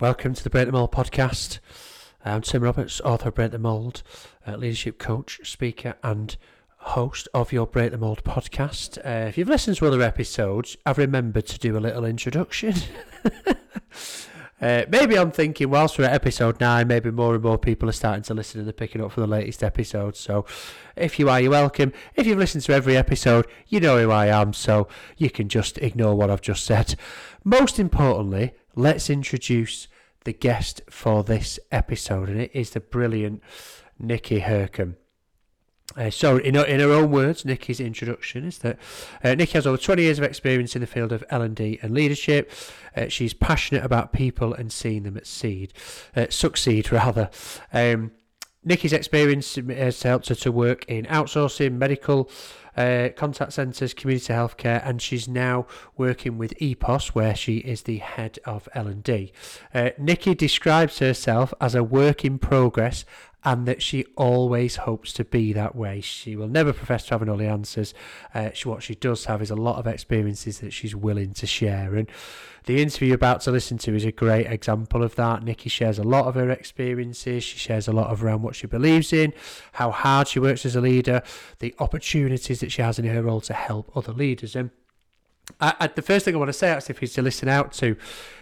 [0.00, 1.58] Welcome to the Break the Mould podcast.
[2.24, 4.04] I'm Tim Roberts, author of Break the Mould,
[4.46, 6.36] uh, leadership coach, speaker, and
[6.76, 8.98] host of your Break the Mould podcast.
[8.98, 12.74] Uh, if you've listened to other episodes, I've remembered to do a little introduction.
[14.62, 17.92] uh, maybe I'm thinking, whilst we're at episode 9, maybe more and more people are
[17.92, 20.14] starting to listen and they're picking up for the latest episode.
[20.14, 20.46] So
[20.94, 21.92] if you are, you're welcome.
[22.14, 25.76] If you've listened to every episode, you know who I am, so you can just
[25.78, 26.94] ignore what I've just said.
[27.42, 29.88] Most importantly, let's introduce
[30.24, 33.42] the guest for this episode, and it is the brilliant
[33.98, 34.94] Nikki Hurcombe.
[35.96, 38.78] Uh, so, in her, in her own words, Nikki's introduction is that
[39.24, 42.52] uh, Nikki has over 20 years of experience in the field of L&D and leadership.
[42.96, 45.72] Uh, she's passionate about people and seeing them succeed,
[46.14, 47.30] uh, succeed rather.
[47.72, 48.12] Um,
[48.64, 52.30] Nikki's experience has helped her to work in outsourcing, medical,
[52.78, 57.98] uh, contact centres, community healthcare, and she's now working with EPOS, where she is the
[57.98, 59.32] head of L&D.
[59.74, 63.04] Uh, Nikki describes herself as a work in progress
[63.48, 66.02] and that she always hopes to be that way.
[66.02, 67.94] She will never profess to having all the answers.
[68.34, 71.46] Uh, she, what she does have is a lot of experiences that she's willing to
[71.46, 71.94] share.
[71.94, 72.10] And
[72.66, 75.42] the interview you're about to listen to is a great example of that.
[75.42, 77.42] Nikki shares a lot of her experiences.
[77.42, 79.32] She shares a lot of around what she believes in,
[79.72, 81.22] how hard she works as a leader,
[81.60, 84.54] the opportunities that she has in her role to help other leaders.
[84.54, 84.72] And
[85.58, 87.96] I, I, the first thing I want to say, actually, is to listen out to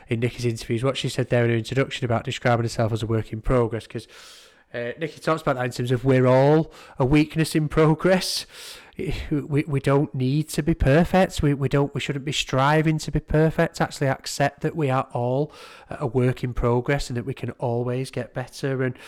[0.09, 3.07] in Nikki's interviews, what she said there in her introduction about describing herself as a
[3.07, 4.09] work in progress, because
[4.77, 8.47] uh, Nikki talks about that in terms of we're all a weakness in progress.
[9.31, 11.43] We, we don't need to be perfect.
[11.43, 13.81] We, we don't we shouldn't be striving to be perfect.
[13.81, 15.53] Actually, accept that we are all
[15.91, 18.83] a work in progress and that we can always get better.
[18.83, 18.99] And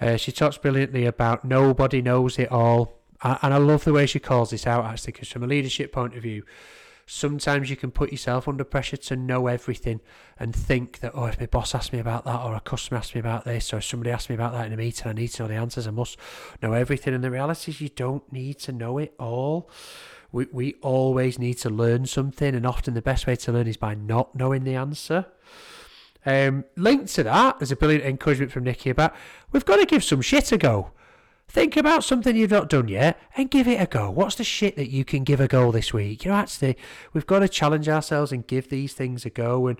[0.00, 2.98] uh, she talks brilliantly about nobody knows it all.
[3.22, 6.16] And I love the way she calls this out actually, because from a leadership point
[6.16, 6.44] of view,
[7.12, 10.00] sometimes you can put yourself under pressure to know everything
[10.38, 13.16] and think that, oh, if my boss asks me about that, or a customer asks
[13.16, 15.28] me about this, or if somebody asks me about that in a meeting, I need
[15.28, 15.88] to know the answers.
[15.88, 16.16] I must
[16.62, 17.12] know everything.
[17.12, 19.68] And the reality is, you don't need to know it all.
[20.30, 23.76] We, we always need to learn something, and often the best way to learn is
[23.76, 25.26] by not knowing the answer.
[26.24, 29.16] Um, linked to that, there's a brilliant encouragement from Nikki about
[29.50, 30.92] we've got to give some shit a go.
[31.50, 34.08] Think about something you've not done yet and give it a go.
[34.08, 36.24] What's the shit that you can give a go this week?
[36.24, 36.76] You know, actually,
[37.12, 39.76] we've got to challenge ourselves and give these things a go and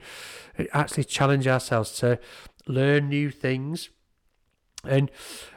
[0.72, 2.18] actually challenge ourselves to
[2.66, 3.90] learn new things.
[4.84, 5.12] And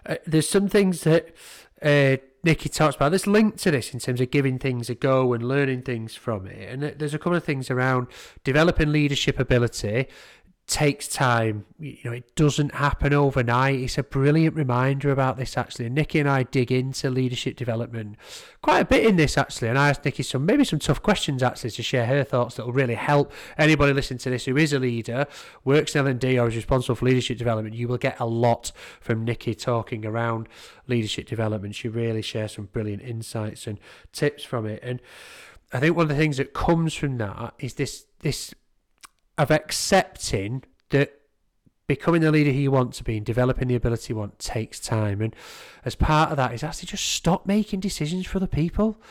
[0.05, 1.35] uh, there's some things that
[1.81, 3.09] uh, Nikki talks about.
[3.09, 6.45] There's linked to this in terms of giving things a go and learning things from
[6.45, 6.69] it.
[6.69, 8.05] And there's a couple of things around
[8.43, 10.07] developing leadership ability,
[10.65, 11.65] takes time.
[11.77, 13.79] You know, it doesn't happen overnight.
[13.79, 15.87] It's a brilliant reminder about this actually.
[15.87, 18.15] And Nikki and I dig into leadership development
[18.61, 19.67] quite a bit in this actually.
[19.67, 22.65] And I asked Nikki some maybe some tough questions actually to share her thoughts that
[22.65, 25.27] will really help anybody listening to this who is a leader,
[25.65, 27.75] works in L&D or is responsible for leadership development.
[27.75, 30.47] You will get a lot from Nikki talking around
[30.87, 31.75] leadership development.
[31.75, 33.79] She really shares some brilliant insights and
[34.13, 34.79] tips from it.
[34.81, 35.01] And
[35.73, 38.53] I think one of the things that comes from that is this this
[39.37, 41.19] of accepting that
[41.87, 45.21] becoming the leader you want to be and developing the ability you want takes time.
[45.21, 45.35] And
[45.83, 49.01] as part of that is actually just stop making decisions for the people.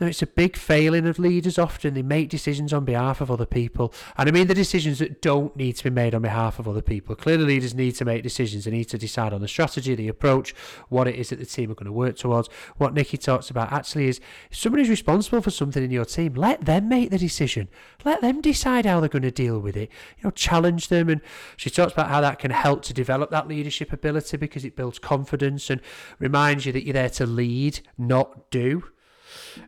[0.00, 1.92] No, it's a big failing of leaders often.
[1.92, 3.92] They make decisions on behalf of other people.
[4.16, 6.80] And I mean the decisions that don't need to be made on behalf of other
[6.80, 7.14] people.
[7.14, 8.64] Clearly, leaders need to make decisions.
[8.64, 10.54] They need to decide on the strategy, the approach,
[10.88, 12.48] what it is that the team are going to work towards.
[12.78, 14.18] What Nikki talks about actually is
[14.50, 17.68] if somebody's responsible for something in your team, let them make the decision.
[18.02, 19.90] Let them decide how they're going to deal with it.
[20.16, 21.10] You know, challenge them.
[21.10, 21.20] And
[21.58, 24.98] she talks about how that can help to develop that leadership ability because it builds
[24.98, 25.82] confidence and
[26.18, 28.84] reminds you that you're there to lead, not do.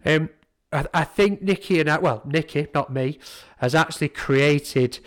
[0.04, 0.30] Um,
[0.72, 3.18] I, I think Nikki and I, well, Nikki, not me,
[3.58, 4.98] has actually created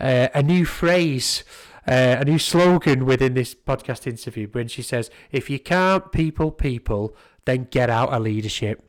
[0.00, 1.44] uh, a new phrase.
[1.88, 6.50] Uh, a new slogan within this podcast interview when she says, If you can't people
[6.50, 8.82] people, then get out of leadership.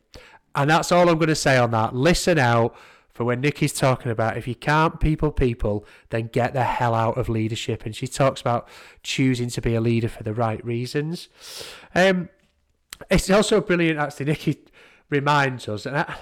[0.56, 1.94] And that's all I'm going to say on that.
[1.94, 2.74] Listen out
[3.18, 7.18] for when Nikki's talking about if you can't people people, then get the hell out
[7.18, 7.84] of leadership.
[7.84, 8.68] And she talks about
[9.02, 11.28] choosing to be a leader for the right reasons.
[11.94, 12.28] Um,
[13.10, 14.26] it's also brilliant, actually.
[14.26, 14.64] Nikki
[15.10, 16.14] reminds us, and I,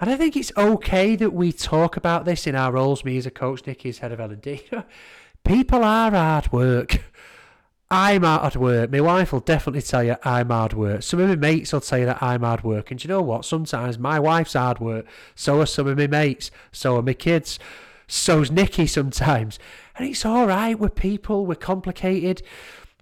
[0.00, 3.04] and I think it's okay that we talk about this in our roles.
[3.04, 4.62] Me as a coach, Nikki as head of L and D.
[5.44, 7.02] People are hard work.
[7.90, 8.90] I'm hard work.
[8.90, 11.02] My wife will definitely tell you I'm hard work.
[11.02, 12.90] Some of my mates will tell you that I'm hard work.
[12.90, 13.44] And you know what?
[13.44, 15.06] Sometimes my wife's hard work.
[15.34, 16.50] So are some of my mates.
[16.72, 17.58] So are my kids.
[18.06, 19.58] So's Nikki sometimes.
[19.96, 20.78] And it's all right.
[20.78, 21.46] We're people.
[21.46, 22.42] We're complicated.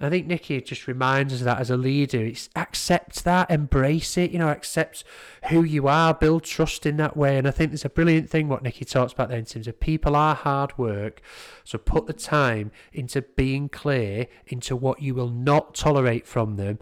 [0.00, 2.24] I think Nikki just reminds us that as a leader.
[2.24, 5.04] It's accept that, embrace it, you know, accept
[5.48, 7.38] who you are, build trust in that way.
[7.38, 9.78] And I think there's a brilliant thing what Nikki talks about there in terms of
[9.78, 11.20] people are hard work.
[11.62, 16.78] So put the time into being clear into what you will not tolerate from them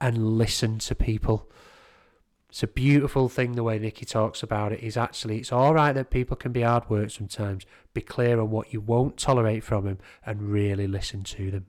[0.00, 1.50] and listen to people.
[2.50, 4.80] It's a beautiful thing the way Nikki talks about it.
[4.80, 7.64] Is actually it's all right that people can be hard work sometimes.
[7.94, 11.66] Be clear on what you won't tolerate from them and really listen to them.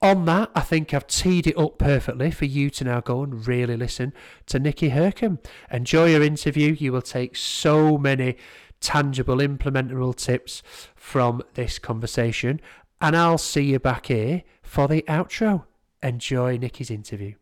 [0.00, 3.46] On that, I think I've teed it up perfectly for you to now go and
[3.46, 4.12] really listen
[4.46, 5.38] to Nikki Hurcombe.
[5.70, 6.72] Enjoy your interview.
[6.72, 8.36] You will take so many
[8.80, 10.62] tangible, implementable tips
[10.96, 12.60] from this conversation.
[13.00, 15.66] And I'll see you back here for the outro.
[16.02, 17.34] Enjoy Nikki's interview.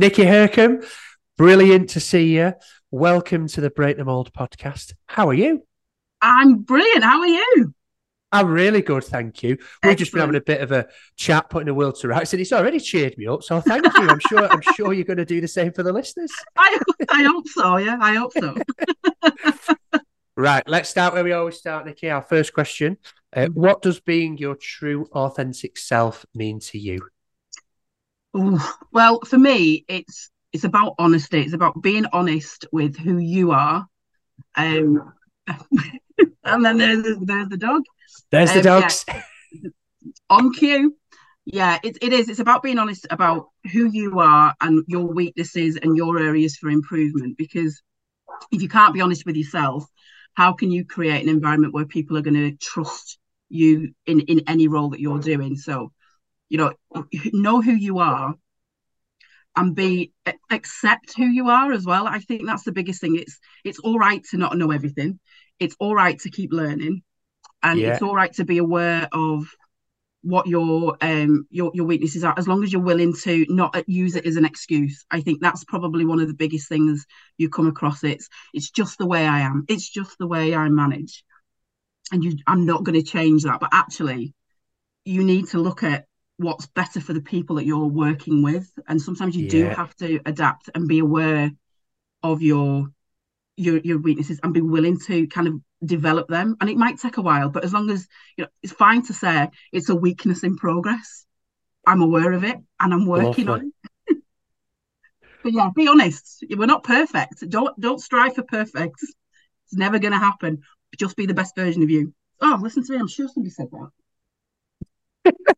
[0.00, 0.88] Nikki Hurcombe,
[1.36, 2.52] brilliant to see you.
[2.92, 4.94] Welcome to the Break the Mould podcast.
[5.06, 5.64] How are you?
[6.22, 7.02] I'm brilliant.
[7.02, 7.74] How are you?
[8.30, 9.58] I'm really good, thank you.
[9.82, 10.86] We've just been having a bit of a
[11.16, 13.42] chat, putting the world to rights, and it's already cheered me up.
[13.42, 14.08] So thank you.
[14.08, 14.46] I'm sure.
[14.46, 16.30] I'm sure you're going to do the same for the listeners.
[16.56, 16.78] I,
[17.10, 17.76] I hope so.
[17.78, 20.00] Yeah, I hope so.
[20.36, 20.62] right.
[20.68, 22.08] Let's start where we always start, Nikki.
[22.08, 22.98] Our first question:
[23.32, 23.46] uh.
[23.46, 27.00] What does being your true, authentic self mean to you?
[28.92, 31.40] Well, for me, it's it's about honesty.
[31.40, 33.86] It's about being honest with who you are.
[34.56, 35.12] Um,
[36.44, 37.82] and then there's there's the dog.
[38.30, 39.04] There's um, the dogs.
[39.08, 39.22] Yeah.
[40.30, 40.96] On cue.
[41.44, 42.28] Yeah, it, it is.
[42.28, 46.68] It's about being honest about who you are and your weaknesses and your areas for
[46.68, 47.38] improvement.
[47.38, 47.80] Because
[48.52, 49.86] if you can't be honest with yourself,
[50.34, 53.18] how can you create an environment where people are going to trust
[53.48, 55.56] you in in any role that you're doing?
[55.56, 55.90] So
[56.48, 56.72] you know
[57.32, 58.34] know who you are
[59.56, 60.12] and be
[60.50, 62.06] accept who you are as well.
[62.06, 63.16] I think that's the biggest thing.
[63.16, 65.18] It's it's all right to not know everything.
[65.58, 67.02] It's all right to keep learning.
[67.62, 67.92] And yeah.
[67.92, 69.48] it's all right to be aware of
[70.22, 74.14] what your um your your weaknesses are as long as you're willing to not use
[74.14, 75.04] it as an excuse.
[75.10, 77.04] I think that's probably one of the biggest things
[77.36, 78.04] you come across.
[78.04, 79.64] It's it's just the way i am.
[79.68, 81.24] It's just the way i manage.
[82.12, 83.60] And you i'm not going to change that.
[83.60, 84.34] But actually
[85.04, 86.07] you need to look at
[86.38, 88.70] what's better for the people that you're working with.
[88.86, 89.50] And sometimes you yeah.
[89.50, 91.50] do have to adapt and be aware
[92.22, 92.88] of your
[93.56, 95.54] your your weaknesses and be willing to kind of
[95.84, 96.56] develop them.
[96.60, 99.12] And it might take a while but as long as you know it's fine to
[99.12, 101.26] say it's a weakness in progress.
[101.86, 103.62] I'm aware of it and i'm working Lovely.
[103.62, 103.72] on
[104.06, 104.16] it.
[105.42, 106.44] But yeah be honest.
[106.50, 107.48] We're not perfect.
[107.48, 108.96] Don't don't strive for perfect.
[109.02, 110.62] It's never going to happen.
[110.96, 112.12] Just be the best version of you.
[112.40, 112.98] Oh listen to me.
[112.98, 113.68] I'm sure somebody said
[115.24, 115.54] that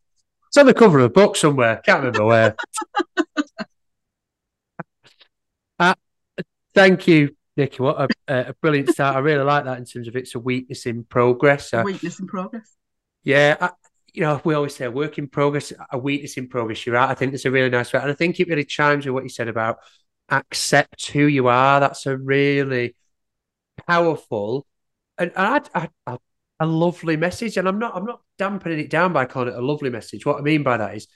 [0.51, 1.81] It's on the cover of a book somewhere.
[1.85, 2.57] Can't remember where.
[5.79, 5.95] uh,
[6.75, 7.83] thank you, Nikki.
[7.83, 9.15] What a, a, brilliant start.
[9.17, 11.73] I really like that in terms of it's a weakness in progress.
[11.73, 12.77] Uh, weakness in progress.
[13.23, 13.57] Yeah.
[13.61, 13.71] I,
[14.13, 16.85] you know, we always say a work in progress, a weakness in progress.
[16.85, 17.09] You're right.
[17.09, 18.01] I think that's a really nice way.
[18.01, 19.79] And I think it really chimes with what you said about
[20.29, 21.79] accept who you are.
[21.79, 22.97] That's a really
[23.87, 24.67] powerful
[25.21, 26.17] and I, I, I,
[26.61, 27.57] a lovely message.
[27.57, 30.25] And I'm not I'm not dampening it down by calling it a lovely message.
[30.25, 31.09] What I mean by that is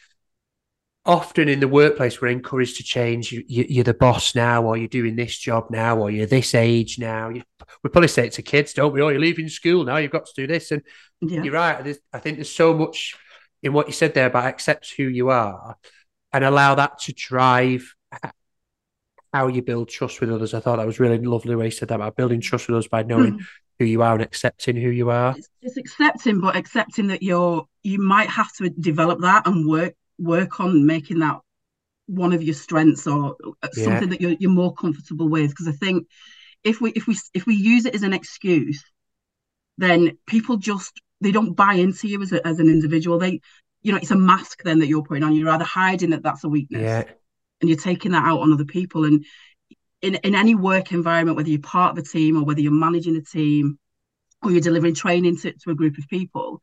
[1.07, 3.31] often in the workplace we're encouraged to change.
[3.31, 6.99] You, are the boss now, or you're doing this job now, or you're this age
[6.99, 7.29] now.
[7.29, 7.43] You,
[7.83, 9.03] we probably say it to kids, don't we?
[9.03, 9.99] Oh, you're leaving school now.
[9.99, 10.83] You've got to do this, and
[11.21, 11.43] yeah.
[11.43, 11.97] you're right.
[12.13, 13.17] I think there's so much
[13.63, 15.77] in what you said there about accept who you are
[16.33, 17.95] and allow that to drive
[19.33, 20.55] how you build trust with others.
[20.55, 22.89] I thought that was really lovely way you said that about building trust with others
[22.89, 23.45] by knowing mm
[23.79, 25.35] who you are and accepting who you are.
[25.37, 29.95] It's, it's accepting, but accepting that you're you might have to develop that and work
[30.19, 31.41] work on making that
[32.07, 33.37] one of your strengths or
[33.77, 33.85] yeah.
[33.85, 35.51] something that you're you're more comfortable with.
[35.51, 36.07] Because I think
[36.63, 38.85] if we if we if we use it as an excuse,
[39.79, 43.19] then people just they don't buy into you as a, as an individual.
[43.19, 43.41] They
[43.83, 45.35] you know it's a mask then that you're putting on.
[45.35, 47.05] You're either hiding that that's a weakness, yeah.
[47.61, 49.05] and you're taking that out on other people.
[49.05, 49.25] And
[50.05, 53.17] in, in any work environment, whether you're part of a team or whether you're managing
[53.17, 53.79] a team
[54.43, 56.61] or you're delivering training to, to a group of people,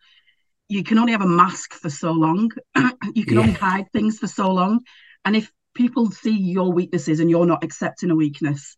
[0.69, 2.51] you can only have a mask for so long.
[3.15, 3.39] you can yeah.
[3.39, 4.81] only hide things for so long.
[5.25, 8.77] And if people see your weaknesses and you're not accepting a weakness,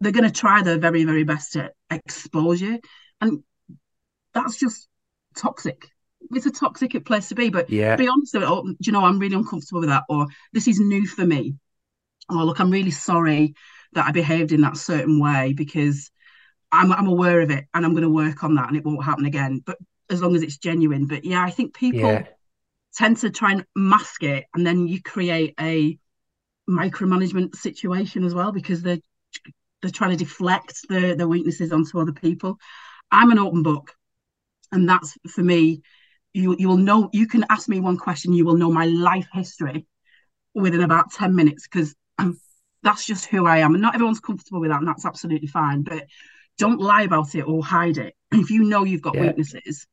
[0.00, 2.78] they're going to try their very, very best to expose you.
[3.20, 3.42] And
[4.32, 4.88] that's just
[5.36, 5.88] toxic.
[6.30, 7.50] It's a toxic place to be.
[7.50, 7.96] But yeah.
[7.96, 10.04] be honest with it, oh, do you know, I'm really uncomfortable with that.
[10.08, 11.56] Or this is new for me.
[12.30, 13.54] Or look, I'm really sorry
[13.94, 16.10] that I behaved in that certain way because
[16.72, 19.04] I'm, I'm aware of it and I'm going to work on that and it won't
[19.04, 19.62] happen again.
[19.64, 19.78] But
[20.10, 21.06] as long as it's genuine.
[21.06, 22.24] But yeah, I think people yeah.
[22.94, 25.98] tend to try and mask it and then you create a
[26.68, 28.98] micromanagement situation as well because they're
[29.84, 32.58] they're trying to deflect their their weaknesses onto other people.
[33.10, 33.92] I'm an open book,
[34.72, 35.82] and that's for me.
[36.32, 39.28] You you will know you can ask me one question, you will know my life
[39.32, 39.86] history
[40.54, 41.94] within about ten minutes because
[42.84, 45.82] that's just who I am, and not everyone's comfortable with that, and that's absolutely fine.
[45.82, 46.06] But
[46.58, 48.14] don't lie about it or hide it.
[48.32, 49.22] If you know you've got yeah.
[49.22, 49.86] weaknesses,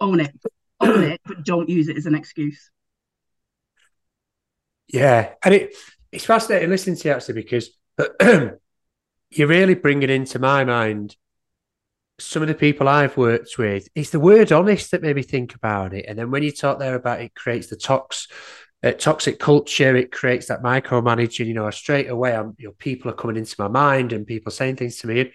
[0.00, 0.32] own it,
[0.80, 2.70] own it, but don't use it as an excuse.
[4.88, 5.74] Yeah, and it
[6.12, 7.70] it's fascinating listening to you actually because
[9.30, 11.16] you're really bringing into my mind
[12.18, 13.88] some of the people I've worked with.
[13.94, 16.78] It's the word honest that made me think about it, and then when you talk
[16.78, 18.28] there about it creates the tox.
[18.84, 21.46] Uh, toxic culture, it creates that micromanaging.
[21.46, 24.52] You know, straight away, I'm, you know, people are coming into my mind and people
[24.52, 25.20] saying things to me.
[25.20, 25.30] And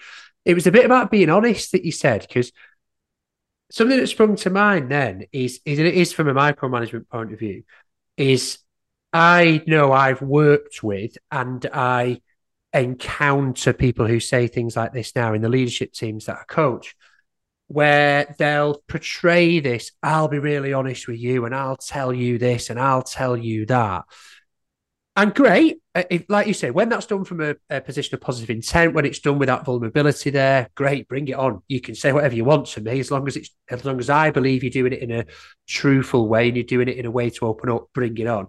[0.46, 2.52] it was a bit about being honest that you said because
[3.72, 7.40] something that sprung to mind then is is it is from a micromanagement point of
[7.40, 7.64] view
[8.18, 8.60] is
[9.14, 12.22] I know I've worked with and I
[12.74, 16.96] encounter people who say things like this now in the leadership teams that I coach,
[17.70, 19.92] where they'll portray this.
[20.02, 23.68] I'll be really honest with you and I'll tell you this and I'll tell you
[23.68, 24.06] that.
[25.16, 28.22] And great, uh, if, like you say, when that's done from a, a, position of
[28.22, 31.62] positive intent, when it's done with that vulnerability there, great, bring it on.
[31.68, 34.10] You can say whatever you want to me, as long as it's as long as
[34.10, 35.26] I believe you're doing it in a
[35.68, 38.48] truthful way and you're doing it in a way to open up, bring it on.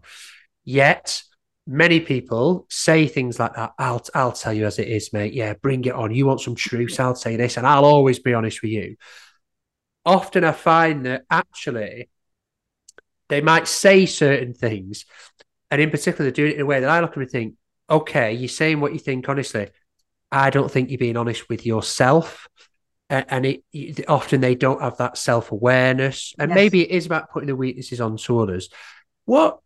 [0.64, 1.22] Yet
[1.66, 3.72] many people say things like that.
[3.78, 5.32] I'll I'll tell you as it is, mate.
[5.32, 6.14] Yeah, bring it on.
[6.14, 6.98] You want some truth?
[7.00, 8.96] I'll say this, and I'll always be honest with you.
[10.04, 12.08] Often I find that actually
[13.28, 15.04] they might say certain things
[15.70, 17.54] and in particular, they're doing it in a way that I look at and think,
[17.88, 19.68] okay, you're saying what you think honestly.
[20.32, 22.48] I don't think you're being honest with yourself.
[23.08, 26.34] and it, often they don't have that self awareness.
[26.38, 26.54] And yes.
[26.54, 28.68] maybe it is about putting the weaknesses onto others.
[29.24, 29.60] What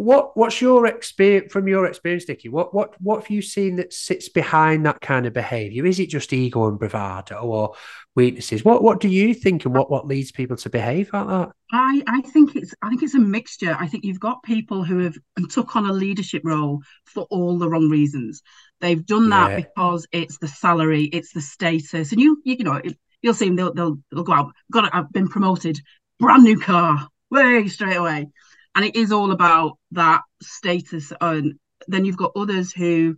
[0.00, 2.48] what what's your experience from your experience, Nikki?
[2.48, 5.84] What what what have you seen that sits behind that kind of behaviour?
[5.84, 7.74] Is it just ego and bravado, or
[8.16, 8.64] weaknesses?
[8.64, 11.50] What what do you think, and what what leads people to behave like that?
[11.70, 13.76] I I think it's I think it's a mixture.
[13.78, 15.18] I think you've got people who have
[15.50, 18.40] took on a leadership role for all the wrong reasons.
[18.80, 19.48] They've done yeah.
[19.48, 22.80] that because it's the salary, it's the status, and you you, you know
[23.20, 23.56] you'll see them.
[23.56, 24.54] They'll, they'll they'll go out.
[24.72, 25.78] Got it, I've been promoted,
[26.18, 28.28] brand new car, way straight away
[28.74, 31.58] and it is all about that status and
[31.88, 33.16] then you've got others who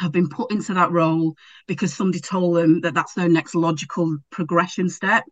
[0.00, 1.34] have been put into that role
[1.66, 5.24] because somebody told them that that's their next logical progression step.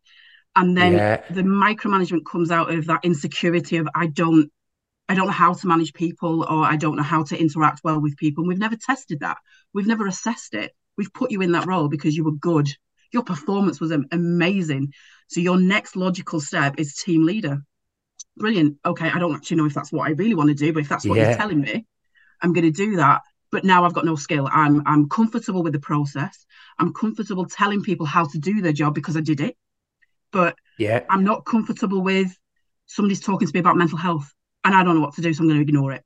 [0.56, 1.22] And then yeah.
[1.30, 4.50] the micromanagement comes out of that insecurity of i don't
[5.08, 8.00] i don't know how to manage people or i don't know how to interact well
[8.00, 8.42] with people.
[8.42, 9.38] And we've never tested that.
[9.72, 10.72] We've never assessed it.
[10.96, 12.68] We've put you in that role because you were good.
[13.12, 14.92] Your performance was amazing.
[15.28, 17.62] So your next logical step is team leader
[18.40, 18.78] brilliant.
[18.84, 20.88] Okay, I don't actually know if that's what I really want to do, but if
[20.88, 21.28] that's what yeah.
[21.28, 21.86] you're telling me,
[22.42, 23.22] I'm going to do that.
[23.52, 24.48] But now I've got no skill.
[24.50, 26.46] I'm I'm comfortable with the process.
[26.78, 29.56] I'm comfortable telling people how to do their job because I did it.
[30.32, 32.36] But yeah, I'm not comfortable with
[32.86, 34.32] somebody's talking to me about mental health
[34.64, 36.02] and I don't know what to do, so I'm going to ignore it.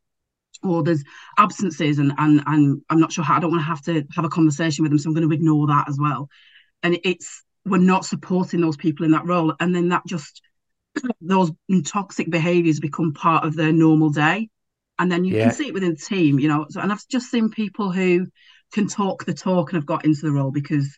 [0.62, 1.04] Or there's
[1.38, 4.24] absences and and and I'm not sure how I don't want to have to have
[4.24, 6.28] a conversation with them, so I'm going to ignore that as well.
[6.82, 10.40] And it's we're not supporting those people in that role, and then that just
[11.20, 11.50] those
[11.84, 14.48] toxic behaviors become part of their normal day.
[14.98, 15.44] And then you yeah.
[15.44, 16.66] can see it within the team you know.
[16.70, 18.26] So, and i've just seen people who
[18.72, 20.96] can talk the talk and have got into the role because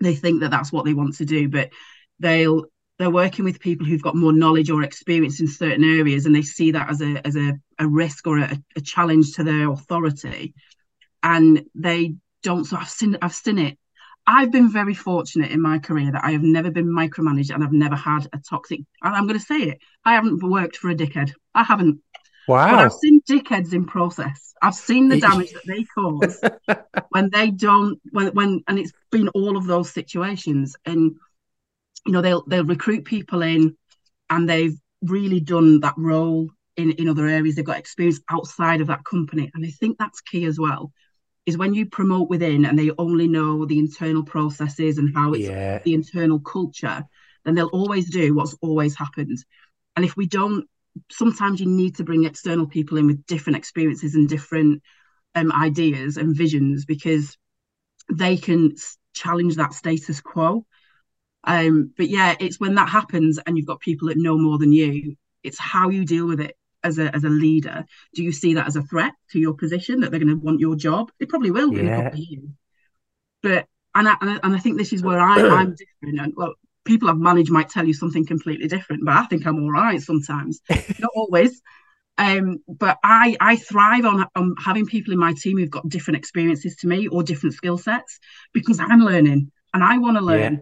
[0.00, 1.48] they think that that's what they want to do.
[1.48, 1.70] But
[2.18, 2.66] they'll
[2.98, 6.42] they're working with people who've got more knowledge or experience in certain areas and they
[6.42, 10.54] see that as a as a, a risk or a, a challenge to their authority.
[11.22, 13.78] And they don't so i've seen i've seen it
[14.26, 17.72] I've been very fortunate in my career that I have never been micromanaged and I've
[17.72, 18.80] never had a toxic.
[19.02, 19.78] And I'm going to say it.
[20.04, 21.32] I haven't worked for a dickhead.
[21.54, 22.00] I haven't.
[22.46, 22.70] Wow.
[22.70, 24.54] But I've seen dickheads in process.
[24.62, 26.40] I've seen the damage that they cause
[27.10, 28.00] when they don't.
[28.12, 30.76] When when and it's been all of those situations.
[30.86, 31.16] And
[32.06, 33.76] you know they'll they'll recruit people in,
[34.30, 37.56] and they've really done that role in in other areas.
[37.56, 40.92] They've got experience outside of that company, and I think that's key as well
[41.46, 45.44] is when you promote within and they only know the internal processes and how it's
[45.44, 45.80] yeah.
[45.84, 47.04] the internal culture,
[47.44, 49.38] then they'll always do what's always happened.
[49.96, 50.68] And if we don't,
[51.10, 54.82] sometimes you need to bring external people in with different experiences and different
[55.34, 57.36] um, ideas and visions because
[58.12, 58.76] they can
[59.14, 60.64] challenge that status quo.
[61.44, 64.72] Um, but yeah, it's when that happens and you've got people that know more than
[64.72, 67.84] you, it's how you deal with it as a as a leader,
[68.14, 70.60] do you see that as a threat to your position that they're going to want
[70.60, 71.10] your job?
[71.18, 71.80] They probably will yeah.
[71.80, 72.50] in a couple of years.
[73.42, 76.20] But and I, and I think this is where I, I'm different.
[76.20, 79.62] And well, people I've managed might tell you something completely different, but I think I'm
[79.62, 80.60] all right sometimes,
[80.98, 81.60] not always.
[82.18, 86.18] Um, but I I thrive on, on having people in my team who've got different
[86.18, 88.18] experiences to me or different skill sets
[88.52, 90.60] because I'm learning and I want to learn yeah.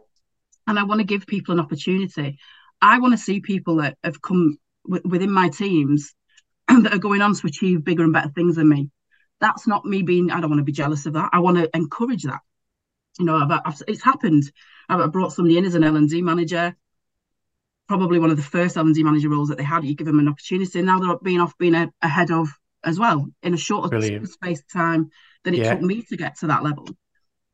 [0.68, 2.38] and I want to give people an opportunity.
[2.80, 4.58] I want to see people that have come
[4.90, 6.14] w- within my teams
[6.68, 8.90] that are going on to achieve bigger and better things than me.
[9.40, 10.30] That's not me being.
[10.30, 11.30] I don't want to be jealous of that.
[11.32, 12.40] I want to encourage that.
[13.18, 14.50] You know, I've, I've, it's happened.
[14.88, 16.76] I've brought somebody in as an L and D manager
[17.90, 19.84] probably one of the first L&D manager roles that they had.
[19.84, 20.78] You give them an opportunity.
[20.78, 22.48] And now they're being off being a, ahead of
[22.84, 24.28] as well in a shorter Brilliant.
[24.28, 25.10] space of time
[25.42, 25.72] than it yeah.
[25.72, 26.86] took me to get to that level.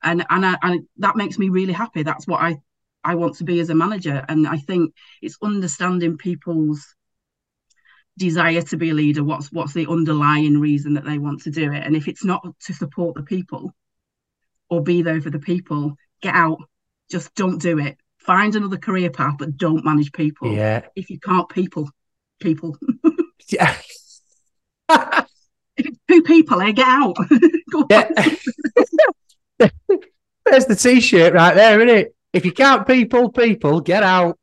[0.03, 2.03] And and I, and that makes me really happy.
[2.03, 2.59] That's what I
[3.03, 4.23] I want to be as a manager.
[4.29, 6.85] And I think it's understanding people's
[8.19, 9.25] desire to be a leader.
[9.25, 11.85] What's what's the underlying reason that they want to do it?
[11.85, 13.73] And if it's not to support the people
[14.69, 16.59] or be there for the people, get out.
[17.11, 17.97] Just don't do it
[18.27, 20.53] find another career path, but don't manage people.
[20.53, 20.83] Yeah.
[20.97, 21.89] If you can't people,
[22.41, 22.77] people.
[23.49, 23.77] yeah.
[24.91, 25.27] if
[25.77, 27.17] it's two people, eh, get out.
[27.91, 28.11] yeah.
[30.45, 32.17] There's the t-shirt right there, isn't it?
[32.33, 34.39] If you can't people, people, get out.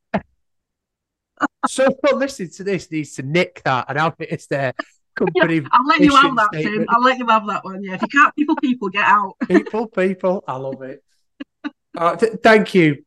[1.67, 4.73] Someone listening to this needs to nick that and have it as their
[5.15, 5.55] company.
[5.55, 6.75] Yeah, I'll let you have that, statement.
[6.75, 6.85] Tim.
[6.89, 7.83] I'll let you have that one.
[7.83, 9.35] Yeah, if you can't people, people, get out.
[9.47, 10.43] people, people.
[10.47, 11.03] I love it.
[11.95, 13.03] Uh, th- thank you.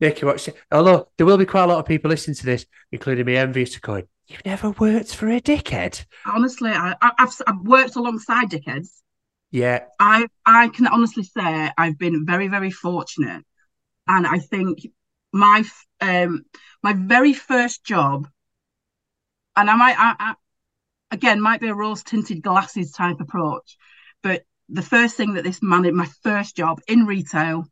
[0.00, 0.24] Nikki,
[0.70, 3.74] although there will be quite a lot of people listening to this, including me, envious
[3.74, 6.04] to going, You've never worked for a dickhead.
[6.26, 8.90] Honestly, I, have I've worked alongside dickheads.
[9.50, 9.84] Yeah.
[9.98, 13.42] I I can honestly say I've been very, very fortunate.
[14.06, 14.86] And I think
[15.32, 15.64] my
[16.02, 16.44] um
[16.82, 18.28] my very first job,
[19.56, 20.34] and I might I, I
[21.10, 23.76] again might be a rose tinted glasses type approach,
[24.22, 27.66] but the first thing that this man my first job in retail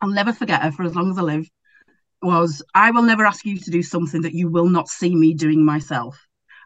[0.00, 1.48] I'll never forget her for as long as I live,
[2.22, 5.34] was I will never ask you to do something that you will not see me
[5.34, 6.18] doing myself.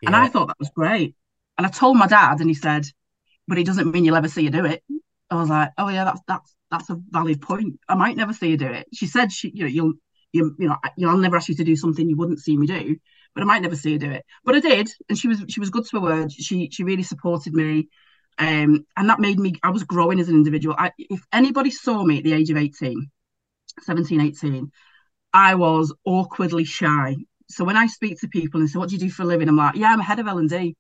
[0.03, 0.09] Yeah.
[0.09, 1.15] And I thought that was great.
[1.57, 2.87] And I told my dad, and he said,
[3.47, 4.83] but it doesn't mean you'll ever see you do it.
[5.31, 7.79] I was like, oh yeah, that's that's that's a valid point.
[7.89, 8.87] I might never see you do it.
[8.93, 9.93] She said, she, you know, you'll
[10.35, 12.57] you, you know, you know, I'll never ask you to do something you wouldn't see
[12.57, 12.97] me do,
[13.35, 14.25] but I might never see you do it.
[14.45, 16.33] But I did, and she was she was good to her word.
[16.33, 17.89] She she really supported me,
[18.39, 19.55] um, and that made me.
[19.63, 20.75] I was growing as an individual.
[20.79, 23.11] I, if anybody saw me at the age of eighteen,
[23.83, 24.71] 17, 18,
[25.33, 27.17] I was awkwardly shy.
[27.49, 29.49] So when I speak to people and say, "What do you do for a living?"
[29.49, 30.77] I'm like, "Yeah, I'm head of L and D."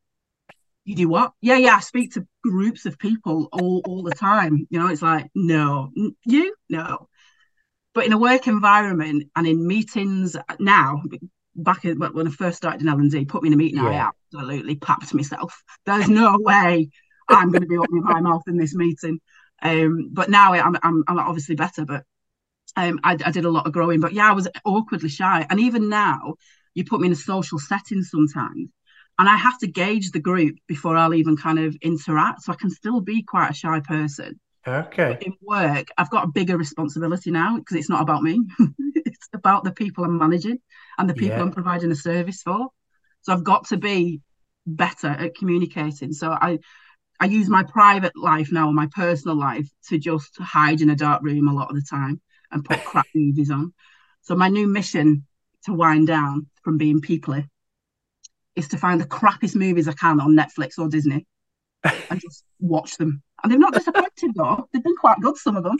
[0.84, 1.32] You do what?
[1.40, 1.76] Yeah, yeah.
[1.76, 4.66] I speak to groups of people all all the time.
[4.70, 5.90] You know, it's like, no,
[6.26, 7.08] you no.
[7.94, 11.02] But in a work environment and in meetings now,
[11.54, 13.82] back in, when I first started in L and D, put me in a meeting,
[13.82, 14.10] yeah.
[14.10, 15.62] I absolutely papped myself.
[15.86, 16.88] There's no way
[17.28, 19.20] I'm going to be opening my mouth in this meeting.
[19.62, 21.84] Um, but now I'm, I'm, I'm obviously better.
[21.84, 22.04] But
[22.76, 25.46] um, I, I, did a lot of growing, but yeah, I was awkwardly shy.
[25.48, 26.34] And even now,
[26.74, 28.70] you put me in a social setting sometimes,
[29.18, 32.42] and I have to gauge the group before I'll even kind of interact.
[32.42, 34.40] So I can still be quite a shy person.
[34.66, 35.18] Okay.
[35.20, 38.40] In work, I've got a bigger responsibility now because it's not about me.
[38.94, 40.58] it's about the people I'm managing
[40.98, 41.42] and the people yeah.
[41.42, 42.68] I'm providing a service for.
[43.22, 44.20] So I've got to be
[44.66, 46.12] better at communicating.
[46.12, 46.58] So I
[47.20, 51.22] I use my private life now, my personal life, to just hide in a dark
[51.22, 53.72] room a lot of the time and put crap movies on.
[54.22, 55.26] So my new mission
[55.64, 57.48] to wind down from being peoply
[58.56, 61.26] is to find the crappiest movies I can on Netflix or Disney
[61.82, 63.22] and just watch them.
[63.44, 64.68] And they've not disappointed though.
[64.72, 65.76] They've been quite good, some of them.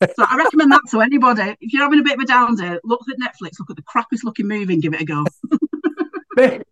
[0.00, 1.56] So I recommend that to anybody.
[1.60, 3.82] If you're having a bit of a down day, look at Netflix, look at the
[3.82, 5.24] crappiest looking movie and give it a go.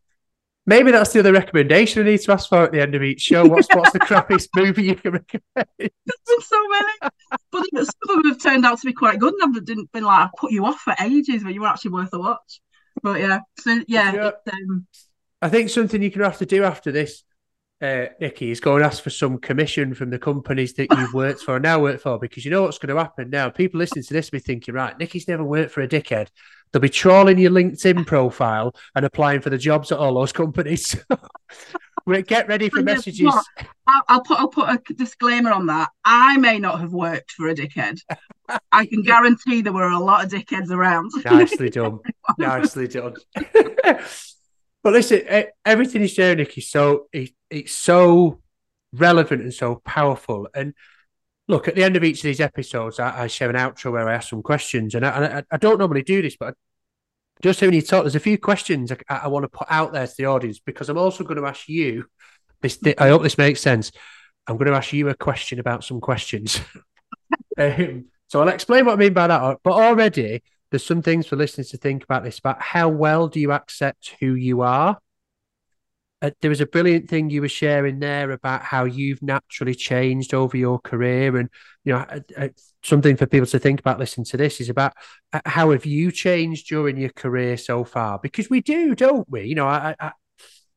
[0.69, 3.21] Maybe that's the other recommendation I need to ask for at the end of each
[3.21, 3.47] show.
[3.47, 5.69] What's what's the crappiest movie you can recommend?
[5.79, 5.91] There's
[6.27, 7.13] been so many,
[7.53, 10.05] but some of them have turned out to be quite good, and I've didn't been
[10.05, 12.61] like I put you off for ages, but you were actually worth a watch.
[13.01, 14.87] But yeah, so yeah, um,
[15.41, 17.23] I think something you're gonna have to do after this,
[17.83, 21.43] uh, Nikki, is go and ask for some commission from the companies that you've worked
[21.43, 23.51] for and now work for, because you know what's going to happen now.
[23.51, 26.29] People listening to this will be thinking, right, Nikki's never worked for a dickhead.
[26.73, 30.97] They'll be trawling your LinkedIn profile and applying for the jobs at all those companies.
[32.27, 33.35] Get ready for messages.
[33.87, 35.91] I'll, I'll, put I'll put a disclaimer on that.
[36.05, 37.99] I may not have worked for a dickhead.
[38.71, 41.11] I can guarantee there were a lot of dickheads around.
[41.25, 41.99] Nicely done.
[42.39, 43.17] Nicely done.
[44.87, 45.23] but listen,
[45.65, 46.61] everything is there, Nikki.
[46.61, 48.41] So it, it's so
[48.93, 50.47] relevant and so powerful.
[50.55, 50.75] And
[51.49, 54.09] look, at the end of each of these episodes, I, I share an outro where
[54.09, 56.55] I ask some questions, and I, I, I don't normally do this, but
[57.43, 60.07] just hearing you talk, there's a few questions I, I, want to put out there
[60.07, 62.05] to the audience because I'm also going to ask you.
[62.61, 63.91] This, I hope this makes sense.
[64.47, 66.61] I'm going to ask you a question about some questions.
[67.59, 69.59] um, so I'll explain what I mean by that.
[69.65, 70.45] But already,
[70.77, 74.15] there's some things for listeners to think about this about how well do you accept
[74.21, 74.99] who you are,
[76.21, 80.35] uh, there was a brilliant thing you were sharing there about how you've naturally changed
[80.35, 81.49] over your career, and
[81.85, 82.49] you know, uh, uh,
[82.83, 84.93] something for people to think about listening to this is about
[85.33, 88.19] uh, how have you changed during your career so far?
[88.19, 89.45] Because we do, don't we?
[89.45, 90.13] You know, I, I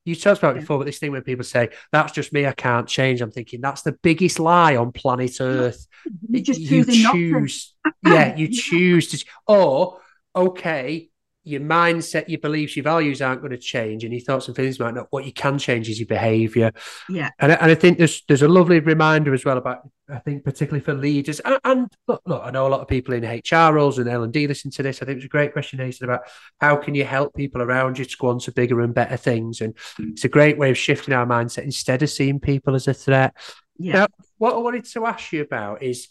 [0.05, 2.88] you talked about before, but this thing when people say that's just me, I can't
[2.88, 3.21] change.
[3.21, 5.88] I'm thinking that's the biggest lie on planet Earth.
[6.29, 9.99] You just you choose, yeah, you choose to, or
[10.35, 11.08] okay,
[11.43, 14.80] your mindset, your beliefs, your values aren't going to change, and your thoughts and feelings
[14.80, 15.08] might not.
[15.10, 16.71] What you can change is your behaviour.
[17.08, 20.43] Yeah, and, and I think there's there's a lovely reminder as well about I think
[20.43, 23.73] particularly for leaders and, and look, look, I know a lot of people in HR
[23.73, 25.02] roles and L and D listen to this.
[25.02, 26.21] I think it's a great question, Nathan, about
[26.60, 29.62] how can you help people around you to go on to bigger and better things,
[29.62, 30.12] and mm.
[30.12, 33.36] it's a great way of shifting our mindset instead of seeing people as a threat.
[33.78, 33.93] Yeah.
[33.93, 36.10] Now, what I wanted to ask you about is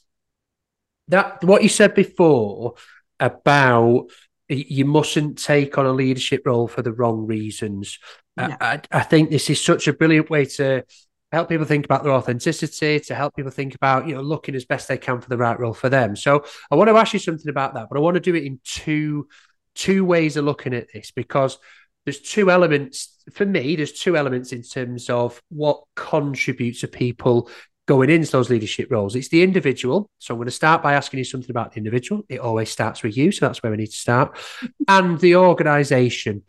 [1.09, 2.75] that what you said before
[3.21, 4.07] about
[4.49, 7.99] you mustn't take on a leadership role for the wrong reasons.
[8.37, 10.85] I, I, think this is such a brilliant way to
[11.33, 14.65] help people think about their authenticity, to help people think about, you know, looking as
[14.65, 16.17] best they can for the right role for them.
[16.17, 18.45] So I want to ask you something about that, but I want to do it
[18.45, 19.29] in two
[19.75, 21.59] two ways of looking at this because
[22.05, 27.51] there's two elements for me, there's two elements in terms of what contributes to people
[27.89, 29.17] going into those leadership roles.
[29.17, 30.11] It's the individual.
[30.19, 32.23] So I'm going to start by asking you something about the individual.
[32.29, 33.33] It always starts with you.
[33.33, 34.37] So that's where we need to start.
[34.89, 36.43] and the organization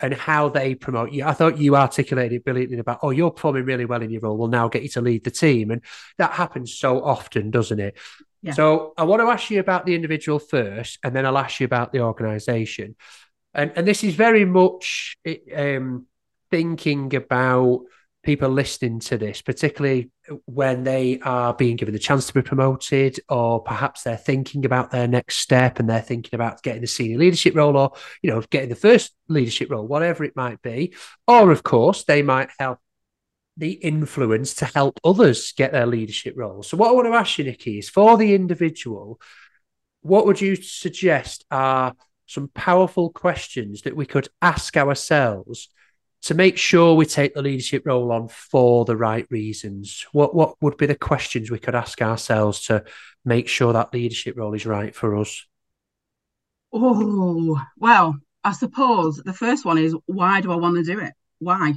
[0.00, 1.24] and how they promote you.
[1.24, 4.38] I thought you articulated brilliantly about, oh, you're performing really well in your role.
[4.38, 5.70] We'll now get you to lead the team.
[5.70, 5.82] And
[6.16, 7.98] that happens so often, doesn't it?
[8.40, 8.52] Yeah.
[8.52, 11.66] So I want to ask you about the individual first, and then I'll ask you
[11.66, 12.96] about the organization.
[13.52, 15.18] And, and this is very much
[15.54, 16.06] um,
[16.50, 17.84] thinking about
[18.26, 20.10] people listening to this, particularly
[20.46, 24.90] when they are being given the chance to be promoted, or perhaps they're thinking about
[24.90, 28.42] their next step and they're thinking about getting the senior leadership role or, you know,
[28.50, 30.92] getting the first leadership role, whatever it might be.
[31.28, 32.80] Or, of course, they might help
[33.56, 36.64] the influence to help others get their leadership role.
[36.64, 39.20] So, what I want to ask you, Nikki, is for the individual,
[40.02, 41.94] what would you suggest are
[42.26, 45.68] some powerful questions that we could ask ourselves
[46.22, 50.60] to make sure we take the leadership role on for the right reasons, what what
[50.60, 52.84] would be the questions we could ask ourselves to
[53.24, 55.46] make sure that leadership role is right for us?
[56.72, 61.12] Oh, well, I suppose the first one is why do I want to do it?
[61.38, 61.74] Why?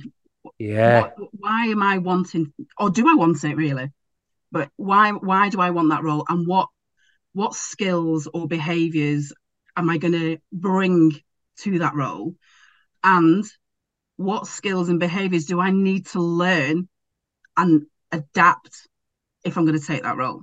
[0.58, 1.10] Yeah.
[1.32, 3.91] why am I wanting or do I want it really?
[4.52, 6.69] But why why do I want that role and what
[7.34, 9.32] what skills or behaviors
[9.75, 11.12] am I going to bring
[11.60, 12.36] to that role?
[13.04, 13.45] And
[14.19, 16.89] what skills and behaviors do I need to learn
[17.55, 18.86] and adapt
[19.45, 20.41] if I'm going to take that role?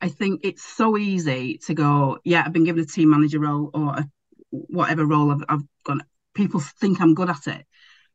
[0.00, 3.70] I think it's so easy to go, yeah, I've been given a team manager role
[3.72, 4.10] or a,
[4.50, 6.02] whatever role I've, I've gone.
[6.34, 7.64] People think I'm good at it,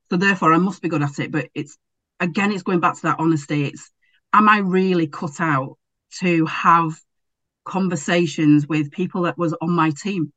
[0.10, 1.32] so therefore I must be good at it.
[1.32, 1.78] But it's
[2.20, 3.68] again, it's going back to that honesty.
[3.68, 3.90] It's
[4.34, 5.78] am I really cut out
[6.20, 7.00] to have
[7.64, 10.34] conversations with people that was on my team?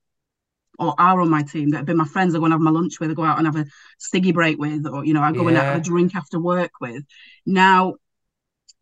[0.79, 2.71] Or are on my team that have been my friends I go and have my
[2.71, 3.67] lunch with, I go out and have a
[4.01, 5.49] ciggy break with, or you know, I go yeah.
[5.49, 7.05] and have a drink after work with.
[7.47, 7.95] Now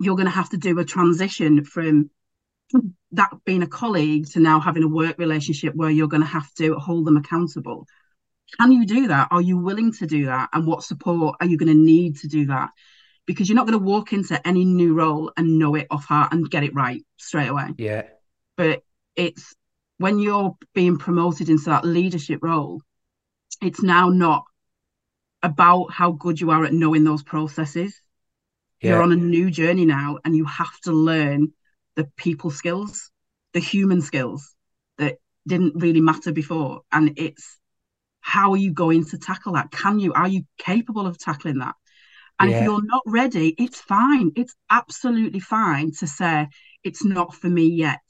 [0.01, 2.11] you're going to have to do a transition from
[3.13, 6.53] that being a colleague to now having a work relationship where you're going to have
[6.55, 7.87] to hold them accountable.
[8.59, 9.29] Can you do that?
[9.31, 10.51] Are you willing to do that?
[10.53, 12.71] And what support are you going to need to do that?
[13.27, 16.33] Because you're not going to walk into any new role and know it off heart
[16.33, 17.75] and get it right straight away.
[17.77, 18.05] Yeah.
[18.57, 18.83] But
[19.15, 19.55] it's
[20.01, 22.81] when you're being promoted into that leadership role,
[23.61, 24.45] it's now not
[25.43, 28.01] about how good you are at knowing those processes.
[28.81, 28.93] Yeah.
[28.93, 31.53] You're on a new journey now, and you have to learn
[31.97, 33.11] the people skills,
[33.53, 34.55] the human skills
[34.97, 36.81] that didn't really matter before.
[36.91, 37.59] And it's
[38.23, 39.71] how are you going to tackle that?
[39.71, 41.75] Can you, are you capable of tackling that?
[42.39, 42.61] And yeah.
[42.61, 44.33] if you're not ready, it's fine.
[44.35, 46.49] It's absolutely fine to say,
[46.83, 48.01] it's not for me yet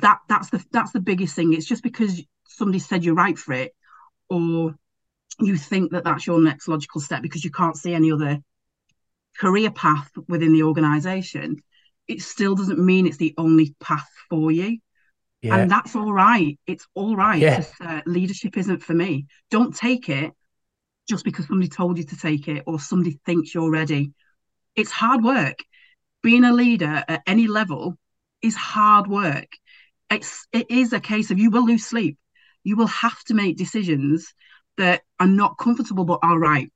[0.00, 1.52] that that's the that's the biggest thing.
[1.52, 3.74] It's just because somebody said you're right for it
[4.28, 4.74] or
[5.40, 8.38] you think that that's your next logical step because you can't see any other
[9.38, 11.60] career path within the organization
[12.08, 14.78] it still doesn't mean it's the only path for you.
[15.42, 15.58] Yeah.
[15.58, 16.58] and that's all right.
[16.66, 17.40] It's all right.
[17.40, 17.62] Yeah.
[17.80, 19.26] uh, leadership isn't for me.
[19.50, 20.32] Don't take it
[21.08, 24.12] just because somebody told you to take it or somebody thinks you're ready.
[24.74, 25.58] It's hard work.
[26.22, 27.96] Being a leader at any level
[28.42, 29.48] is hard work
[30.10, 32.18] it's it is a case of you will lose sleep.
[32.64, 34.32] You will have to make decisions
[34.76, 36.70] that are not comfortable but are right.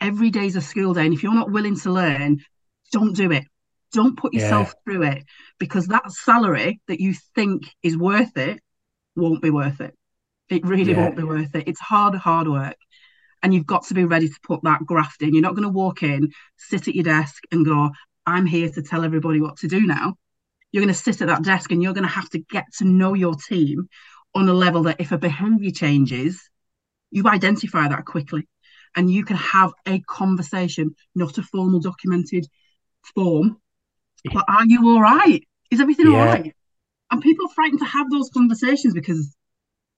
[0.00, 2.40] Every day is a school day, and if you're not willing to learn,
[2.92, 3.44] don't do it.
[3.92, 4.92] Don't put yourself yeah.
[4.92, 5.24] through it
[5.58, 8.60] because that salary that you think is worth it
[9.14, 9.94] won't be worth it.
[10.48, 11.00] It really yeah.
[11.00, 11.68] won't be worth it.
[11.68, 12.76] It's hard, hard work.
[13.42, 15.32] And you've got to be ready to put that graft in.
[15.32, 17.90] You're not going to walk in, sit at your desk, and go,
[18.26, 20.16] I'm here to tell everybody what to do now.
[20.74, 22.84] You're going to sit at that desk and you're going to have to get to
[22.84, 23.88] know your team
[24.34, 26.50] on a level that if a behavior changes,
[27.12, 28.48] you identify that quickly
[28.96, 32.44] and you can have a conversation, not a formal documented
[33.14, 33.58] form.
[34.32, 35.44] But are you all right?
[35.70, 36.18] Is everything yeah.
[36.18, 36.52] all right?
[37.08, 39.32] And people are frightened to have those conversations because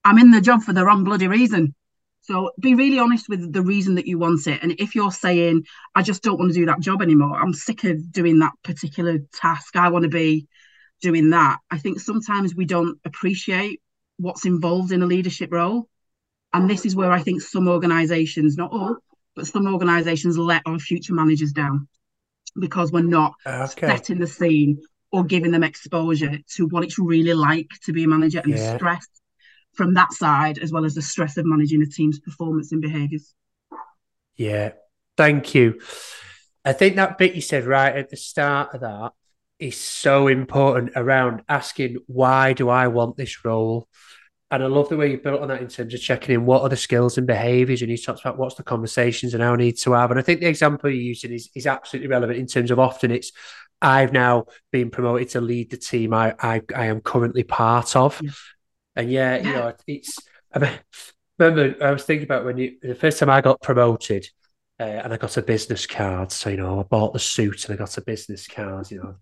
[0.05, 1.73] I'm in the job for the wrong bloody reason.
[2.21, 4.61] So be really honest with the reason that you want it.
[4.61, 5.63] And if you're saying,
[5.95, 9.17] I just don't want to do that job anymore, I'm sick of doing that particular
[9.33, 10.47] task, I want to be
[11.01, 11.59] doing that.
[11.69, 13.81] I think sometimes we don't appreciate
[14.17, 15.87] what's involved in a leadership role.
[16.53, 18.97] And this is where I think some organizations, not all,
[19.35, 21.87] but some organizations let our future managers down
[22.59, 23.87] because we're not okay.
[23.87, 24.81] setting the scene
[25.11, 28.71] or giving them exposure to what it's really like to be a manager and yeah.
[28.71, 29.05] the stress
[29.73, 33.33] from that side, as well as the stress of managing a team's performance and behaviours.
[34.35, 34.71] Yeah,
[35.15, 35.79] thank you.
[36.65, 39.13] I think that bit you said right at the start of that
[39.59, 43.87] is so important around asking why do I want this role?
[44.49, 46.61] And I love the way you built on that in terms of checking in what
[46.61, 49.57] are the skills and behaviours, and you talked about what's the conversations and how I
[49.57, 50.09] need to have.
[50.09, 53.11] And I think the example you're using is, is absolutely relevant in terms of often
[53.11, 53.31] it's
[53.81, 58.21] I've now been promoted to lead the team I I, I am currently part of.
[58.23, 58.31] Yeah.
[58.95, 60.17] And yeah, you know, it's.
[60.53, 60.71] I mean,
[61.37, 64.27] remember, I was thinking about when you the first time I got promoted,
[64.79, 66.31] uh, and I got a business card.
[66.31, 68.91] So you know, I bought the suit and I got a business card.
[68.91, 69.15] You know,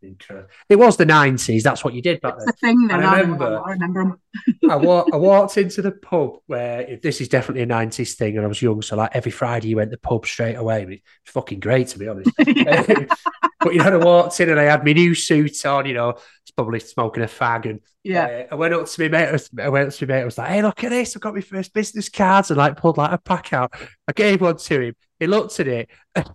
[0.70, 1.64] it was the nineties.
[1.64, 2.48] That's what you did back then.
[2.48, 3.04] The thing then.
[3.04, 3.62] I remember.
[3.66, 4.20] I remember.
[4.70, 8.46] I, wa- I walked into the pub where this is definitely a nineties thing, and
[8.46, 11.02] I was young, so like every Friday you went to the pub straight away.
[11.24, 12.32] It's fucking great to be honest.
[12.38, 15.86] but you know, I walked in and I had my new suit on.
[15.86, 16.18] You know,
[16.56, 17.70] probably smoking a fag.
[17.70, 19.50] And yeah, uh, I went up to my mate.
[19.60, 20.22] I went up to my mate.
[20.22, 21.16] I was like, "Hey, look at this!
[21.16, 23.74] I've got my first business cards." And like pulled like a pack out.
[24.08, 24.96] I gave one to him.
[25.20, 25.90] He looked at it,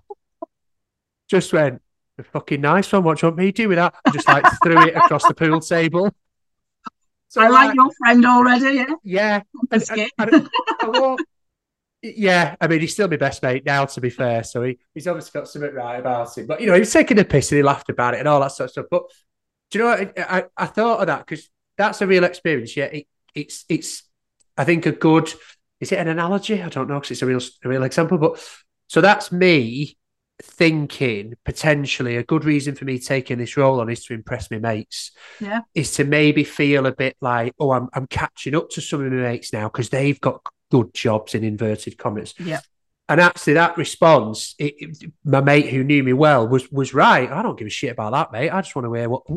[1.29, 1.83] just went,
[2.19, 3.05] "A fucking nice one.
[3.05, 5.27] What do you want me to do with that?" And just like threw it across
[5.27, 6.15] the pool table.
[7.29, 8.75] So I like, like your friend already.
[8.75, 8.87] Yeah.
[9.05, 9.43] Yeah.
[9.71, 10.49] And, and, and,
[10.83, 11.17] I,
[12.03, 14.43] yeah, I mean, he's still my best mate now, to be fair.
[14.43, 16.47] So he, he's obviously got something right about him.
[16.47, 18.41] But, you know, he was taking a piss and he laughed about it and all
[18.41, 18.87] that sort of stuff.
[18.91, 19.03] But
[19.71, 20.19] do you know what?
[20.19, 22.77] I, I, I thought of that because that's a real experience.
[22.77, 24.03] Yeah, it, it's it's
[24.57, 25.33] I think a good.
[25.79, 26.61] Is it an analogy?
[26.63, 28.19] I don't know because it's a real a real example.
[28.19, 28.43] But
[28.91, 29.97] so that's me
[30.43, 34.59] thinking potentially a good reason for me taking this role on is to impress my
[34.59, 35.13] mates.
[35.39, 39.05] Yeah, is to maybe feel a bit like oh I'm I'm catching up to some
[39.05, 40.41] of my mates now because they've got
[40.73, 42.35] good jobs in inverted commas.
[42.37, 42.61] Yeah
[43.11, 47.29] and actually, that response, it, it, my mate who knew me well was was right.
[47.29, 48.51] I don't give a shit about that, mate.
[48.51, 49.29] I just want to hear what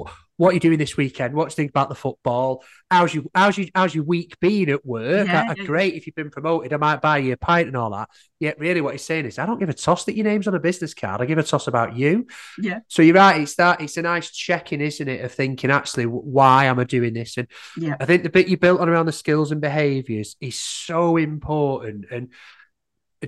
[0.43, 1.33] what are you doing this weekend?
[1.33, 2.65] What do you think about the football?
[2.91, 5.25] How's you how's you how's your week been at work?
[5.25, 5.53] Yeah.
[5.53, 5.93] Great.
[5.93, 8.09] If you've been promoted, I might buy you a pint and all that.
[8.41, 10.53] Yet, really, what he's saying is, I don't give a toss that your name's on
[10.53, 11.21] a business card.
[11.21, 12.27] I give a toss about you.
[12.59, 12.79] Yeah.
[12.89, 13.39] So you're right.
[13.39, 13.79] It's that.
[13.79, 17.37] It's a nice check-in, isn't it, of thinking actually why am I doing this?
[17.37, 20.59] And yeah, I think the bit you built on around the skills and behaviours is
[20.59, 22.33] so important and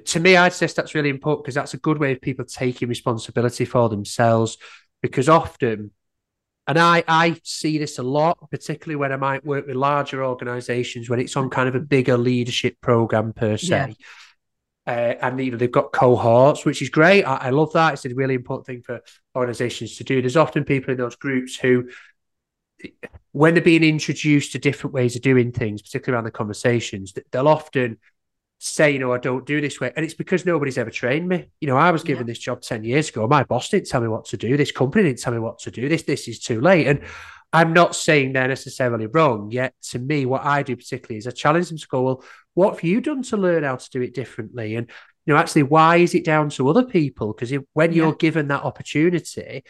[0.04, 2.90] to me, I'd say that's really important because that's a good way of people taking
[2.90, 4.58] responsibility for themselves.
[5.02, 5.92] Because often,
[6.68, 11.10] and I, I see this a lot, particularly when I might work with larger organizations
[11.10, 13.68] when it's on kind of a bigger leadership program per se.
[13.68, 13.94] Yeah.
[14.88, 17.24] Uh, and you know they've got cohorts, which is great.
[17.24, 17.94] I, I, love that.
[17.94, 19.02] It's a really important thing for
[19.36, 20.22] organizations to do.
[20.22, 21.90] There's often people in those groups who,
[23.32, 27.32] when they're being introduced to different ways of doing things, particularly around the conversations, that
[27.32, 27.98] they'll often
[28.60, 29.92] say, you know, I don't do this way.
[29.96, 31.50] And it's because nobody's ever trained me.
[31.60, 32.32] You know, I was given yeah.
[32.32, 33.28] this job 10 years ago.
[33.28, 34.58] My boss didn't tell me what to do.
[34.58, 35.90] This company didn't tell me what to do.
[35.90, 36.88] This, this is too late.
[36.88, 37.02] And
[37.54, 39.52] I'm not saying they're necessarily wrong.
[39.52, 42.76] Yet to me, what I do particularly is I challenge them to go, well, what
[42.76, 44.76] have you done to learn how to do it differently?
[44.76, 44.90] And,
[45.26, 47.34] you know, actually, why is it down to other people?
[47.34, 47.98] Because when yeah.
[47.98, 49.64] you're given that opportunity,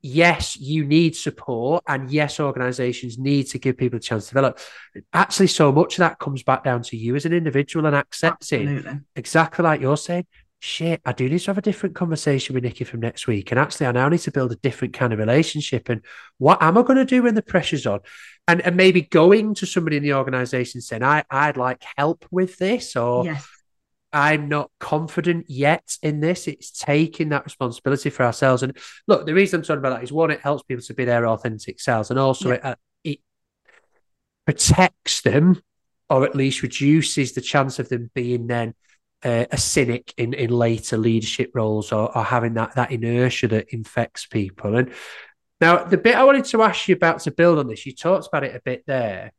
[0.00, 4.58] yes, you need support, and yes, organizations need to give people a chance to develop.
[5.12, 8.68] Actually, so much of that comes back down to you as an individual and accepting
[8.68, 9.00] Absolutely.
[9.16, 10.26] exactly like you're saying.
[10.60, 13.52] Shit, I do need to have a different conversation with Nikki from next week.
[13.52, 15.88] And actually, I now need to build a different kind of relationship.
[15.88, 16.04] And
[16.38, 18.00] what am I going to do when the pressure's on?
[18.48, 22.58] And, and maybe going to somebody in the organization saying, I, I'd like help with
[22.58, 23.46] this, or yes
[24.12, 26.48] I'm not confident yet in this.
[26.48, 28.62] It's taking that responsibility for ourselves.
[28.62, 31.04] And look, the reason I'm talking about that is one, it helps people to be
[31.04, 32.54] their authentic selves, and also yeah.
[32.54, 33.18] it, uh, it
[34.46, 35.60] protects them,
[36.08, 38.74] or at least reduces the chance of them being then
[39.24, 43.74] uh, a cynic in, in later leadership roles, or, or having that that inertia that
[43.74, 44.76] infects people.
[44.76, 44.92] And
[45.60, 48.28] now, the bit I wanted to ask you about to build on this, you talked
[48.28, 49.32] about it a bit there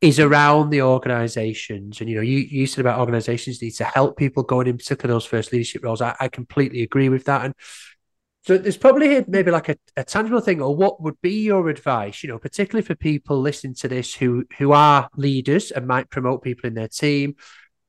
[0.00, 2.00] is around the organizations.
[2.00, 5.14] And, you know, you, you said about organizations need to help people going in particular
[5.14, 6.02] those first leadership roles.
[6.02, 7.44] I, I completely agree with that.
[7.44, 7.54] And
[8.46, 12.22] so there's probably maybe like a, a tangible thing, or what would be your advice,
[12.22, 16.44] you know, particularly for people listening to this who who are leaders and might promote
[16.44, 17.34] people in their team,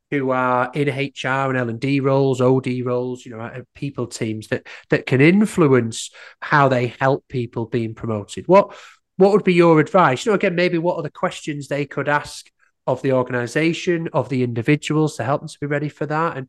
[0.10, 4.08] who are in HR and L and D roles, OD roles, you know, uh, people
[4.08, 6.10] teams that that can influence
[6.41, 8.48] how they help people being promoted.
[8.48, 8.76] What
[9.17, 10.25] what would be your advice?
[10.25, 12.49] You know, again, maybe what are the questions they could ask
[12.86, 16.47] of the organization, of the individuals to help them to be ready for that, and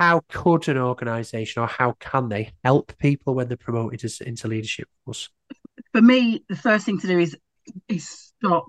[0.00, 4.48] how could an organization or how can they help people when they're promoted as, into
[4.48, 5.28] leadership roles?
[5.92, 7.36] For me, the first thing to do is
[7.86, 8.66] is stop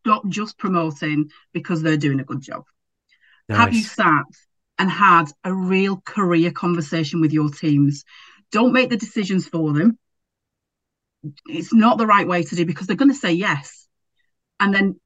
[0.00, 2.64] stop just promoting because they're doing a good job.
[3.48, 3.58] Nice.
[3.58, 4.24] Have you sat
[4.78, 8.04] and had a real career conversation with your teams?
[8.50, 9.98] Don't make the decisions for them.
[11.46, 13.86] It's not the right way to do because they're going to say yes.
[14.58, 15.00] And then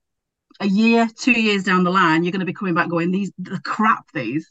[0.61, 3.33] a year, two years down the line, you're going to be coming back going, these
[3.39, 4.51] the crap these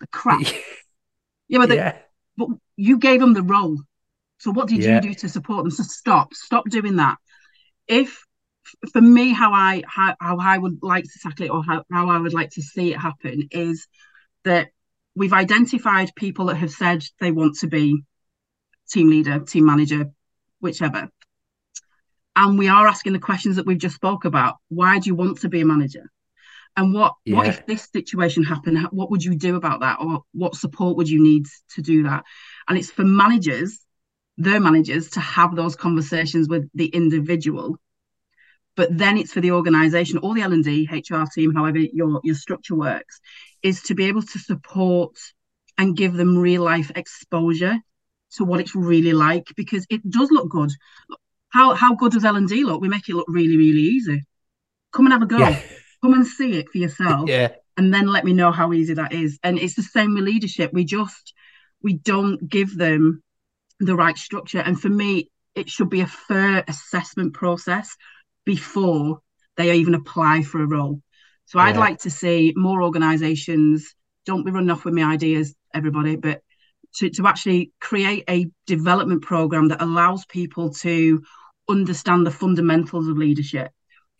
[0.00, 0.40] the crap.
[1.48, 1.98] yeah, but, the, yeah.
[2.36, 3.78] but you gave them the role.
[4.38, 4.96] So what did yeah.
[4.96, 5.70] you do to support them?
[5.70, 7.18] So stop, stop doing that.
[7.86, 8.24] If
[8.92, 12.08] for me, how I how, how I would like to tackle it, or how, how
[12.08, 13.86] I would like to see it happen, is
[14.44, 14.68] that
[15.14, 18.02] we've identified people that have said they want to be
[18.90, 20.06] team leader, team manager,
[20.60, 21.08] whichever.
[22.36, 24.56] And we are asking the questions that we've just spoke about.
[24.68, 26.10] Why do you want to be a manager?
[26.76, 27.36] and what yeah.
[27.36, 31.08] what if this situation happened what would you do about that or what support would
[31.08, 32.24] you need to do that
[32.68, 33.80] and it's for managers
[34.36, 37.76] their managers to have those conversations with the individual
[38.76, 42.74] but then it's for the organization or the l&d hr team however your your structure
[42.74, 43.20] works
[43.62, 45.16] is to be able to support
[45.76, 47.78] and give them real life exposure
[48.36, 50.70] to what it's really like because it does look good.
[51.48, 52.80] How how good does l&d look?
[52.80, 54.22] We make it look really really easy.
[54.92, 55.38] Come and have a go.
[55.38, 55.60] Yeah.
[56.02, 57.48] Come and see it for yourself yeah.
[57.76, 59.38] and then let me know how easy that is.
[59.42, 60.72] And it's the same with leadership.
[60.72, 61.34] We just
[61.82, 63.22] we don't give them
[63.80, 64.60] the right structure.
[64.60, 67.96] And for me it should be a fair assessment process
[68.44, 69.20] before
[69.56, 71.02] they even apply for a role.
[71.46, 71.64] So yeah.
[71.64, 76.42] i'd like to see more organizations don't be running off with my ideas everybody but
[76.96, 81.22] to, to actually create a development program that allows people to
[81.68, 83.70] understand the fundamentals of leadership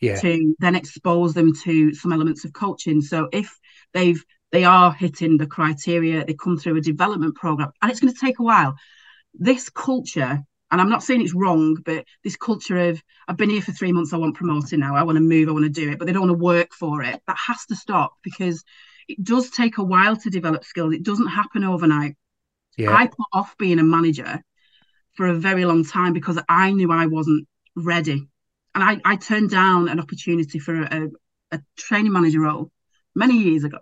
[0.01, 0.19] yeah.
[0.21, 3.01] to then expose them to some elements of coaching.
[3.03, 3.59] So if
[3.93, 8.13] they've they are hitting the criteria, they come through a development program, and it's going
[8.13, 8.75] to take a while.
[9.33, 10.41] This culture,
[10.73, 13.93] and I'm not saying it's wrong, but this culture of I've been here for three
[13.93, 16.07] months, I want promoting now, I want to move, I want to do it, but
[16.07, 17.21] they don't want to work for it.
[17.29, 18.65] That has to stop because
[19.09, 20.95] it does take a while to develop skills.
[20.95, 22.17] It doesn't happen overnight.
[22.77, 22.95] Yeah.
[22.95, 24.43] I put off being a manager
[25.17, 28.29] for a very long time because I knew I wasn't ready
[28.75, 31.09] and I, I turned down an opportunity for a,
[31.53, 32.71] a training manager role
[33.15, 33.79] many years ago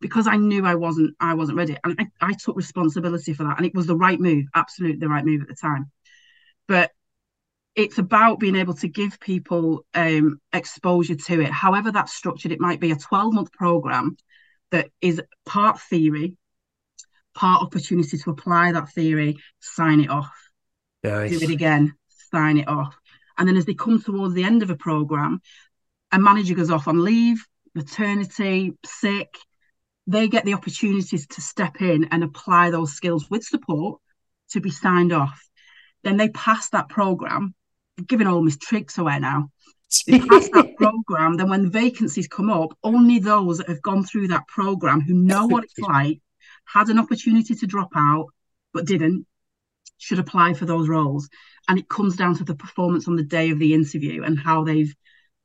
[0.00, 3.58] because I knew I wasn't I wasn't ready, and I, I took responsibility for that,
[3.58, 5.90] and it was the right move, absolutely the right move at the time.
[6.66, 6.90] But
[7.76, 12.52] it's about being able to give people um, exposure to it, however that's structured.
[12.52, 14.16] It might be a 12 month program
[14.70, 16.36] that is part theory,
[17.34, 20.32] part opportunity to apply that theory, sign it off,
[21.02, 21.30] nice.
[21.30, 21.94] do it again,
[22.30, 22.96] sign it off.
[23.38, 25.40] And then as they come towards the end of a program,
[26.12, 29.34] a manager goes off on leave, maternity, sick,
[30.06, 34.00] they get the opportunities to step in and apply those skills with support
[34.50, 35.40] to be signed off.
[36.02, 37.54] Then they pass that program,
[38.06, 39.50] giving all my tricks away now.
[40.06, 41.36] They pass that program.
[41.36, 45.46] Then when vacancies come up, only those that have gone through that program who know
[45.46, 46.20] what it's like,
[46.64, 48.26] had an opportunity to drop out
[48.72, 49.26] but didn't,
[49.98, 51.28] should apply for those roles.
[51.68, 54.64] And it comes down to the performance on the day of the interview and how
[54.64, 54.94] they've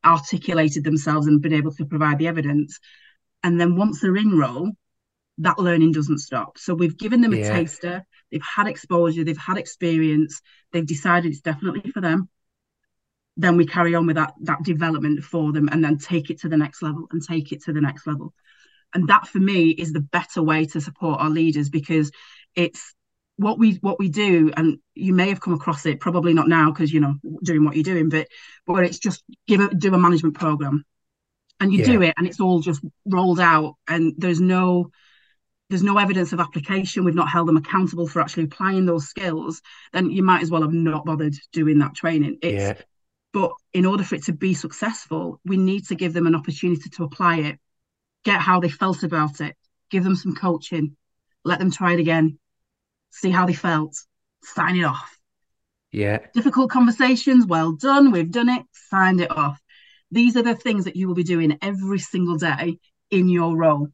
[0.06, 2.80] articulated themselves and been able to provide the evidence.
[3.44, 4.72] And then once they're in role,
[5.40, 6.58] that learning doesn't stop.
[6.58, 7.50] So we've given them a yeah.
[7.50, 12.30] taster, they've had exposure, they've had experience, they've decided it's definitely for them.
[13.38, 16.50] Then we carry on with that that development for them and then take it to
[16.50, 18.34] the next level and take it to the next level.
[18.96, 22.12] And that for me is the better way to support our leaders because
[22.56, 22.96] it's
[23.38, 26.72] what we what we do and you may have come across it probably not now
[26.72, 28.28] because you know doing what you're doing but
[28.66, 30.86] where it's just give a do a management program
[31.60, 31.86] and you yeah.
[31.86, 34.90] do it and it's all just rolled out and there's no
[35.70, 39.62] there's no evidence of application we've not held them accountable for actually applying those skills
[39.92, 42.74] then you might as well have not bothered doing that training it's, yeah.
[43.34, 46.90] but in order for it to be successful we need to give them an opportunity
[46.90, 47.60] to apply it
[48.26, 49.56] get how they felt about it
[49.90, 50.96] give them some coaching
[51.46, 52.38] let them try it again
[53.16, 53.96] see how they felt,
[54.44, 55.18] sign it off.
[55.92, 56.20] Yeah.
[56.34, 59.58] Difficult conversations, well done, we've done it, signed it off.
[60.12, 62.78] these are the things that you will be doing every single day
[63.10, 63.88] in your role.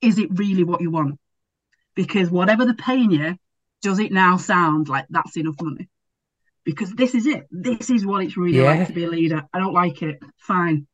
[0.00, 1.20] Is it really what you want?
[1.94, 3.36] Because whatever the paying you,
[3.82, 5.88] does it now sound like that's enough money?
[6.64, 7.46] Because this is it.
[7.50, 8.64] This is what it's really Yeah.
[8.78, 9.46] like to be a leader.
[9.52, 10.18] I don't like it.
[10.38, 10.86] Fine.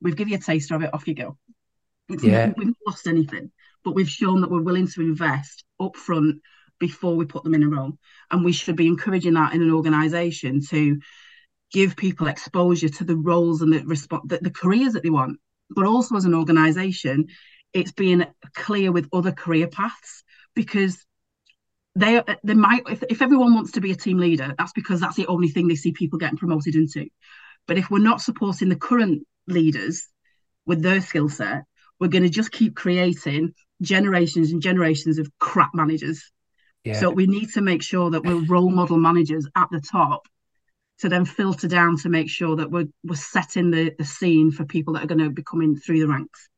[0.00, 0.94] We've given you a taste of it.
[0.94, 1.36] Off you go.
[2.08, 2.52] It's Yeah.
[2.56, 3.50] we've not lost anything,
[3.84, 6.40] but we've shown that we're willing to invest up front
[6.78, 7.98] before we put them in a role.
[8.30, 11.00] And we should be encouraging that in an organisation to
[11.72, 15.38] give people exposure to the roles and the resp- the, the careers that they want.
[15.70, 17.26] But also as an organisation,
[17.72, 20.22] it's being clear with other career paths
[20.54, 21.04] because
[21.96, 25.16] they they might if, if everyone wants to be a team leader, that's because that's
[25.16, 27.08] the only thing they see people getting promoted into.
[27.66, 30.06] But if we're not supporting the current leaders
[30.66, 31.64] with their skill set,
[32.00, 36.30] we're going to just keep creating generations and generations of crap managers.
[36.84, 37.00] Yeah.
[37.00, 40.26] So we need to make sure that we're role model managers at the top
[41.00, 44.64] to then filter down to make sure that we're we're setting the, the scene for
[44.64, 46.48] people that are going to be coming through the ranks.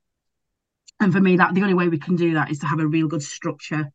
[1.01, 2.87] And for me, that the only way we can do that is to have a
[2.87, 3.91] real good structure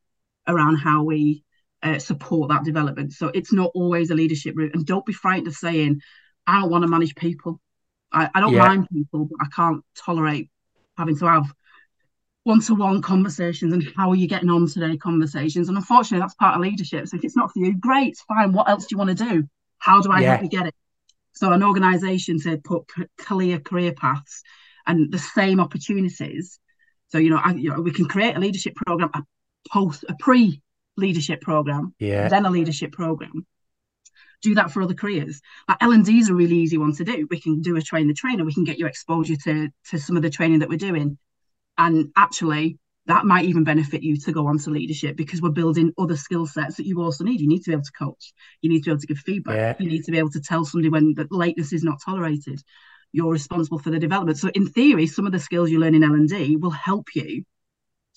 [0.47, 1.43] around how we
[1.81, 3.13] uh, support that development.
[3.13, 4.73] So it's not always a leadership route.
[4.73, 5.99] And don't be frightened of saying,
[6.47, 7.59] I don't want to manage people.
[8.11, 8.67] I, I don't Yeah.
[8.67, 10.49] mind people, but I can't tolerate
[10.97, 11.53] having to have
[12.43, 15.69] one-to-one conversations and how are you getting on today conversations.
[15.69, 17.07] And unfortunately, that's part of leadership.
[17.07, 18.51] So if it's not for you, great, fine.
[18.51, 19.47] What else do you want to do?
[19.77, 20.31] How do I Yeah.
[20.31, 20.75] help you get it?
[21.31, 22.83] So an organisation to put
[23.17, 24.43] clear career paths
[24.85, 26.59] and the same opportunities.
[27.07, 29.23] So you know, I, you know, we can create a leadership program, a
[29.71, 32.27] post, a pre-leadership program, yeah.
[32.27, 33.45] then a leadership program.
[34.43, 35.41] Do that for other careers.
[35.67, 37.27] Like L and D is a really easy one to do.
[37.31, 38.45] We can do a train the trainer.
[38.45, 41.17] We can get you exposure to to some of the training that we're doing,
[41.77, 45.91] and actually that might even benefit you to go on to leadership because we're building
[45.97, 47.41] other skill sets that you also need.
[47.41, 48.33] You need to be able to coach.
[48.61, 49.55] You need to be able to give feedback.
[49.55, 49.75] Yeah.
[49.83, 52.61] You need to be able to tell somebody when the lateness is not tolerated.
[53.11, 54.37] You're responsible for the development.
[54.37, 57.07] So in theory, some of the skills you learn in L and D will help
[57.13, 57.43] you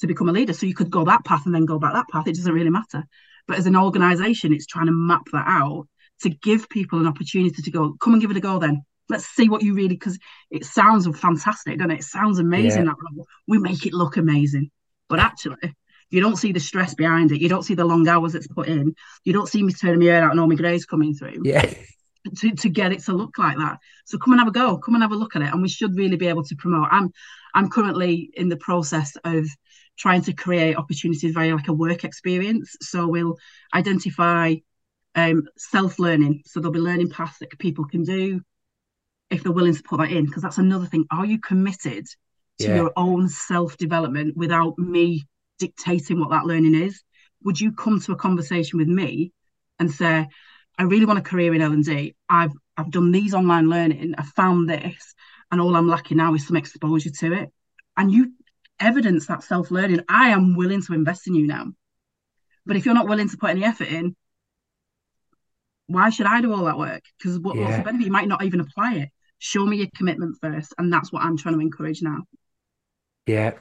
[0.01, 0.53] to become a leader.
[0.53, 2.29] So you could go that path and then go back that path.
[2.29, 3.05] It doesn't really matter.
[3.49, 5.89] But as an organization, it's trying to map that out
[6.23, 8.83] to give people an opportunity to go, come and give it a go then.
[9.09, 10.19] Let's see what you really, because
[10.51, 12.01] it sounds fantastic, doesn't it?
[12.01, 12.93] It sounds amazing, Yeah.
[12.93, 13.27] that role.
[13.47, 14.71] We make it look amazing.
[15.09, 15.75] But actually,
[16.11, 17.41] you don't see the stress behind it.
[17.41, 18.95] You don't see the long hours it's put in.
[19.25, 21.73] You don't see me turning my hair out and all my greys coming through Yeah.
[22.39, 23.79] to, to get it to look like that.
[24.07, 24.79] So come and have a go.
[24.79, 25.53] Come and have a look at it.
[25.53, 26.89] And we should really be able to promote.
[26.91, 27.13] I'm
[27.55, 29.47] I'm currently in the process of
[29.97, 32.77] trying to create opportunities via like a work experience.
[32.83, 33.39] So we'll
[33.73, 34.57] identify
[35.17, 36.43] um, self-learning.
[36.47, 38.41] So there'll be learning paths that people can do
[39.31, 40.27] if they're willing to put that in.
[40.27, 41.07] Because that's another thing.
[41.11, 42.07] Are you committed
[42.61, 42.77] to Yeah.
[42.77, 45.25] your own self-development without me
[45.59, 47.03] dictating what that learning is?
[47.43, 49.33] Would you come to a conversation with me
[49.79, 50.29] and say,
[50.79, 52.15] I really want a career in L and D.
[52.29, 54.15] I've I've done these online learning.
[54.19, 55.15] I found this,
[55.51, 57.51] and all I'm lacking now is some exposure to it.
[57.97, 58.33] And you
[58.79, 60.03] evidence that self learning.
[60.09, 61.73] I am willing to invest in you now.
[62.67, 64.15] But if you're not willing to put any effort in,
[65.87, 67.03] why should I do all that work?
[67.19, 68.07] Because what, what's the benefit?
[68.07, 69.09] You might not even apply it.
[69.39, 72.25] Show me your commitment first, and that's what I'm trying to encourage now.
[73.27, 73.53] Yeah.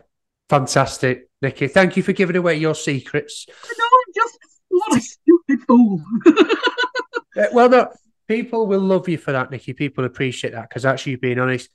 [0.50, 1.68] Fantastic, Nikki.
[1.68, 3.48] Thank you for giving away your secrets.
[3.50, 4.38] No, just
[4.70, 6.02] what a stupid fool.
[7.38, 7.92] Uh, well, no,
[8.30, 9.74] people will love you for that, Nikki.
[9.74, 11.70] People appreciate that because actually, being honest,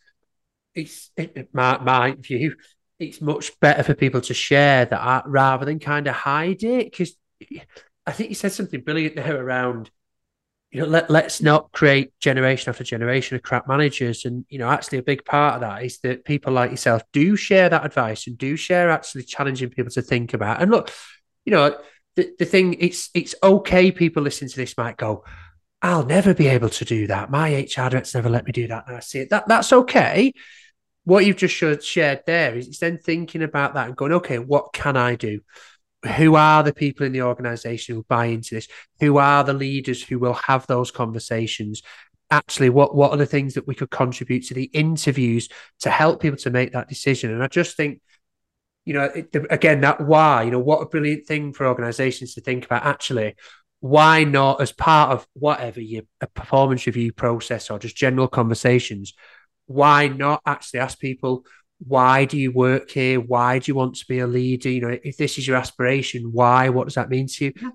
[0.74, 2.56] it's it, my my view.
[2.98, 6.90] It's much better for people to share that rather than kind of hide it.
[6.90, 7.14] Because
[8.06, 9.90] I think you said something brilliant there around,
[10.70, 14.24] you know, let let's not create generation after generation of crap managers.
[14.24, 17.34] And you know, actually, a big part of that is that people like yourself do
[17.34, 20.62] share that advice and do share actually challenging people to think about.
[20.62, 20.90] And look,
[21.44, 21.76] you know,
[22.14, 23.90] the, the thing it's it's okay.
[23.90, 25.24] People listening to this might go,
[25.82, 27.30] I'll never be able to do that.
[27.30, 28.84] My HR director's never let me do that.
[28.86, 29.30] And I see it.
[29.30, 30.32] That that's okay.
[31.02, 34.96] What you've just shared there is then thinking about that and going, okay, what can
[34.96, 35.40] I do?
[36.16, 38.68] Who are the people in the organization who buy into this?
[39.00, 41.82] Who are the leaders who will have those conversations?
[42.30, 45.48] Actually, what what are the things that we could contribute to the interviews
[45.80, 47.32] to help people to make that decision?
[47.32, 48.00] And I just think,
[48.84, 49.10] you know,
[49.50, 52.86] again, that why, you know, what a brilliant thing for organizations to think about.
[52.86, 53.34] Actually,
[53.80, 56.02] why not as part of whatever your
[56.34, 59.14] performance review process or just general conversations
[59.70, 61.44] why not actually ask people
[61.86, 64.98] why do you work here why do you want to be a leader you know
[65.02, 67.70] if this is your aspiration why what does that mean to you Yeah.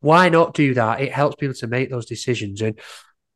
[0.00, 2.78] why not do that it helps people to make those decisions and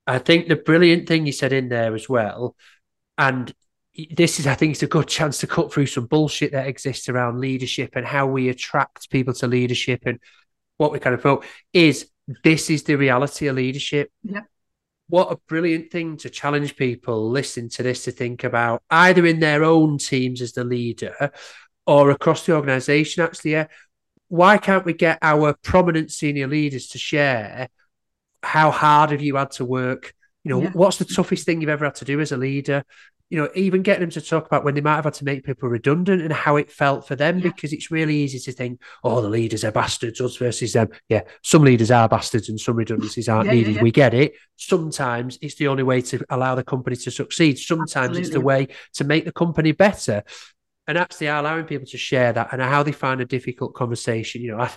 [0.07, 2.57] i think the brilliant thing you said in there as well
[3.19, 3.53] and
[4.17, 7.09] this is i think it's a good chance to cut through some bullshit that exists
[7.11, 10.19] around leadership and how we attract people to leadership and
[10.79, 12.09] what we kind of promote is
[12.45, 14.11] this is the reality of leadership.
[14.23, 14.43] Yeah.
[15.09, 19.41] What a brilliant thing to challenge people listening to this to think about either in
[19.41, 21.31] their own teams as the leader
[21.87, 23.67] or across the organization actually yeah.
[24.29, 27.69] Why can't we get our prominent senior leaders to share
[28.43, 30.15] how hard have you had to work
[30.45, 30.71] you know yeah.
[30.73, 32.85] what's the toughest thing you've ever had to do as a leader
[33.33, 35.43] you know, even getting them to talk about when they might have had to make
[35.43, 37.45] people redundant and how it felt for them, yeah.
[37.45, 40.91] because it's really easy to think, oh, the leaders are bastards, us versus them.
[41.09, 43.81] Yeah, some leaders are bastards and some redundancies aren't yeah, needed.
[43.81, 44.35] We get it.
[44.57, 47.59] Sometimes it's the only way to allow the company to succeed.
[47.59, 48.21] Sometimes Absolutely.
[48.21, 50.25] it's the way to make the company better.
[50.87, 54.55] And actually allowing people to share that and how they find a difficult conversation, you
[54.55, 54.71] know, I,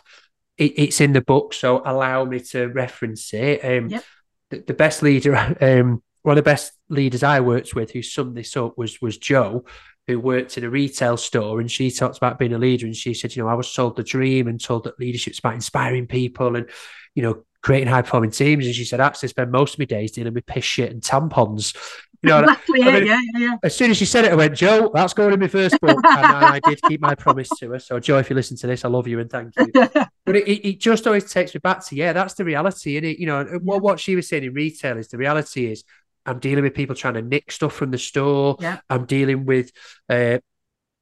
[0.57, 3.65] it, it's in the book, so allow me to reference it.
[3.65, 4.05] Um, yep.
[4.49, 8.35] The, the, best leader um, one of the best leaders I worked with who summed
[8.35, 9.65] this up was was Joe,
[10.07, 13.13] who worked in a retail store, and she talked about being a leader, and she
[13.13, 16.55] said, you know, I was told the dream and told that leadership's about inspiring people
[16.55, 16.69] and
[17.13, 19.85] you know creating high performing teams, and she said, actually, I spend most of my
[19.85, 21.75] days dealing with piss shit and tampons.
[22.21, 23.55] You know, exactly, I mean, yeah, yeah, yeah.
[23.63, 25.97] As soon as she said it, I went, Joe, that's going in my first book.
[25.97, 27.79] and I, I, did keep my promise to her.
[27.79, 29.65] So, Joe, if you listen to this, I love you and thank you.
[29.73, 32.97] but it, it, just always takes me back to, yeah, that's the reality.
[32.97, 35.83] And it, you know, what, what she was saying in retail is the reality is
[36.23, 38.57] I'm dealing with people trying to nick stuff from the store.
[38.59, 38.79] Yeah.
[38.91, 39.71] I'm dealing with
[40.07, 40.37] uh,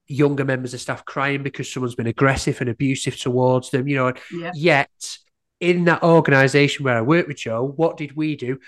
[0.07, 3.87] younger members of staff crying because someone's been aggressive and abusive towards them.
[3.87, 4.13] You know,
[4.53, 5.17] yet
[5.63, 8.59] in that organization where I work with Joe, what did we do?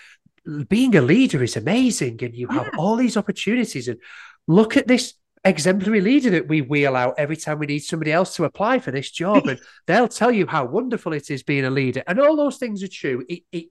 [0.69, 2.79] Being a leader is amazing, and you have yeah.
[2.79, 3.89] all these opportunities.
[3.89, 3.99] And
[4.47, 8.35] look at this exemplary leader that we wheel out every time we need somebody else
[8.37, 9.45] to apply for this job.
[9.45, 12.01] and they'll tell you how wonderful it is being a leader.
[12.07, 13.25] And all those things are true.
[13.27, 13.65] It, it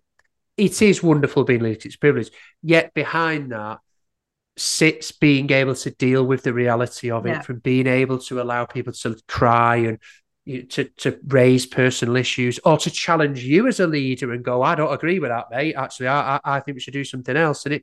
[0.57, 2.31] it is wonderful being a leader, it's privilege.
[2.63, 3.79] Yet behind that
[4.57, 7.39] sits being able to deal with the reality of yeah.
[7.39, 9.99] it, from being able to allow people to cry and
[10.47, 14.75] to, to raise personal issues or to challenge you as a leader and go, I
[14.75, 15.75] don't agree with that, mate.
[15.75, 17.65] Actually, I, I think we should do something else.
[17.65, 17.83] And it,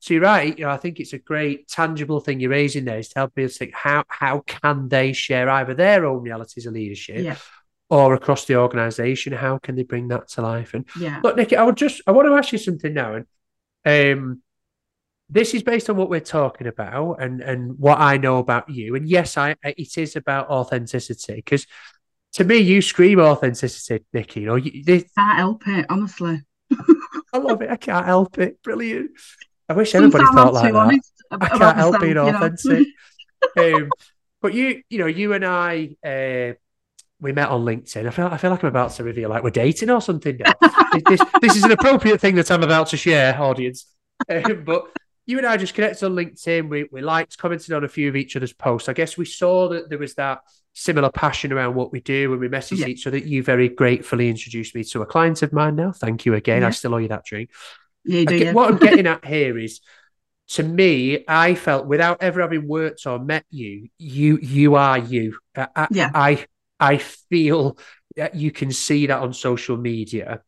[0.00, 0.58] so you're right.
[0.58, 3.34] You know, I think it's a great tangible thing you're raising there is to help
[3.34, 7.36] people think how how can they share either their own realities of leadership yeah
[7.90, 11.56] or across the organization how can they bring that to life and yeah look nikki
[11.56, 13.26] i would just i want to ask you something now and
[13.84, 14.42] um
[15.30, 18.94] this is based on what we're talking about and and what i know about you
[18.94, 21.66] and yes i it is about authenticity because
[22.34, 26.42] to me you scream authenticity nikki you know you this, can't help it honestly
[27.32, 29.10] i love it i can't help it brilliant
[29.68, 31.00] i wish everybody thought like that
[31.40, 32.86] i can't help being authentic
[33.58, 33.88] um,
[34.40, 36.54] but you you know you and i uh,
[37.20, 38.06] we met on LinkedIn.
[38.06, 40.38] I feel I feel like I'm about to reveal like we're dating or something.
[41.08, 43.86] this, this is an appropriate thing that I'm about to share, audience.
[44.28, 44.84] Um, but
[45.24, 46.68] you and I just connected on LinkedIn.
[46.68, 48.88] We we liked, commented on a few of each other's posts.
[48.88, 50.40] I guess we saw that there was that
[50.74, 52.88] similar passion around what we do, and we message yeah.
[52.88, 53.16] each other.
[53.16, 55.76] You very gratefully introduced me to a client of mine.
[55.76, 56.62] Now, thank you again.
[56.62, 56.68] Yeah.
[56.68, 57.50] I still owe you that drink.
[58.04, 59.80] Yeah, do, what I'm getting at here is
[60.48, 65.38] to me, I felt without ever having worked or met you, you you are you.
[65.56, 66.10] I, yeah.
[66.14, 66.44] I
[66.78, 67.78] I feel
[68.16, 70.42] that you can see that on social media.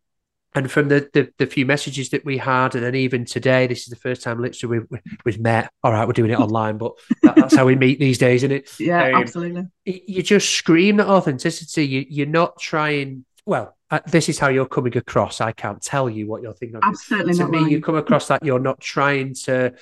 [0.56, 3.80] And from the, the, the few messages that we had, and then even today, this
[3.80, 5.70] is the first time literally we've, we've met.
[5.84, 6.92] All right, we're doing it online, but
[7.22, 8.70] that, that's how we meet these days, isn't it?
[8.80, 9.66] Yeah, um, absolutely.
[9.84, 11.86] You just scream that authenticity.
[11.86, 13.26] You, you're not trying.
[13.44, 15.42] Well, uh, this is how you're coming across.
[15.42, 16.80] I can't tell you what you're thinking.
[16.82, 17.50] Absolutely to not.
[17.50, 19.74] me, you come across that you're not trying to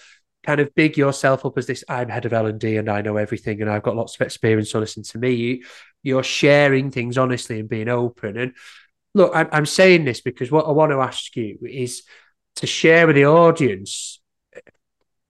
[0.44, 3.62] kind of big yourself up as this I'm head of L&D and I know everything
[3.62, 5.62] and I've got lots of experience so listen to me
[6.02, 8.52] you, are sharing things honestly and being open and
[9.14, 12.02] look I'm, I'm saying this because what I want to ask you is
[12.56, 14.20] to share with the audience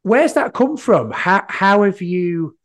[0.05, 1.11] where's that come from?
[1.11, 2.57] How, how have you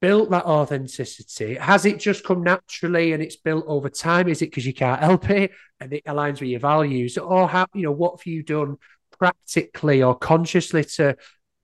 [0.00, 1.54] built that authenticity?
[1.54, 4.28] Has it just come naturally and it's built over time?
[4.28, 7.16] Is it because you can't help it and it aligns with your values?
[7.16, 8.78] Or how you know what have you done
[9.16, 11.16] practically or consciously to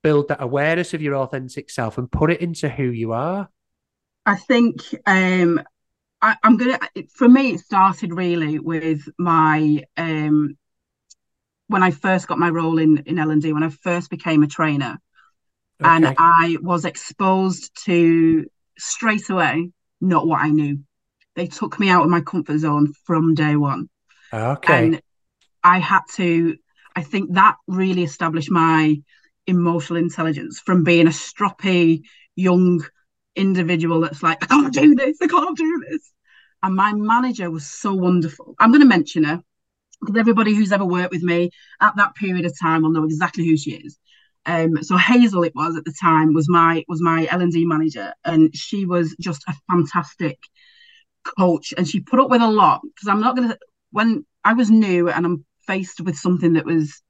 [0.02, 3.48] build that awareness of your authentic self and put it into who you are?
[4.26, 5.62] I think um,
[6.22, 6.78] I, am gonna.
[7.14, 10.56] For me, it started really with my um,
[11.68, 14.42] when I first got my role in in L and D when I first became
[14.42, 14.98] a trainer,
[15.80, 15.90] okay.
[15.90, 18.46] and I was exposed to
[18.78, 20.80] straight away not what I knew.
[21.36, 23.88] They took me out of my comfort zone from day one.
[24.32, 24.86] Okay.
[24.86, 25.02] And
[25.62, 26.56] I had to.
[26.96, 29.00] I think that really established my
[29.46, 32.02] emotional intelligence from being a stroppy
[32.34, 32.84] young
[33.36, 36.12] individual that's like, I can't do this, I can't do this.
[36.62, 38.54] And my manager was so wonderful.
[38.58, 39.42] I'm going to mention her
[40.00, 41.50] because everybody who's ever worked with me
[41.80, 43.98] at that period of time will know exactly who she is.
[44.46, 47.64] Um, so Hazel, it was at the time, was my was my L and D
[47.66, 50.38] manager, and she was just a fantastic
[51.38, 51.74] coach.
[51.76, 53.58] And she put up with a lot because I'm not going to.
[53.90, 57.02] When I was new and I'm faced with something that was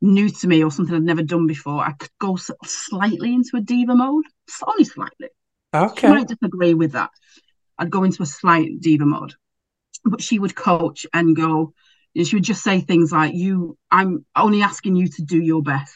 [0.00, 3.60] new to me or something I'd never done before, I could go slightly into a
[3.60, 4.24] diva mode,
[4.66, 5.28] only slightly.
[5.74, 6.08] Okay.
[6.08, 7.10] She might disagree with that.
[7.78, 9.34] I'd go into a slight diva mode,
[10.04, 11.74] but she would coach and go.
[12.16, 15.62] And she would just say things like, "You, I'm only asking you to do your
[15.62, 15.94] best.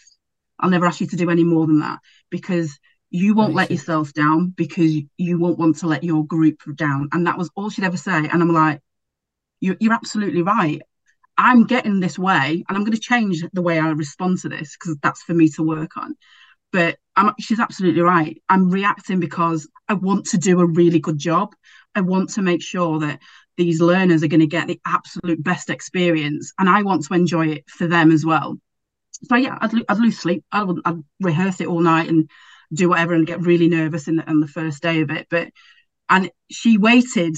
[0.61, 1.99] I'll never ask you to do any more than that
[2.31, 2.79] because
[3.11, 7.27] you won't let yourself down because you won't want to let your group down." And
[7.27, 8.29] that was all she'd ever say.
[8.29, 8.81] And I'm like,
[9.61, 10.83] "You're, you're absolutely right.
[11.39, 14.77] I'm getting this way, and I'm going to change the way I respond to this
[14.77, 16.15] because that's for me to work on."
[16.73, 18.41] But I'm, she's absolutely right.
[18.49, 21.55] I'm reacting because I want to do a really good job.
[21.95, 23.21] I want to make sure that
[23.57, 27.49] these learners are going to get the absolute best experience, and I want to enjoy
[27.49, 28.57] it for them as well.
[29.29, 30.45] So yeah, I'd, I'd lose sleep.
[30.51, 32.31] I would I'd rehearse it all night and
[32.73, 35.27] do whatever and get really nervous in the, on the first day of it.
[35.31, 35.49] But
[36.09, 37.37] and she waited,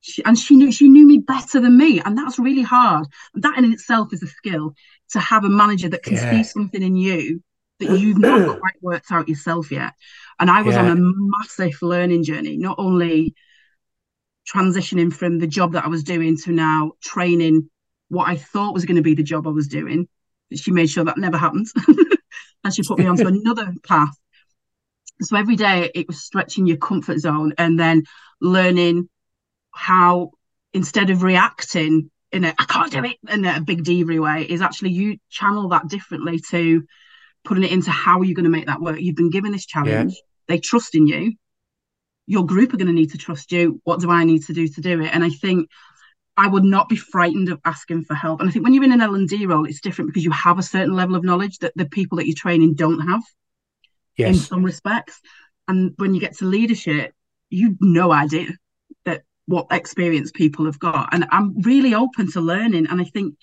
[0.00, 3.06] she, and she knew she knew me better than me, and that's really hard.
[3.34, 4.74] That in itself is a skill
[5.10, 6.30] to have a manager that can yeah.
[6.30, 7.42] see something in you
[7.80, 9.92] that you've not quite worked out yourself yet.
[10.38, 10.82] And I was yeah.
[10.82, 13.34] on a massive learning journey, not only
[14.52, 17.68] transitioning from the job that I was doing to now training
[18.08, 20.08] what I thought was going to be the job I was doing.
[20.54, 21.66] She made sure that never happened.
[22.64, 24.16] and she put me onto another path.
[25.22, 28.04] So every day it was stretching your comfort zone and then
[28.40, 29.08] learning
[29.72, 30.30] how
[30.72, 34.60] instead of reacting in a I can't do it in a big diva way is
[34.60, 36.84] actually you channel that differently to
[37.46, 39.00] putting it into how are you going to make that work.
[39.00, 40.12] You've been given this challenge.
[40.12, 40.20] Yeah.
[40.48, 41.34] They trust in you.
[42.26, 43.80] Your group are going to need to trust you.
[43.84, 45.14] What do I need to do to do it?
[45.14, 45.70] And I think
[46.36, 48.40] I would not be frightened of asking for help.
[48.40, 50.32] And I think when you're in an L and D role, it's different because you
[50.32, 53.22] have a certain level of knowledge that the people that you're training don't have.
[54.16, 54.34] Yes.
[54.34, 55.20] In some respects,
[55.68, 57.12] and when you get to leadership,
[57.50, 58.48] you've no idea
[59.04, 61.10] that what experience people have got.
[61.12, 62.86] And I'm really open to learning.
[62.86, 63.36] And I think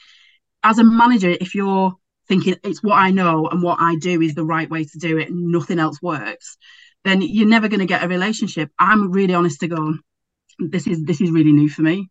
[0.64, 1.94] as a manager, if you're
[2.28, 5.18] thinking it's what I know and what I do is the right way to do
[5.18, 6.58] it and nothing else works,
[7.04, 8.72] then you're never going to get a relationship.
[8.80, 9.94] I'm really honest to go,
[10.60, 12.10] this is this is really new for me.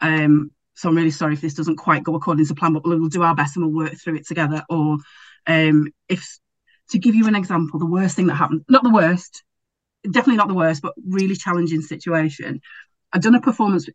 [0.00, 3.08] Um, so I'm really sorry if this doesn't quite go according to plan, but we'll
[3.08, 4.62] do our best and we'll work through it together.
[4.68, 4.98] Or
[5.46, 6.38] um, if
[6.90, 9.42] to give you an example, the worst thing that happened, not the worst,
[10.04, 12.60] definitely not the worst, but really challenging situation.
[13.12, 13.88] I'd done a performance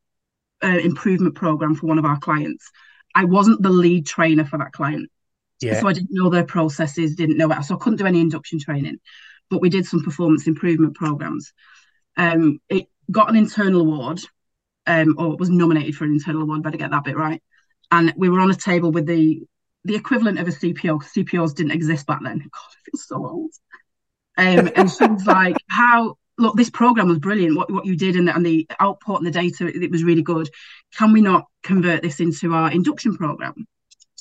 [0.64, 2.70] uh, improvement program for one of our clients.
[3.16, 5.10] I wasn't the lead trainer for that client.
[5.64, 5.80] Yeah.
[5.82, 7.64] So I didn't know their processes, didn't know it.
[7.64, 9.00] So I couldn't do any induction training.
[9.50, 11.54] But we did some performance improvement programs.
[12.18, 14.22] Um, it got an internal award,
[14.88, 17.42] um, or was nominated for an internal award, better get that bit right.
[17.92, 19.42] And we were on a table with the
[19.86, 22.38] the equivalent of a CPO, CPOs didn't exist back then.
[22.38, 23.52] God, I feel so old.
[24.38, 27.58] Um, and she was like, How look, this program was brilliant.
[27.58, 30.04] What what you did and the, and the output and the data, it, it was
[30.04, 30.50] really good.
[30.96, 33.68] Can we not convert this into our induction program?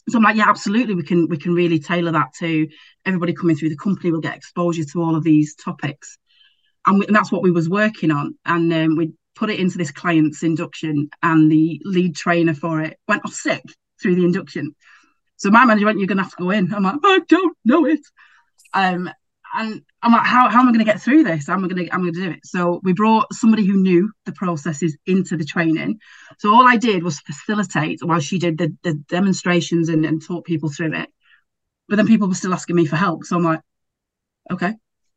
[0.08, 0.94] So I'm like, yeah, absolutely.
[0.94, 2.68] We can we can really tailor that to
[3.06, 6.18] everybody coming through the company will get exposure to all of these topics,
[6.86, 8.36] and, we, and that's what we was working on.
[8.44, 12.98] And um, we put it into this client's induction, and the lead trainer for it
[13.06, 13.62] went off sick
[14.00, 14.74] through the induction.
[15.36, 17.86] So my manager went, "You're gonna have to go in." I'm like, "I don't know
[17.86, 18.00] it."
[18.74, 19.10] Um,
[19.54, 21.48] and I'm like, how, how am I going to get through this?
[21.48, 22.44] I'm going to I'm going to do it?
[22.44, 26.00] So we brought somebody who knew the processes into the training.
[26.38, 30.44] So all I did was facilitate while she did the, the demonstrations and, and taught
[30.44, 31.10] people through it.
[31.88, 33.24] But then people were still asking me for help.
[33.24, 33.60] So I'm like,
[34.50, 34.74] okay,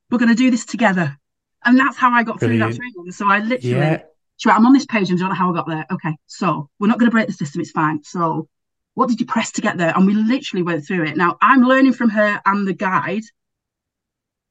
[0.10, 1.18] we're going to do this together.
[1.64, 2.76] And that's how I got Brilliant.
[2.76, 3.12] through that training.
[3.12, 4.04] So I literally, yeah.
[4.46, 5.86] right, I'm on this page and I don't know how I got there.
[5.92, 7.62] Okay, so we're not going to break the system.
[7.62, 8.04] It's fine.
[8.04, 8.50] So
[8.94, 9.94] what did you press to get there?
[9.96, 11.18] And we literally went through it.
[11.18, 13.24] Now I'm learning from her and the guide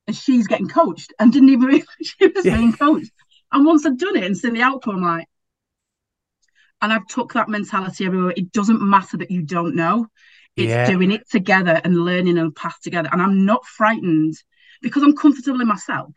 [0.06, 2.56] and she's getting coached and didn't even realize she was yeah.
[2.56, 3.10] being coached.
[3.52, 5.28] And once I've done it and seen the outcome, I'm like,
[6.82, 8.34] and I've took that mentality everywhere.
[8.36, 10.08] It doesn't matter that you don't know.
[10.56, 10.86] It's yeah.
[10.86, 13.08] doing it together and learning and path together.
[13.10, 14.34] And I'm not frightened
[14.82, 16.12] because I'm comfortable in myself.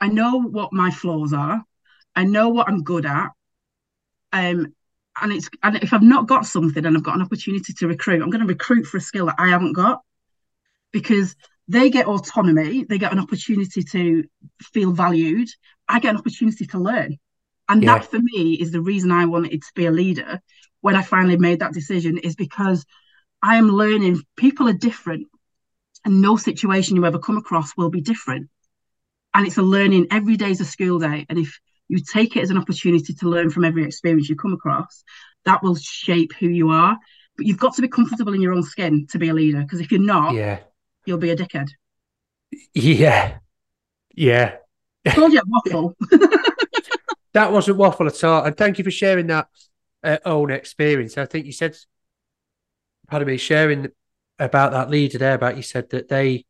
[0.00, 1.62] I know what my flaws are.
[2.16, 3.30] I know what I'm good at.
[4.32, 4.74] Um,
[5.20, 8.22] and it's and if I've not got something and I've got an opportunity to recruit,
[8.22, 10.00] I'm going to recruit for a skill that I haven't got
[10.90, 11.36] because
[11.68, 14.24] they get autonomy, they get an opportunity to
[14.60, 15.48] feel valued.
[15.88, 17.18] I get an opportunity to learn.
[17.68, 17.94] And yeah.
[17.94, 20.40] that for me is the reason I wanted to be a leader
[20.80, 22.84] when I finally made that decision, is because
[23.40, 25.28] I am learning people are different
[26.04, 28.50] and no situation you ever come across will be different.
[29.32, 31.24] And it's a learning every day is a school day.
[31.28, 34.52] And if you take it as an opportunity to learn from every experience you come
[34.52, 35.04] across,
[35.44, 36.98] that will shape who you are.
[37.36, 39.60] But you've got to be comfortable in your own skin to be a leader.
[39.60, 40.58] Because if you're not, yeah
[41.04, 41.68] you'll be a dickhead.
[42.74, 43.38] Yeah.
[44.14, 44.56] Yeah.
[45.08, 45.96] Told you waffle.
[47.32, 48.44] that wasn't waffle at all.
[48.44, 49.48] And thank you for sharing that
[50.04, 51.18] uh, own experience.
[51.18, 51.76] I think you said,
[53.08, 53.88] pardon me, sharing
[54.38, 56.44] about that leader there, about you said that they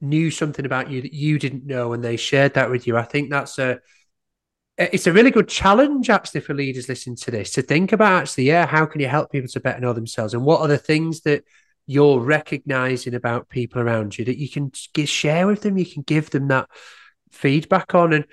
[0.00, 2.96] knew something about you that you didn't know and they shared that with you.
[2.96, 3.80] I think that's a
[4.76, 8.44] it's a really good challenge actually for leaders listening to this to think about actually,
[8.44, 11.22] yeah, how can you help people to better know themselves and what are the things
[11.22, 11.42] that
[11.88, 14.70] you're recognizing about people around you that you can
[15.06, 16.68] share with them, you can give them that
[17.32, 18.12] feedback on.
[18.12, 18.26] And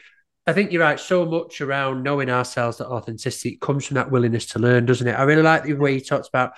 [0.45, 0.99] I think you're right.
[0.99, 5.13] So much around knowing ourselves, that authenticity comes from that willingness to learn, doesn't it?
[5.13, 6.51] I really like the way you talked about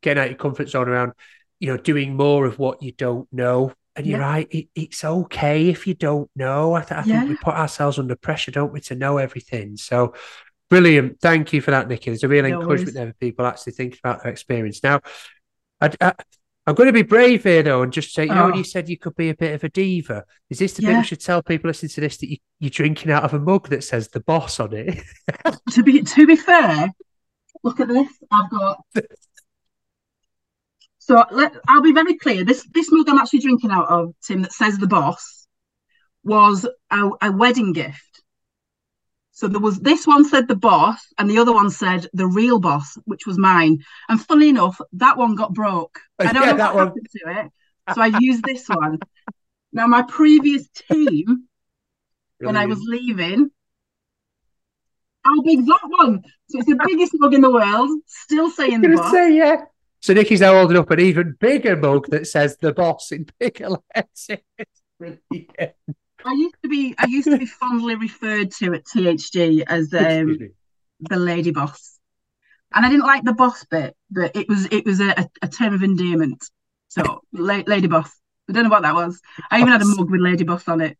[0.00, 1.12] getting out of your comfort zone around,
[1.58, 3.72] you know, doing more of what you don't know.
[3.96, 4.24] And you're yeah.
[4.24, 4.48] right.
[4.50, 6.74] It, it's okay if you don't know.
[6.74, 7.18] I, th- I yeah.
[7.18, 9.76] think we put ourselves under pressure, don't we, to know everything.
[9.76, 10.14] So
[10.70, 11.20] brilliant.
[11.20, 12.10] Thank you for that, Nikki.
[12.10, 12.94] There's a real no encouragement worries.
[12.94, 14.82] there for people actually thinking about their experience.
[14.84, 15.00] Now,
[15.80, 16.12] I, I, uh,
[16.66, 18.34] I'm going to be brave here though, and just say, you oh.
[18.34, 18.58] know, when oh.
[18.58, 20.90] you said you could be a bit of a diva, is this the yeah.
[20.90, 23.38] bit we should tell people listening to this that you, you're drinking out of a
[23.38, 25.02] mug that says the boss on it?
[25.72, 26.90] to be to be fair,
[27.62, 28.08] look at this.
[28.30, 28.78] I've got.
[30.98, 32.44] So let, I'll be very clear.
[32.44, 35.46] This this mug I'm actually drinking out of, Tim, that says the boss,
[36.22, 38.13] was a, a wedding gift
[39.34, 42.60] so there was this one said the boss, and the other one said the real
[42.60, 43.82] boss, which was mine.
[44.08, 45.98] And funny enough, that one got broke.
[46.20, 46.86] I don't yeah, know what one.
[46.86, 47.50] happened to it.
[47.94, 49.00] So I used this one.
[49.72, 51.48] Now my previous team,
[52.38, 53.50] when I was leaving,
[55.24, 56.22] how big's that one?
[56.48, 59.10] So it's the biggest mug in the world, still saying the boss.
[59.10, 59.64] Say, yeah.
[59.98, 63.70] So Nikki's now holding up an even bigger mug that says the boss in bigger
[63.96, 64.44] letters.
[64.96, 65.74] Brilliant.
[66.24, 70.38] I used to be I used to be fondly referred to at THG as um,
[71.00, 71.98] the lady boss,
[72.74, 75.74] and I didn't like the boss bit, but it was it was a, a term
[75.74, 76.44] of endearment.
[76.88, 78.10] So la- lady boss.
[78.48, 79.20] I don't know what that was.
[79.50, 80.98] I even had a mug with lady boss on it.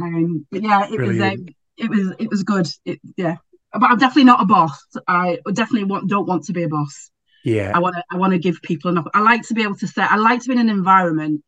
[0.00, 1.18] Um, but yeah, it Brilliant.
[1.18, 2.68] was um, it was it was good.
[2.84, 3.36] It, yeah,
[3.72, 4.82] but I'm definitely not a boss.
[5.06, 7.10] I definitely want, don't want to be a boss.
[7.44, 9.06] Yeah, I want to I want to give people enough.
[9.14, 11.42] I like to be able to say I like to be in an environment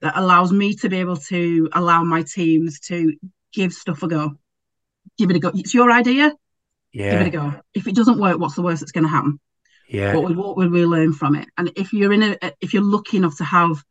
[0.00, 3.14] that allows me to be able to allow my teams to
[3.52, 4.38] give stuff a go.
[5.18, 5.52] Give it a go.
[5.54, 6.32] It's your idea.
[6.92, 7.12] Yeah.
[7.12, 7.54] Give it a go.
[7.74, 9.40] If it doesn't work, what's the worst that's going to happen?
[9.88, 10.14] Yeah.
[10.16, 11.48] What, what will we learn from it?
[11.56, 13.82] And if you're in a, if you're lucky enough to have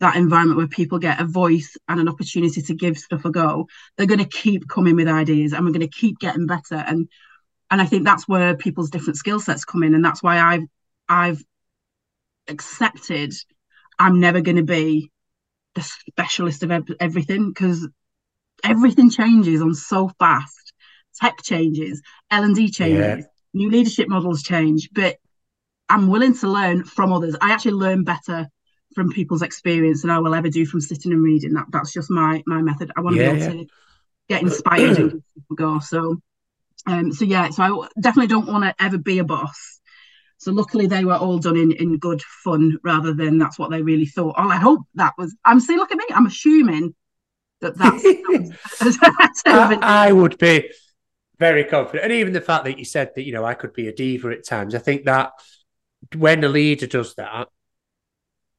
[0.00, 3.66] that environment where people get a voice and an opportunity to give stuff a go,
[3.96, 6.76] they're going to keep coming with ideas, and we're going to keep getting better.
[6.76, 7.08] And
[7.70, 10.66] and I think that's where people's different skill sets come in, and that's why I've
[11.08, 11.42] I've
[12.48, 13.34] accepted
[13.98, 15.10] I'm never going to be
[15.78, 16.70] the specialist of
[17.00, 17.88] everything because
[18.64, 20.72] everything changes on so fast.
[21.20, 22.00] Tech changes,
[22.30, 23.30] L and D changes, yeah.
[23.52, 24.90] new leadership models change.
[24.92, 25.16] But
[25.88, 27.34] I'm willing to learn from others.
[27.40, 28.48] I actually learn better
[28.94, 31.54] from people's experience than I will ever do from sitting and reading.
[31.54, 32.92] That that's just my my method.
[32.96, 33.62] I want to yeah, be able yeah.
[33.62, 33.66] to
[34.28, 35.22] get inspired and
[35.56, 35.80] go.
[35.80, 36.20] So,
[36.86, 37.50] um, so yeah.
[37.50, 39.77] So I definitely don't want to ever be a boss.
[40.38, 43.82] So luckily they were all done in, in good fun rather than that's what they
[43.82, 44.36] really thought.
[44.38, 45.36] Oh, I hope that was.
[45.44, 46.04] I'm saying, look at me.
[46.14, 46.94] I'm assuming
[47.60, 48.04] that that's.
[49.46, 50.70] I, I would be
[51.38, 53.88] very confident, and even the fact that you said that you know I could be
[53.88, 54.74] a diva at times.
[54.74, 55.32] I think that
[56.16, 57.48] when a leader does that,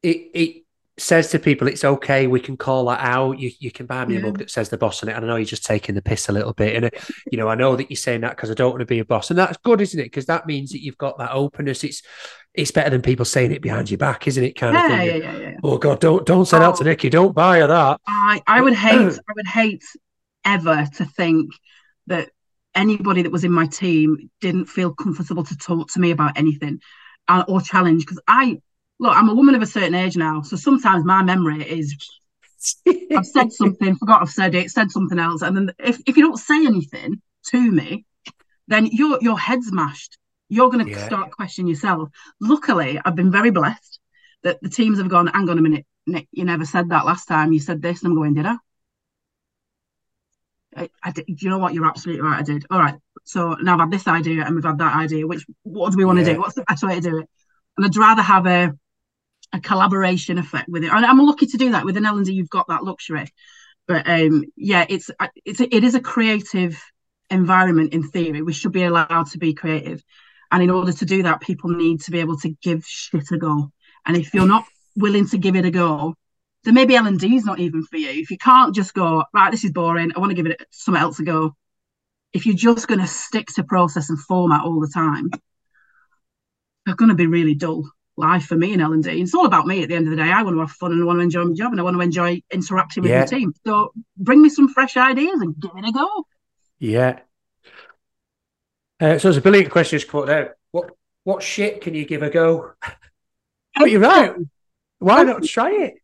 [0.04, 0.64] it it
[1.02, 2.28] says to people, it's okay.
[2.28, 3.40] We can call that out.
[3.40, 4.22] You, you can buy me yeah.
[4.22, 5.16] a mug that says the boss on it.
[5.16, 6.76] And I know you're just taking the piss a little bit.
[6.76, 6.90] And, uh,
[7.32, 9.06] you know, I know that you're saying that because I don't want to be a
[9.06, 9.30] boss.
[9.30, 10.06] And that's good, isn't it?
[10.06, 11.84] Because that means that you've got that openness.
[11.84, 12.02] It's
[12.54, 14.54] it's better than people saying it behind your back, isn't it?
[14.54, 15.08] Kind yeah, of thing.
[15.08, 15.58] Yeah, yeah, yeah.
[15.64, 17.10] Oh God, don't don't say oh, that to Nikki.
[17.10, 18.02] Don't buy her that.
[18.08, 19.84] I, I would hate, I would hate
[20.44, 21.52] ever to think
[22.08, 22.30] that
[22.76, 26.80] anybody that was in my team didn't feel comfortable to talk to me about anything
[27.28, 28.62] uh, or challenge because I
[29.00, 31.96] look, I'm a woman of a certain age now, so sometimes my memory is
[33.16, 36.24] I've said something, forgot I've said it, said something else, and then if, if you
[36.24, 37.22] don't say anything
[37.52, 38.06] to me,
[38.68, 40.18] then your your head's mashed.
[40.50, 41.06] You're going to yeah.
[41.06, 42.10] start questioning yourself.
[42.42, 44.00] Luckily, I've been very blessed
[44.44, 45.28] that the teams have gone.
[45.28, 47.54] Hang on a minute, Nick, you never said that last time.
[47.54, 48.56] You said this, and I'm going, did I?
[50.76, 51.74] I, I did, you know what?
[51.74, 52.40] You're absolutely right.
[52.40, 52.66] I did.
[52.70, 52.96] All right.
[53.24, 55.26] So now I've had this idea and we've had that idea.
[55.26, 56.26] Which what do we want yeah.
[56.26, 56.40] to do?
[56.40, 57.30] What's the best way to do it?
[57.78, 58.78] And I'd rather have a
[59.52, 60.92] a collaboration effect with it.
[60.92, 62.34] And I'm lucky to do that with an L and D.
[62.34, 63.28] You've got that luxury,
[63.88, 65.10] but um, yeah, it's
[65.46, 66.82] it's it is a creative
[67.30, 68.42] environment in theory.
[68.42, 70.04] We should be allowed to be creative,
[70.52, 73.38] and in order to do that, people need to be able to give shit a
[73.38, 73.72] go.
[74.06, 76.16] And if you're not willing to give it a go,
[76.64, 78.10] then maybe L and D is not even for you.
[78.10, 80.12] If you can't just go right, this is boring.
[80.16, 81.56] I want to give it something else a go.
[82.32, 85.32] If you're just going to stick to process and format all the time,
[86.86, 87.90] they're going to be really dull
[88.20, 89.22] life for me in L and D.
[89.22, 90.30] It's all about me at the end of the day.
[90.30, 91.96] I want to have fun and I want to enjoy my job and I want
[91.96, 93.26] to enjoy interacting with yeah.
[93.26, 93.54] the team.
[93.66, 96.26] So bring me some fresh ideas and give it a go.
[96.80, 97.20] Yeah.
[99.00, 100.58] Uh, so there's a brilliant question just come there.
[100.72, 100.92] What
[101.24, 102.74] what shit can you give a go?
[103.76, 104.34] but you're right.
[105.00, 105.96] Why not try it?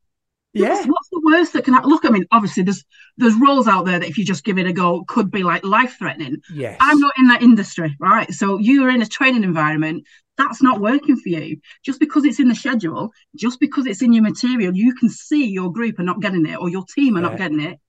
[0.54, 0.70] Yeah.
[0.70, 1.90] What's, what's the worst that can happen?
[1.90, 2.86] Look, I mean, obviously, there's
[3.18, 5.66] there's roles out there that if you just give it a go, could be like
[5.66, 6.38] life threatening.
[6.54, 6.78] Yes.
[6.80, 8.32] I'm not in that industry, right?
[8.32, 10.06] So you are in a training environment
[10.38, 11.58] that's not working for you.
[11.84, 15.46] Just because it's in the schedule, just because it's in your material, you can see
[15.46, 17.30] your group are not getting it or your team are Yeah.
[17.30, 17.80] not getting it.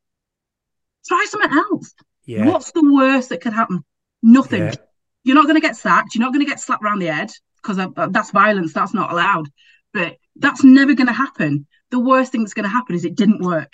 [1.06, 1.94] Try something else.
[2.24, 2.46] Yeah.
[2.46, 3.84] What's the worst that could happen?
[4.22, 4.62] Nothing.
[4.62, 4.74] Yeah.
[5.24, 6.14] You're not going to get sacked.
[6.14, 7.30] You're not going to get slapped around the head
[7.62, 7.78] because
[8.10, 8.72] that's violence.
[8.72, 9.48] That's not allowed.
[9.92, 11.66] But that's never going to happen.
[11.90, 13.72] The worst thing that's going to happen is it didn't work.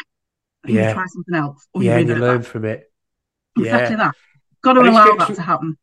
[0.64, 0.89] And Yeah.
[0.89, 1.66] you try something else.
[1.75, 2.47] Or Yeah, and you learn back.
[2.47, 2.91] from it.
[3.59, 4.05] Exactly Yeah.
[4.05, 4.14] that.
[4.62, 5.77] Got to And allow that to happen.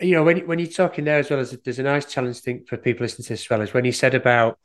[0.00, 2.64] You know, when when you're talking there as well as there's a nice challenge thing
[2.66, 4.58] for people listening to this as well is when you said about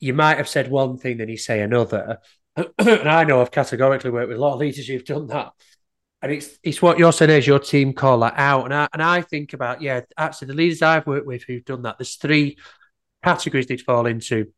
[0.00, 2.18] you might have said one thing, then you say another.
[2.56, 5.52] and I know I've categorically worked with a lot of leaders who've done that.
[6.20, 8.64] And it's it's what you're saying is your team call that out.
[8.64, 11.82] And I and I think about, yeah, actually the leaders I've worked with who've done
[11.82, 12.58] that, there's three
[13.22, 14.52] categories they'd fall into.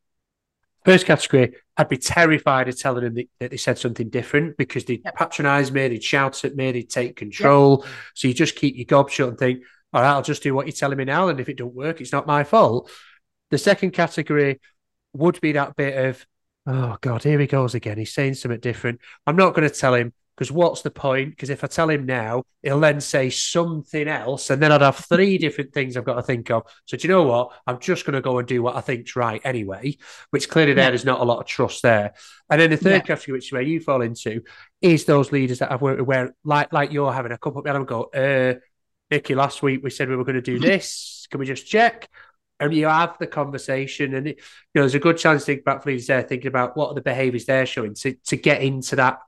[0.85, 4.85] First category, I'd be terrified of telling them that, that they said something different because
[4.85, 5.17] they'd Yep.
[5.17, 7.85] patronize me, they'd shout at me, they'd take control.
[8.15, 9.65] So you just keep your gob shut and think,
[9.97, 11.29] all right, I'll just do what you're telling me now.
[11.29, 12.91] And if it don't work, it's not my fault.
[13.51, 14.61] The second category
[15.15, 16.27] would be that bit of,
[16.67, 17.97] oh God, here he goes again.
[17.97, 19.01] He's saying something different.
[19.27, 21.31] I'm not going to tell him because what's the point?
[21.31, 24.97] Because if I tell him now, he'll then say something else, and then I'd have
[24.97, 26.65] three different things I've got to think of.
[26.85, 27.53] So do you know what?
[27.67, 29.97] I'm just going to go and do what I think's right anyway.
[30.29, 30.95] Which clearly there Yeah.
[30.95, 32.13] is not a lot of trust there.
[32.51, 33.15] And then the third Yeah.
[33.15, 34.43] category, which is where you fall into,
[34.83, 37.65] is those leaders that I've worked with, where like like you're having a couple of
[37.65, 38.61] them go, uh,
[39.11, 40.67] Nikki, last week we said we were going to do mm-hmm.
[40.67, 41.27] this.
[41.31, 42.09] Can we just check?
[42.59, 44.43] And you have the conversation, and it, you
[44.77, 46.95] know there's a good chance to think about for leaders there, thinking about what are
[46.95, 49.19] the behaviours they're showing to to get into that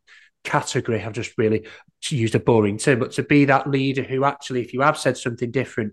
[0.44, 1.02] category.
[1.02, 1.66] I've just really
[2.08, 5.18] used a boring term, but to be that leader who actually, if you have said
[5.18, 5.92] something different,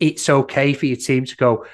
[0.00, 1.66] it's okay for your team to go.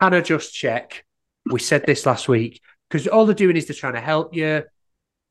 [0.00, 1.04] Can I just check?
[1.46, 4.64] We said this last week because all they're doing is they're trying to help you,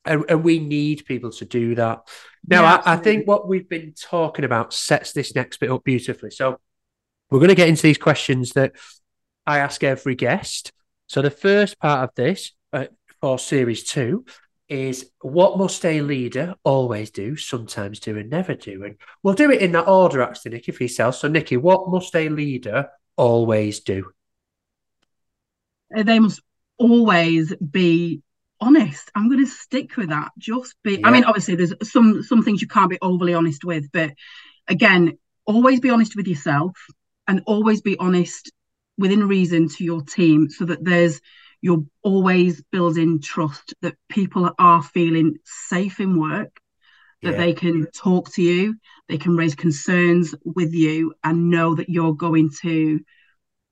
[0.06, 2.08] and, and we need people to do that.
[2.47, 5.84] Now, Yeah, I, I think what we've been talking about sets this next bit up
[5.84, 6.32] beautifully.
[6.32, 6.60] So,
[7.30, 8.74] we're going to get into these questions that
[9.45, 10.72] I ask every guest.
[11.08, 12.86] So, the first part of this uh,
[13.22, 14.26] for series two
[14.68, 18.86] is what must a leader always do, sometimes do, and never do?
[18.86, 21.16] And we'll do it in that order, actually, Nikki, for yourself.
[21.16, 24.12] So, Nikki, what must a leader always do?
[25.95, 26.41] They must
[26.78, 28.24] always be
[28.62, 29.12] honest.
[29.16, 30.32] I'm going to stick with that.
[30.38, 31.03] Just be.
[31.03, 34.12] I mean, obviously, there's some some things you can't be overly honest with, but
[34.68, 36.78] again, always be honest with yourself
[37.28, 38.51] and always be honest
[38.97, 41.20] within reason to your team, so that there's
[41.62, 46.59] you're always building trust that people are feeling safe in work
[47.24, 47.38] that Yeah.
[47.38, 48.76] they can talk to you,
[49.07, 52.99] they can raise concerns with you, and know that you're going to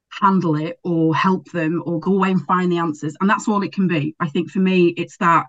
[0.09, 3.15] handle it or help them or go away and find the answers.
[3.19, 4.15] And that's all it can be.
[4.19, 5.47] I think for me, it's that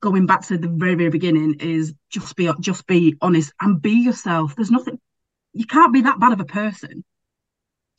[0.00, 3.90] going back to the very, very beginning is just be just be honest and be
[3.92, 4.54] yourself.
[4.56, 4.98] There's nothing
[5.52, 7.04] you can't be that bad of a person.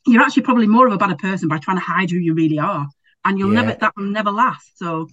[0.06, 2.58] You're actually probably more of a bad person by trying to hide who you really
[2.58, 2.88] are.
[3.24, 3.62] And you'll Yeah.
[3.62, 4.78] never that will never last.
[4.78, 5.08] So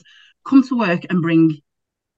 [0.46, 1.62] come to work and bring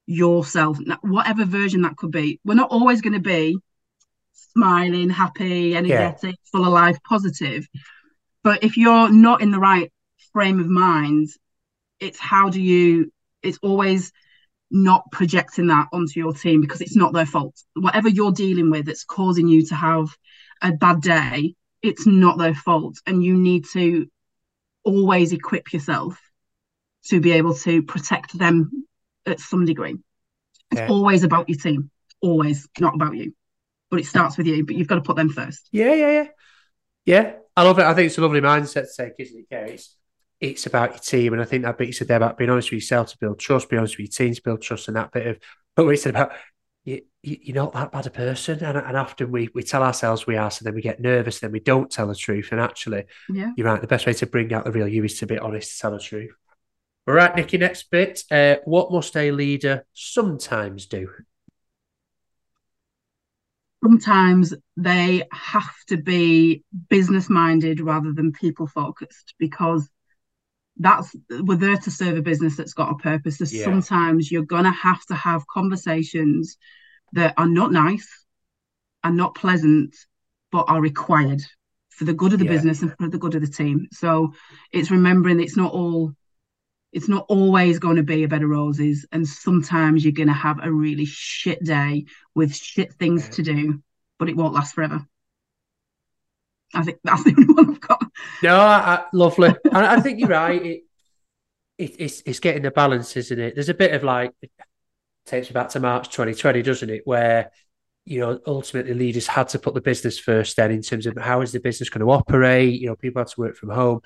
[0.06, 2.40] yourself, whatever version that could be.
[2.46, 3.58] We're not always going to be
[4.54, 7.68] smiling, happy, energetic, full of life, positive.
[8.44, 9.92] But if you're not in the right
[10.34, 11.30] frame of mind,
[12.00, 13.12] it's how do you,
[13.44, 14.12] it's always
[14.72, 17.56] not projecting that onto your team because it's not their fault.
[17.76, 20.08] Whatever you're dealing with that's causing you to have
[20.62, 22.98] a bad day, it's not their fault.
[23.06, 24.08] And you need to
[24.84, 26.18] always equip yourself
[27.06, 28.86] to be able to protect them
[29.26, 29.98] at some degree.
[30.72, 30.88] It's Yeah.
[30.88, 31.92] always about your team,
[32.22, 33.34] always not about you.
[33.92, 35.68] But it starts with you, but you've got to put them first.
[35.72, 36.28] Yeah, yeah, yeah.
[37.06, 37.86] Yeah, I love it.
[37.86, 39.46] I think it's a lovely mindset to take, isn't it?
[39.52, 39.98] Yeah, it's,
[40.40, 41.34] it's about your team.
[41.34, 43.40] And I think that bit you said there about being honest with yourself to build
[43.40, 45.40] trust, be honest with your team to build trust, and that bit of
[45.76, 46.32] but what you said about
[46.84, 48.64] you, you, you're not that bad a person.
[48.64, 51.52] And, and often we, we tell ourselves we are, so then we get nervous, then
[51.52, 52.50] we don't tell the truth.
[52.52, 53.52] And actually, Yeah.
[53.56, 53.82] you're right.
[53.82, 55.92] The best way to bring out the real you is to be honest, to tell
[55.92, 56.32] the truth.
[57.08, 58.24] All right, Nikki, next bit.
[58.30, 61.10] Uh, what must a leader sometimes do?
[63.84, 69.90] Sometimes they have to be business minded rather than people focused because
[70.78, 73.38] that's we're there to serve a business that's got a purpose.
[73.38, 73.64] So Yeah.
[73.66, 76.58] sometimes you're gonna have to have conversations
[77.14, 78.08] that are not nice,
[79.04, 79.96] and not pleasant,
[80.52, 81.42] but are required
[81.90, 82.52] for the good of the Yeah.
[82.52, 83.88] business and for the good of the team.
[83.92, 84.34] So
[84.72, 86.14] it's remembering it's not all
[86.94, 90.34] it's not always going to be a bed of roses and sometimes you're going to
[90.34, 93.32] have a really shit day with shit things Yeah.
[93.32, 93.84] to do
[94.20, 95.06] but it won't last forever
[96.74, 98.04] i think that's the only one i've got
[98.44, 99.50] No, I, lovely.
[99.66, 100.64] and I think you're right.
[100.66, 100.82] It,
[101.78, 103.56] it, it's it's getting the balance, isn't it?
[103.56, 104.52] There's a bit of like it
[105.26, 107.02] takes me back to March 2020, doesn't it?
[107.06, 107.52] Where
[108.06, 110.56] you know ultimately leaders had to put the business first.
[110.58, 112.80] Then in terms of how is the business going to operate?
[112.80, 114.02] You know, people had to work from home,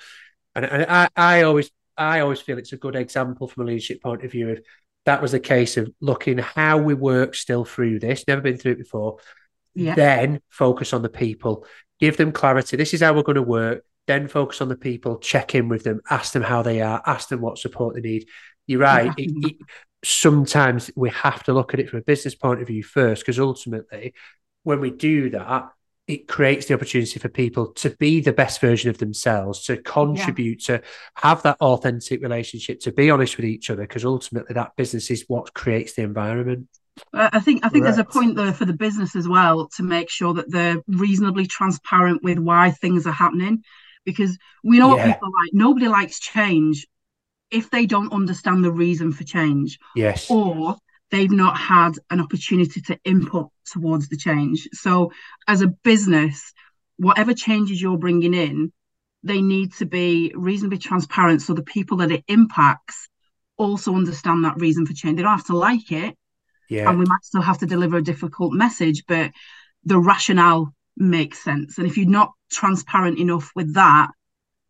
[0.55, 4.01] and, and I I always I always feel it's a good example from a leadership
[4.01, 4.49] point of view.
[4.49, 4.59] If
[5.05, 8.73] that was the case of looking how we work still through this, never been through
[8.73, 9.17] it before,
[9.73, 9.95] Yeah.
[9.95, 11.65] then focus on the people,
[11.99, 12.77] give them clarity.
[12.77, 13.83] This is how we're going to work.
[14.07, 17.29] Then focus on the people, check in with them, ask them how they are, ask
[17.29, 18.27] them what support they need.
[18.67, 19.11] You're right.
[19.17, 19.55] It, it,
[20.03, 23.39] sometimes we have to look at it from a business point of view first, because
[23.39, 24.13] ultimately,
[24.63, 25.69] when we do that,
[26.07, 30.63] it creates the opportunity for people to be the best version of themselves, to contribute,
[30.65, 30.81] to
[31.15, 35.25] have that authentic relationship, to be honest with each other, because ultimately that business is
[35.27, 36.67] what creates the environment.
[37.11, 40.09] I think I think there's a point there for the business as well to make
[40.09, 43.63] sure that they're reasonably transparent with why things are happening,
[44.05, 45.53] because we know what people like.
[45.53, 46.87] Nobody likes change
[47.51, 50.29] if they don't understand the reason for change, Yes.
[50.29, 50.77] or
[51.11, 54.67] they've not had an opportunity to input towards the change.
[54.73, 55.11] So,
[55.47, 56.53] as a business,
[56.97, 58.71] whatever changes you're bringing in,
[59.23, 63.09] they need to be reasonably transparent so the people that it impacts
[63.57, 65.17] also understand that reason for change.
[65.17, 66.15] They don't have to like it
[66.69, 66.89] Yeah.
[66.89, 69.31] and we might still have to deliver a difficult message, but
[69.83, 71.77] the rationale makes sense.
[71.77, 74.09] And if you're not transparent enough with that,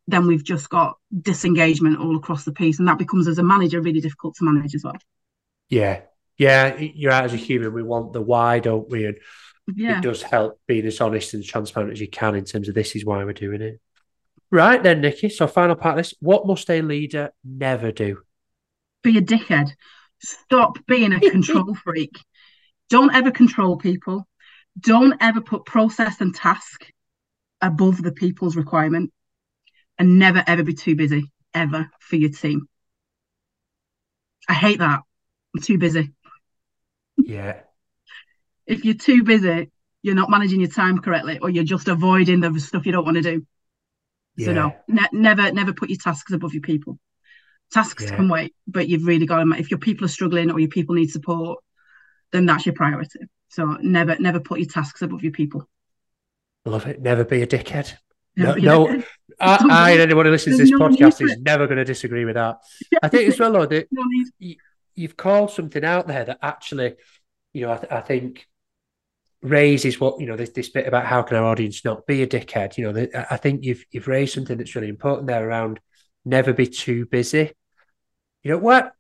[0.08, 3.82] then we've just got disengagement all across the piece, and that becomes as a manager
[3.82, 4.98] really difficult to manage as well.
[5.70, 6.02] Yeah.
[6.38, 6.78] Yeah.
[6.78, 7.74] You're out as a human.
[7.74, 9.06] We want the why, don't we?
[9.06, 9.18] And
[9.76, 12.76] Yeah, it does help being as honest and transparent as you can in terms of
[12.76, 13.80] this is why we're doing it.
[14.52, 15.30] Right then, Nikki.
[15.30, 18.20] So, final part of this what must a leader never do?
[19.04, 19.72] be a dickhead.
[20.20, 22.18] Stop being a control freak.
[22.90, 24.28] Don't ever control people.
[24.80, 26.88] Don't ever put process and task
[27.62, 29.14] above the people's requirement,
[29.98, 32.68] and never ever be too busy ever for your team.
[34.50, 35.02] I hate that.
[35.56, 36.15] I'm too busy.
[37.18, 37.62] Yeah.
[38.68, 42.60] if you're too busy, you're not managing your time correctly, or you're just avoiding the
[42.60, 43.46] stuff you don't want to do.
[44.38, 47.00] So no, ne- never, never put your tasks above your people.
[47.72, 48.16] Tasks Yeah.
[48.18, 49.52] can wait, but you've really got to.
[49.58, 51.64] If your people are struggling or your people need support,
[52.32, 53.20] then that's your priority.
[53.50, 55.68] So never, never put your tasks above your people.
[56.66, 57.02] Love it.
[57.02, 57.94] Never be a dickhead.
[58.36, 59.04] Never No, no.
[59.40, 62.26] I, I and anyone who listens to this no podcast is never going to disagree
[62.26, 62.58] with that.
[63.02, 64.04] I think as well, though, that No.
[64.96, 66.96] You've called something out there that actually,
[67.54, 68.48] you know, I, th- I think
[69.42, 72.28] raises what you know this, this bit about how can our audience not be a
[72.28, 72.78] dickhead.
[72.78, 75.80] You know, that- I- think you've you've raised something that's really important there around
[76.24, 77.52] never be too busy.
[78.44, 78.94] You know what?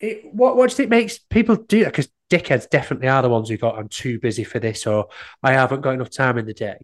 [0.00, 1.92] It, what what do you think makes people do that?
[1.92, 5.08] Because dickheads definitely are the ones who got I'm too busy for this or
[5.42, 6.78] I haven't got enough time in the day.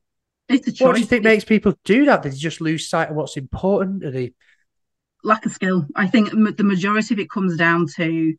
[0.49, 0.87] It's a choice.
[0.87, 2.23] What do you think makes people do that?
[2.23, 4.05] They just lose sight of what's important?
[4.05, 4.33] Are they
[5.27, 5.87] lack of skill.
[5.95, 8.35] I think the majority of it comes down to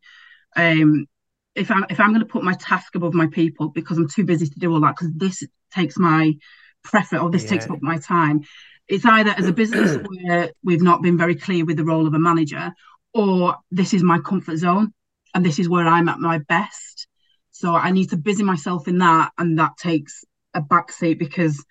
[0.56, 1.06] um,
[1.54, 4.24] if I'm if I'm going to put my task above my people because I'm too
[4.24, 6.34] busy to do all that because this takes my
[6.82, 8.42] preference or this takes up my time.
[8.88, 12.14] It's either as a business where we've not been very clear with the role of
[12.14, 12.72] a manager,
[13.12, 14.92] or this is my comfort zone
[15.34, 17.06] and this is where I'm at my best.
[17.50, 20.24] So I need to busy myself in that, and that takes
[20.54, 21.64] a backseat because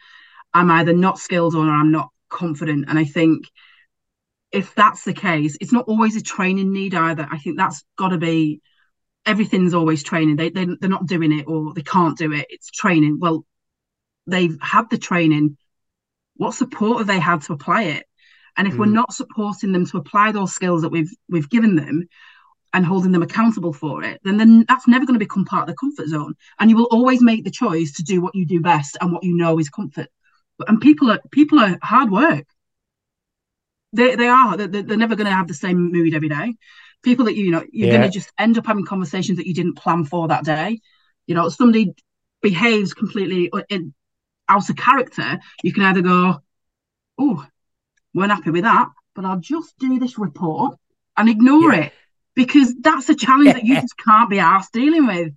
[0.53, 2.86] I'm either not skilled or I'm not confident.
[2.88, 3.45] And I think
[4.51, 7.27] if that's the case, it's not always a training need either.
[7.29, 8.61] I think that's got to be
[9.25, 10.37] everything's always training.
[10.37, 12.47] They, they they're not doing it or they can't do it.
[12.49, 13.19] It's training.
[13.19, 13.45] Well,
[14.25, 15.57] they've had the training.
[16.35, 18.05] What support have they had to apply it?
[18.57, 18.93] And if we're Mm.
[18.93, 22.07] not supporting them to apply those skills that we've we've given them
[22.73, 25.67] and holding them accountable for it, then then that's never going to become part of
[25.67, 26.35] the comfort zone.
[26.59, 29.23] And you will always make the choice to do what you do best and what
[29.23, 30.07] you know is comfort.
[30.67, 32.45] And people are people are hard work
[33.97, 34.57] they they are.
[34.57, 36.55] They're, they're never going to have the same mood every day.
[37.03, 37.97] People that you know you're Yeah.
[37.97, 40.79] going to just end up having conversations that you didn't plan for that day.
[41.27, 41.93] You know somebody
[42.41, 43.93] behaves completely uh, in,
[44.49, 46.37] out of character you can either go
[47.17, 47.45] oh
[48.13, 50.77] we're not happy with that but i'll just do this report
[51.17, 51.85] and ignore Yeah.
[51.85, 51.93] it
[52.35, 55.33] because that's a challenge that you just can't be asked dealing with.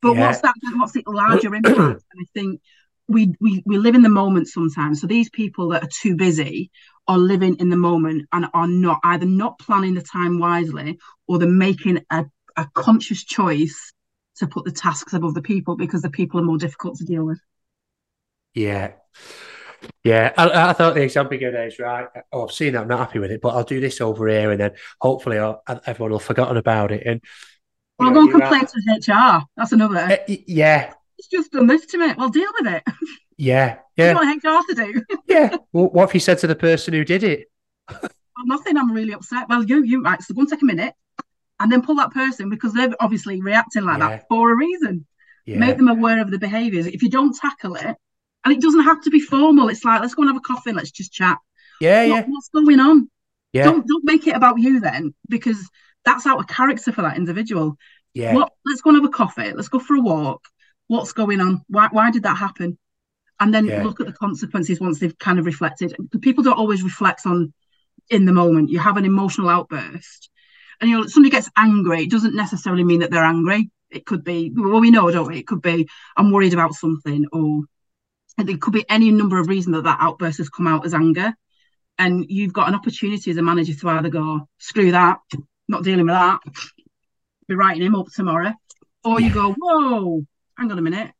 [0.00, 0.26] But Yeah.
[0.26, 2.02] what's that what's the larger impact?
[2.12, 2.60] And i think
[3.08, 5.00] we, we we live in the moment sometimes.
[5.00, 6.70] So these people that are too busy
[7.08, 11.38] are living in the moment and are not either not planning the time wisely or
[11.38, 13.92] they're making a, a conscious choice
[14.36, 17.24] to put the tasks above the people because the people are more difficult to deal
[17.24, 17.40] with.
[18.54, 18.94] Yeah.
[20.02, 22.08] Yeah, I, I thought the example you gave there is right.
[22.32, 22.82] Oh, I've seen that.
[22.82, 25.62] I'm not happy with it, but I'll do this over here, and then hopefully I'll,
[25.86, 27.04] everyone will have forgotten about it.
[27.06, 27.20] And
[27.98, 28.68] Well, know, go and complain right.
[28.68, 29.42] to HR.
[29.56, 29.98] That's another.
[29.98, 32.14] Uh, yeah, It's just done this to me.
[32.16, 32.82] Well, deal with it.
[33.38, 35.02] yeah, What yeah, want HR to do?
[35.28, 35.56] yeah.
[35.72, 37.46] Well, what if you said to the person who did it?
[38.44, 38.76] nothing.
[38.76, 39.48] I'm really upset.
[39.48, 40.20] Well, you, you, right.
[40.22, 40.94] So go and take a minute
[41.58, 44.08] and then pull that person because they're obviously reacting like Yeah.
[44.10, 45.06] that for a reason.
[45.46, 45.58] Yeah.
[45.58, 46.86] Make them aware of the behaviours.
[46.86, 47.96] If you don't tackle it,
[48.44, 50.70] and it doesn't have to be formal, it's like, let's go and have a coffee
[50.70, 51.38] and let's just chat.
[51.80, 53.10] yeah, What- yeah, what's going on?
[53.52, 55.58] yeah, Don't don't make it about you then, because
[56.04, 57.76] that's out of character for that individual.
[58.14, 58.52] yeah, What?
[58.64, 59.52] Let's go and have a coffee.
[59.52, 60.46] Let's go for a walk.
[60.86, 61.62] What's going on?
[61.68, 62.78] Why why did that happen?
[63.40, 63.82] And then Yeah.
[63.84, 65.94] look at the consequences once they've kind of reflected.
[66.20, 67.52] People don't always reflect on
[68.10, 68.70] in the moment.
[68.70, 70.30] You have an emotional outburst,
[70.80, 72.02] and you know somebody gets angry.
[72.02, 73.70] It doesn't necessarily mean that they're angry.
[73.90, 75.38] It could be well, we know, don't we?
[75.38, 77.62] It could be I'm worried about something, or
[78.38, 81.32] it could be any number of reasons that that outburst has come out as anger.
[81.98, 85.18] And you've got an opportunity as a manager to either go, screw that,
[85.66, 86.38] not dealing with that,
[87.48, 88.52] be writing him up tomorrow,
[89.02, 90.24] or you go, whoa,
[90.56, 91.10] hang on a minute,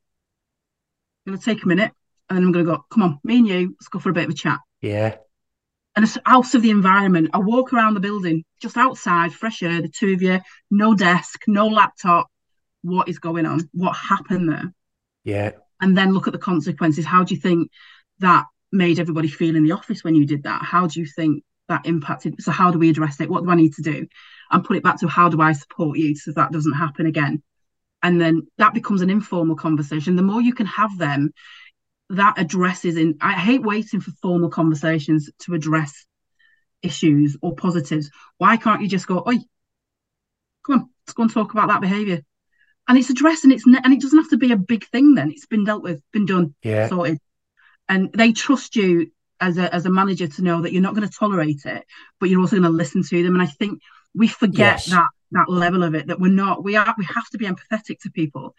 [1.26, 1.92] I'm to take a minute,
[2.28, 4.12] and then I'm going to go, come on, me and you, let's go for a
[4.12, 4.58] bit of a chat.
[4.80, 5.16] yeah,
[5.96, 7.30] And it's out of the environment.
[7.32, 11.42] I walk around the building, just outside, fresh air, the two of you, no desk,
[11.46, 12.28] no laptop.
[12.82, 13.68] What is going on?
[13.72, 14.72] What happened there?
[15.24, 15.50] yeah,
[15.80, 17.04] and then look at the consequences.
[17.04, 17.70] How do you think
[18.20, 20.62] that made everybody feel in the office when you did that?
[20.62, 22.42] How do you think that impacted?
[22.42, 23.30] So, how do we address it?
[23.30, 24.06] What do I need to do?
[24.50, 27.42] And put it back to how do I support you so that doesn't happen again?
[28.02, 30.16] And then that becomes an informal conversation.
[30.16, 31.32] The more you can have them,
[32.10, 33.18] that addresses in.
[33.20, 36.06] I hate waiting for formal conversations to address
[36.82, 38.10] issues or positives.
[38.38, 39.38] Why can't you just go, Oi,
[40.66, 42.22] come on, let's go and talk about that behaviour?
[42.88, 45.14] And it's addressed and it's ne- and it doesn't have to be a big thing
[45.14, 45.30] then.
[45.30, 47.18] It's been dealt with, been done, yeah, sorted.
[47.88, 51.06] And they trust you as a as a manager to know that you're not going
[51.06, 51.84] to tolerate it,
[52.18, 53.34] but you're also going to listen to them.
[53.34, 53.82] And I think
[54.14, 54.86] we forget Yes.
[54.86, 58.00] that that level of it, that we're not, we are we have to be empathetic
[58.00, 58.54] to people.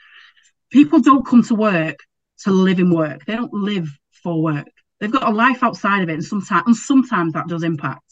[0.70, 1.98] People don't come to work
[2.44, 3.26] to live in work.
[3.26, 3.90] They don't live
[4.24, 4.68] for work.
[5.00, 8.04] They've got a life outside of it, and sometimes and sometimes that does impact.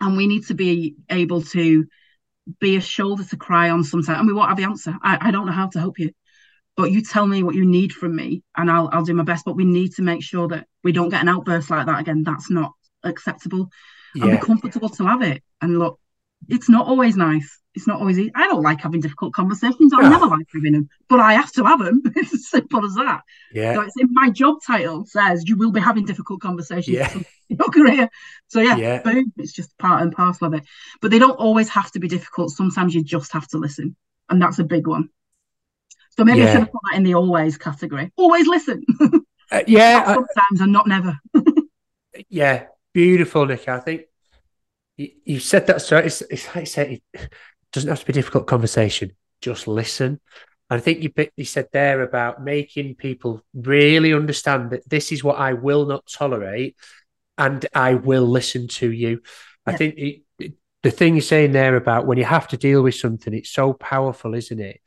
[0.00, 1.86] And we need to be able to
[2.60, 4.18] be a shoulder to cry on sometimes.
[4.18, 4.94] And we won't have the answer.
[5.02, 6.12] I, I don't know how to help you.
[6.76, 9.44] But you tell me what you need from me and I'll I'll do my best.
[9.44, 12.22] But we need to make sure that we don't get an outburst like that again.
[12.22, 13.70] That's not acceptable.
[14.14, 15.42] And be comfortable to have it.
[15.60, 15.98] And look,
[16.48, 17.58] it's not always nice.
[17.74, 18.32] It's not always easy.
[18.34, 19.92] I don't like having difficult conversations.
[19.94, 20.08] I No.
[20.10, 22.02] never like having them, but I have to have them.
[22.16, 23.22] It's as simple as that.
[23.52, 23.74] Yeah.
[23.74, 27.12] So yeah, it's in my job title says you will be having difficult conversations Yeah.
[27.14, 28.08] in your career.
[28.48, 29.02] So yeah, Yeah.
[29.02, 30.64] boom, it's just part and parcel of it.
[31.00, 32.50] But they don't always have to be difficult.
[32.50, 33.94] Sometimes you just have to listen,
[34.28, 35.10] and that's a big one.
[36.16, 38.10] So maybe I should have put that in the always category.
[38.16, 38.82] Always listen.
[39.52, 41.16] Uh, yeah, I- Sometimes and not never.
[42.28, 43.68] yeah, beautiful, Nick.
[43.68, 44.02] I think
[44.98, 45.80] you, you said that.
[45.80, 47.30] So it's, it's like I say, it
[47.72, 49.12] doesn't have to be a difficult conversation.
[49.40, 50.20] Just listen.
[50.70, 55.24] And I think you you said there about making people really understand that this is
[55.24, 56.76] what I will not tolerate,
[57.38, 59.22] and I will listen to you.
[59.64, 62.82] I think it, it- the thing you're saying there about when you have to deal
[62.82, 64.80] with something, it's so powerful, isn't it?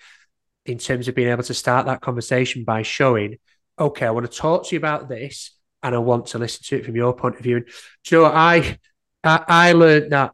[0.66, 3.39] In terms of being able to start that conversation by showing,
[3.78, 5.51] okay, I want to talk to you about this,
[5.84, 7.57] and I want to listen to it from your point of view.
[7.57, 7.66] And
[8.05, 8.78] do you know I
[9.24, 10.34] I, I learned that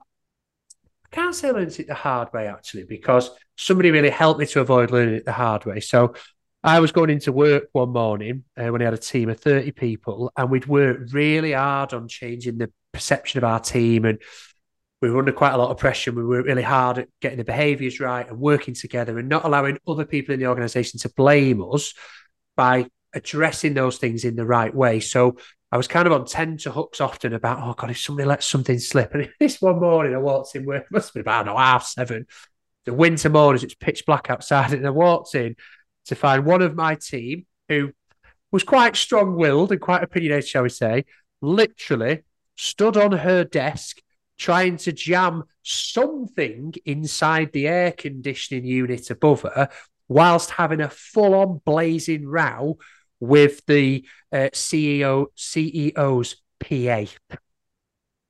[1.05, 4.45] I can't say I learned it the hard way actually, because somebody really helped me
[4.47, 5.79] to avoid learning it the hard way.
[5.79, 6.13] So
[6.63, 9.71] I was going into work one morning uh, when I had a team of 30
[9.71, 14.05] people, and we'd worked really hard on changing the perception of our team.
[14.05, 14.19] And
[15.01, 16.11] we were under quite a lot of pressure.
[16.11, 19.77] We worked really hard at getting the behaviors right and working together and not allowing
[19.87, 21.93] other people in the organization to blame us
[22.55, 24.99] by addressing those things in the right way.
[24.99, 25.37] So
[25.71, 28.45] I was kind of on 10 to hooks often about, oh God, if somebody lets
[28.45, 29.13] something slip.
[29.13, 32.25] And this one morning I walked in it must have been about, know, half seven.
[32.85, 34.73] The winter mornings, it's pitch black outside.
[34.73, 35.55] And I walked in
[36.05, 37.91] to find one of my team who
[38.51, 41.03] was quite strong willed and quite opinionated, shall we say,
[41.41, 42.23] literally
[42.55, 43.97] stood on her desk
[44.37, 49.67] trying to jam something inside the air conditioning unit above her
[50.07, 52.77] whilst having a full on blazing row
[53.19, 57.37] with the uh, CEO CEO's PA.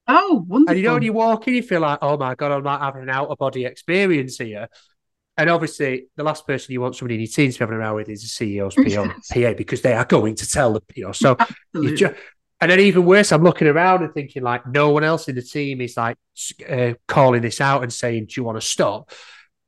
[0.08, 0.70] Oh, wonderful.
[0.70, 2.80] And you know, when you walk in, you feel like, oh my God, I'm like
[2.80, 4.70] having an out of body experience here.
[5.36, 7.80] And obviously, the last person you want somebody in your team to be having a
[7.80, 11.06] row with is the CEO's PO, PA because they are going to tell the you
[11.06, 11.12] know.
[11.12, 11.38] So
[11.74, 12.16] you ju-
[12.60, 15.44] and then even worse, I'm looking around and thinking like no one else in the
[15.44, 16.18] team is like
[16.68, 19.12] uh, calling this out and saying, "Do you want to stop?"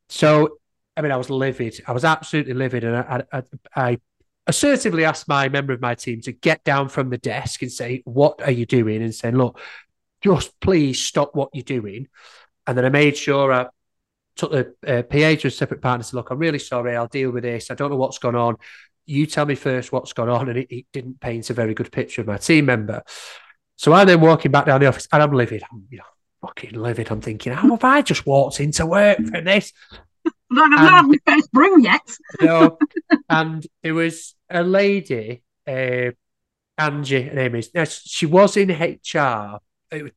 [0.07, 0.57] So
[0.97, 1.79] I mean, I was livid.
[1.85, 3.43] I was absolutely livid, and I, I,
[3.75, 3.99] I
[4.47, 8.01] assertively asked my member of my team to get down from the desk and say,
[8.05, 9.59] "What are you doing?" and saying, "Look,
[10.21, 12.07] just please stop what you're doing."
[12.67, 13.67] And then I made sure I
[14.35, 16.95] took the uh, PA to a separate partner to "Look, I'm really sorry.
[16.95, 17.71] I'll deal with this.
[17.71, 18.57] I don't know what's gone on."
[19.09, 21.91] you tell me first what's gone on, and it, it didn't paint a very good
[21.91, 23.01] picture of my team member.
[23.75, 25.63] So I'm then walking back down the office and I'm livid.
[25.71, 26.03] I'm you know,
[26.41, 27.09] fucking livid.
[27.09, 29.73] I'm thinking, how have I just walked into work for this?
[30.49, 32.01] Not my first brew yet.
[32.41, 32.77] Know,
[33.29, 36.11] and there was a lady, uh,
[36.77, 37.71] Angie, her name is.
[37.73, 39.59] Now, she was in HR.
[39.91, 40.11] It was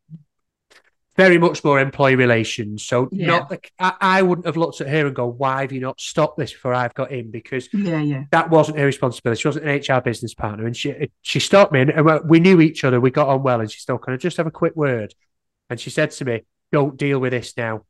[1.17, 2.85] very much more employee relations.
[2.85, 3.27] So Yeah.
[3.27, 6.01] not the, I, I wouldn't have looked at her and go, why have you not
[6.01, 7.31] stopped this before I've got in?
[7.31, 8.25] Because Yeah, yeah.
[8.31, 9.41] that wasn't her responsibility.
[9.41, 12.61] She wasn't an HR business partner, and she she stopped me, and and we knew
[12.61, 13.01] each other.
[13.01, 15.15] We got on well, and she still kind of just have a quick word,
[15.69, 17.85] and she said to me, "Don't deal with this now."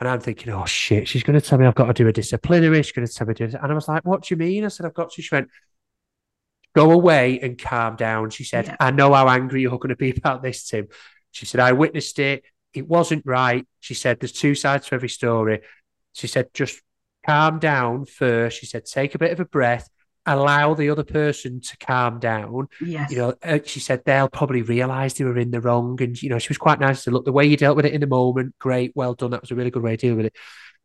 [0.00, 2.12] And I'm thinking, "Oh shit, she's going to tell me I've got to do a
[2.12, 2.82] disciplinary.
[2.82, 4.38] She's going to tell me to do this." And I was like, "What do you
[4.38, 5.48] mean?" I said, "I've got to." She went,
[6.74, 8.76] "Go away and calm down." She said, Yeah.
[8.80, 10.88] "I know how angry you're going to be about this, Tim."
[11.30, 12.44] She said, "I witnessed it.
[12.72, 15.60] It wasn't right." She said, "There's two sides to every story."
[16.14, 16.80] She said, "Just
[17.26, 18.58] calm down first.
[18.58, 19.88] She said, take a bit of a breath,
[20.26, 22.68] allow the other person to calm down.
[22.80, 23.10] Yes.
[23.10, 26.00] You know, uh, she said they'll probably realise they were in the wrong.
[26.02, 27.94] And, you know, she was quite nice to look the way you dealt with it
[27.94, 28.54] in the moment.
[28.58, 28.92] Great.
[28.94, 29.30] Well done.
[29.30, 30.36] That was a really good way to deal with it.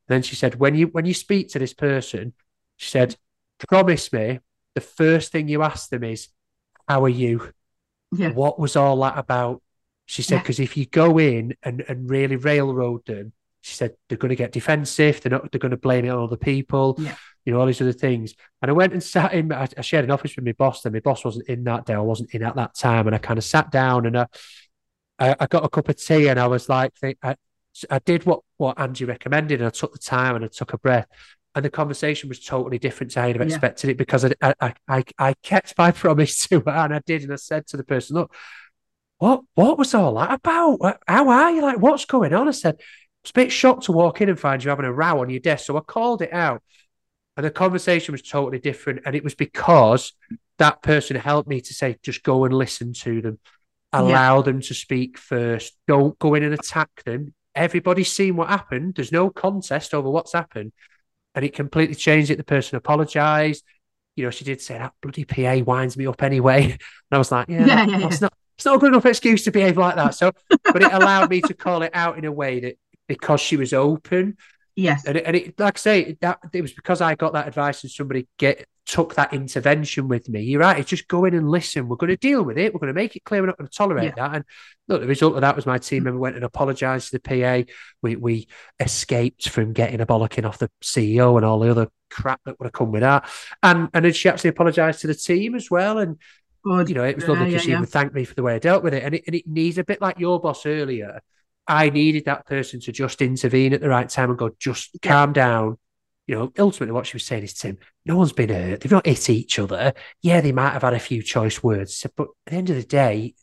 [0.07, 2.33] then she said, when you when you speak to this person,
[2.77, 3.15] she said,
[3.67, 4.39] promise me
[4.73, 6.27] the first thing you ask them is,
[6.87, 7.51] how are you?
[8.11, 8.31] yeah.
[8.31, 9.61] What was all that about?
[10.05, 10.41] She said, Yeah.
[10.41, 13.33] because if you go in and, and really railroad them,
[13.65, 15.21] she said they're going to get defensive.
[15.21, 15.51] They're not.
[15.51, 16.95] They're going to blame it on other people.
[16.99, 17.15] Yeah.
[17.45, 18.35] You know all these other things.
[18.61, 19.51] And I went and sat in.
[19.51, 20.85] I, I shared an office with my boss.
[20.85, 21.95] And my boss wasn't in that day.
[21.95, 23.07] I wasn't in at that time.
[23.07, 24.27] And I kind of sat down and I,
[25.17, 26.27] I, I got a cup of tea.
[26.27, 26.91] And I was like,
[27.23, 27.35] I,
[27.89, 29.61] I did what what Angie recommended.
[29.61, 31.07] And I took the time and I took a breath.
[31.55, 33.55] And the conversation was totally different to how I'd have Yeah.
[33.55, 37.23] expected it because I, I, I, I kept my promise to her and I did.
[37.23, 38.31] And I said to the person, look,
[39.17, 40.99] what what was all that about?
[41.07, 41.61] How are you?
[41.63, 42.47] Like, what's going on?
[42.47, 42.79] I said,
[43.25, 45.39] was a bit shocked to walk in and find you having a row on your
[45.39, 45.65] desk.
[45.65, 46.61] So I called it out.
[47.37, 49.01] And the conversation was totally different.
[49.05, 50.13] And it was because
[50.57, 53.39] that person helped me to say, just go and listen to them.
[53.91, 55.75] Allow them to speak first.
[55.87, 57.33] Don't go in and attack them.
[57.55, 58.95] Everybody's seen what happened.
[58.95, 60.73] There's no contest over what's happened.
[61.33, 62.37] And it completely changed it.
[62.37, 63.63] The person apologized.
[64.15, 66.63] You know, she did say that bloody PA winds me up anyway.
[67.11, 69.43] And I was like, yeah, Yeah, yeah, that's not it's not a good enough excuse
[69.43, 70.15] to behave like that.
[70.15, 72.77] So, but it allowed me to call it out in a way that
[73.07, 74.37] because she was open,
[74.75, 75.05] Yes.
[75.05, 77.83] and it, and it like I say, that it was because I got that advice
[77.83, 80.41] and somebody get took that intervention with me.
[80.43, 80.77] You're right.
[80.79, 81.87] It's just go in and listen.
[81.87, 82.71] We're going to deal with it.
[82.73, 84.35] We're going to make it clear we're not going to tolerate that.
[84.35, 84.43] And
[84.87, 87.71] look, the result of that was my team member went and apologised to the PA.
[88.01, 88.47] We we
[88.79, 92.65] escaped from getting a bollocking off the CEO and all the other crap that would
[92.65, 93.27] have come with that.
[93.63, 95.97] And and then she actually apologised to the team as well.
[95.97, 96.17] And
[96.63, 96.89] Good.
[96.89, 97.79] you know, it was Yeah, lovely yeah, because she yeah.
[97.79, 99.03] would thank me for the way I dealt with it.
[99.03, 101.21] And it, and it needs a bit like your boss earlier.
[101.67, 105.11] I needed that person to just intervene at the right time and go, just Yeah.
[105.11, 105.77] calm down.
[106.27, 108.81] You know, ultimately, what she was saying is, Tim, no one's been hurt.
[108.81, 109.93] They've not hit each other.
[110.21, 112.83] Yeah, they might have had a few choice words, but at the end of the
[112.83, 113.35] day,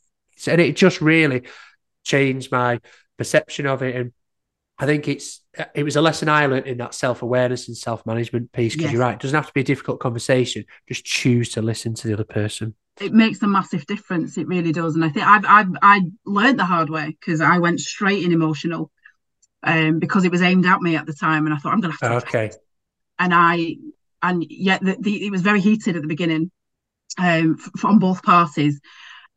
[0.49, 1.43] and it just really
[2.05, 2.81] changed my
[3.17, 3.95] perception of it.
[3.95, 4.13] And
[4.79, 7.77] I think it's uh, it was a lesson I learned in that self awareness and
[7.77, 8.73] self management piece.
[8.73, 8.93] Because Yes.
[8.95, 10.65] you're right, it doesn't have to be a difficult conversation.
[10.89, 12.75] Just choose to listen to the other person.
[13.01, 14.37] It makes a massive difference.
[14.37, 14.95] It really does.
[14.95, 18.33] And I think I've I've I learned the hard way because I went straight in
[18.33, 18.91] emotional,
[19.63, 21.95] um, because it was aimed at me at the time, and I thought I'm gonna
[22.01, 22.27] have to.
[22.27, 22.49] Okay.
[22.49, 22.59] this.
[23.19, 23.77] And I
[24.23, 26.51] and yet the, the it was very heated at the beginning,
[27.19, 28.81] um, f- from both parties,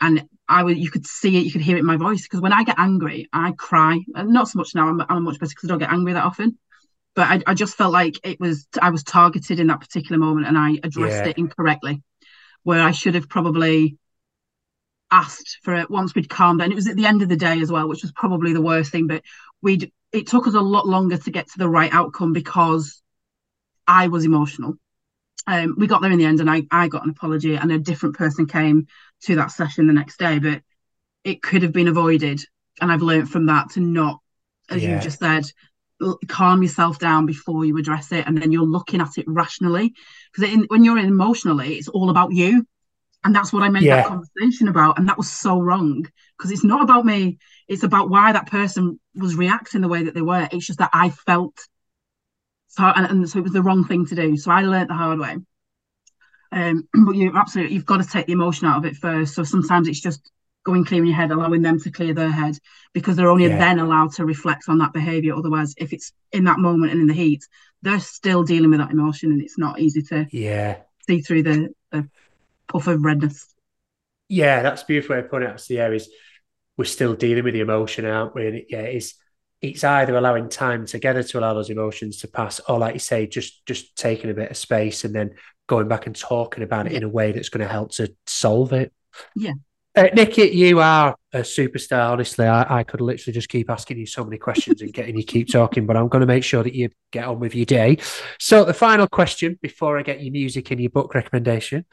[0.01, 2.41] and I was you could see it, you could hear it in my voice because
[2.41, 3.99] when I get angry, I cry.
[4.15, 4.87] Not so much now.
[4.89, 6.57] I'm I'm much better because I don't get angry that often.
[7.15, 10.47] But I, I just felt like it was I was targeted in that particular moment,
[10.47, 11.29] and I addressed Yeah.
[11.29, 12.01] it incorrectly
[12.65, 13.97] where I should have probably
[15.11, 16.71] asked for it once we'd calmed down.
[16.71, 18.91] It was at the end of the day as well, which was probably the worst
[18.91, 19.07] thing.
[19.07, 19.21] But
[19.61, 23.01] we'd it took us a lot longer to get to the right outcome because
[23.87, 24.75] I was emotional.
[25.47, 27.77] Um, we got there in the end, and I I got an apology, and a
[27.77, 28.87] different person came
[29.23, 30.39] to that session the next day.
[30.39, 30.63] But
[31.23, 32.41] it could have been avoided,
[32.81, 34.19] and I've learned from that to not,
[34.71, 34.95] as Yeah.
[34.95, 35.45] you just said,
[36.27, 39.93] calm yourself down before you address it, and then you're looking at it rationally.
[40.33, 42.65] Because when you're emotionally, it's all about you,
[43.23, 44.01] and that's what I made Yeah.
[44.01, 46.05] that conversation about, and that was so wrong
[46.37, 47.37] because it's not about me.
[47.67, 50.47] It's about why that person was reacting the way that they were.
[50.51, 51.57] It's just that I felt
[52.67, 54.35] so, and, and so it was the wrong thing to do.
[54.37, 55.37] So I learned the hard way.
[56.51, 59.33] Um, but you absolutely you've got to take the emotion out of it first.
[59.33, 60.29] So sometimes it's just
[60.65, 62.57] going clearing your head, allowing them to clear their head
[62.93, 63.57] because they're only Yeah.
[63.57, 65.35] then allowed to reflect on that behavior.
[65.35, 67.43] Otherwise, if it's in that moment and in the heat,
[67.81, 70.77] they're still dealing with that emotion, and it's not easy to Yeah.
[71.07, 72.09] see through the, the
[72.67, 73.53] puff of redness.
[74.27, 75.51] Yeah, that's a beautiful way of putting it.
[75.51, 76.09] Actually, yeah, is
[76.77, 78.47] we're still dealing with the emotion, aren't we?
[78.47, 79.13] And it, yeah, it's
[79.61, 83.27] it's either allowing time together to allow those emotions to pass, or like you say,
[83.27, 85.35] just just taking a bit of space and then
[85.67, 88.73] going back and talking about it in a way that's going to help to solve
[88.73, 88.91] it.
[89.97, 92.11] Uh, you are a superstar.
[92.11, 95.23] Honestly, I, I could literally just keep asking you so many questions and getting you
[95.23, 97.99] keep talking, but I'm going to make sure that you get on with your day.
[98.37, 101.85] So, the final question before I get your music and your book recommendation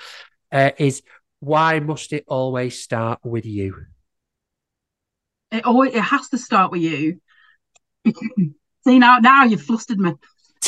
[0.50, 1.02] uh, is
[1.38, 3.76] why must it always start with you?
[5.52, 7.20] It always it has to start with you.
[8.84, 10.14] See now, now you've flustered me.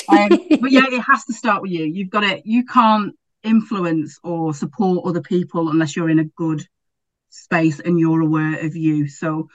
[0.09, 0.29] Um,
[0.61, 1.85] but yeah, it has to start with you.
[1.85, 2.47] You've got it.
[2.47, 6.65] You can't influence or support other people unless you're in a good
[7.35, 9.09] space and you're aware of you.
[9.09, 9.49] So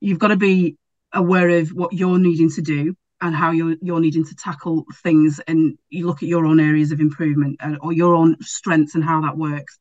[0.00, 0.76] you've got to be
[1.12, 5.40] aware of what you're needing to do and how you're you're needing to tackle things
[5.46, 9.04] and you look at your own areas of improvement and, or your own strengths and
[9.04, 9.78] how that works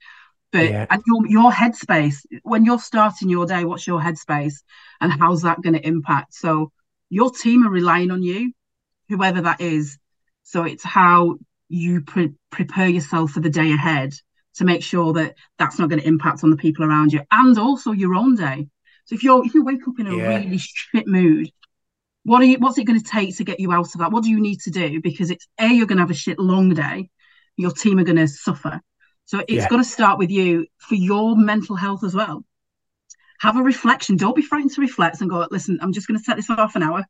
[0.52, 0.86] but yeah.
[0.90, 4.56] and your your headspace when you're starting your day what's your headspace
[5.02, 6.72] and how's that going to impact so
[7.10, 8.52] your team are relying on you
[9.08, 9.98] whoever that is
[10.44, 11.36] so it's how
[11.70, 14.12] you pre- prepare yourself for the day ahead
[14.60, 17.58] to make sure that that's not going to impact on the people around you and
[17.58, 18.68] also your own day.
[19.06, 20.38] So if you're if you wake up in a yeah.
[20.38, 21.50] really shit mood,
[22.24, 24.12] what are you what's it going to take to get you out of that?
[24.12, 25.02] What do you need to do?
[25.02, 27.10] Because it's a you're going to have a shit long day,
[27.56, 28.82] your team are going to suffer.
[29.26, 29.70] So it's yeah.
[29.70, 32.44] got to start with you for your mental health as well.
[33.40, 34.18] Have a reflection.
[34.18, 36.76] Don't be frightened to reflect and go, listen, I'm just going to set this off
[36.76, 37.06] an hour.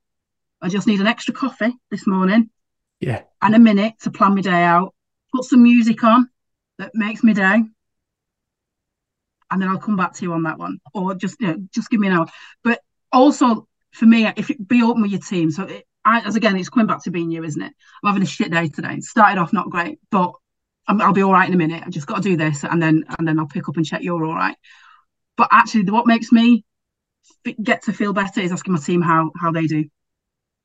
[0.61, 2.51] I just need an extra coffee this morning.
[2.99, 3.23] Yeah.
[3.41, 4.93] And a minute to plan my day out.
[5.33, 6.29] Put some music on
[6.79, 7.63] that makes me day
[9.51, 11.89] and then I'll come back to you on that one, or just you know, just
[11.89, 12.27] give me an hour.
[12.63, 12.81] But
[13.11, 15.51] also for me, if it, be open with your team.
[15.51, 17.73] So it, I, as again, it's coming back to being you, isn't it?
[18.03, 18.99] I'm having a shit day today.
[19.01, 20.33] Started off not great, but
[20.87, 21.83] i will be all right in a minute.
[21.85, 24.01] I just got to do this, and then and then I'll pick up and check
[24.01, 24.55] you're all right.
[25.37, 26.63] But actually, what makes me
[27.61, 29.85] get to feel better is asking my team how how they do.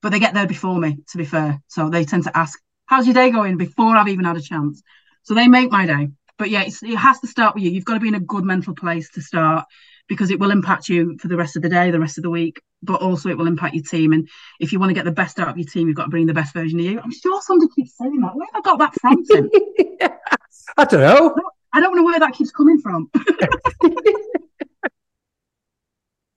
[0.03, 1.63] But they get there before me, to be fair.
[1.69, 4.83] So they tend to ask, "How's your day going?" before I've even had a chance.
[5.25, 6.09] So they make my day.
[6.39, 7.71] But yeah, it has to start with you.
[7.71, 9.67] You've got to be in a good mental place to start
[10.09, 12.31] because it will impact you for the rest of the day, the rest of the
[12.31, 14.13] week, but also it will impact your team.
[14.13, 14.29] And
[14.61, 16.27] if you want to get the best out of your team, you've got to bring
[16.27, 17.01] the best version of you.
[17.01, 18.35] I'm sure somebody keeps saying that.
[18.35, 19.25] Where have I got that from?
[20.77, 21.35] I don't know.
[21.73, 23.11] I don't know where that keeps coming from.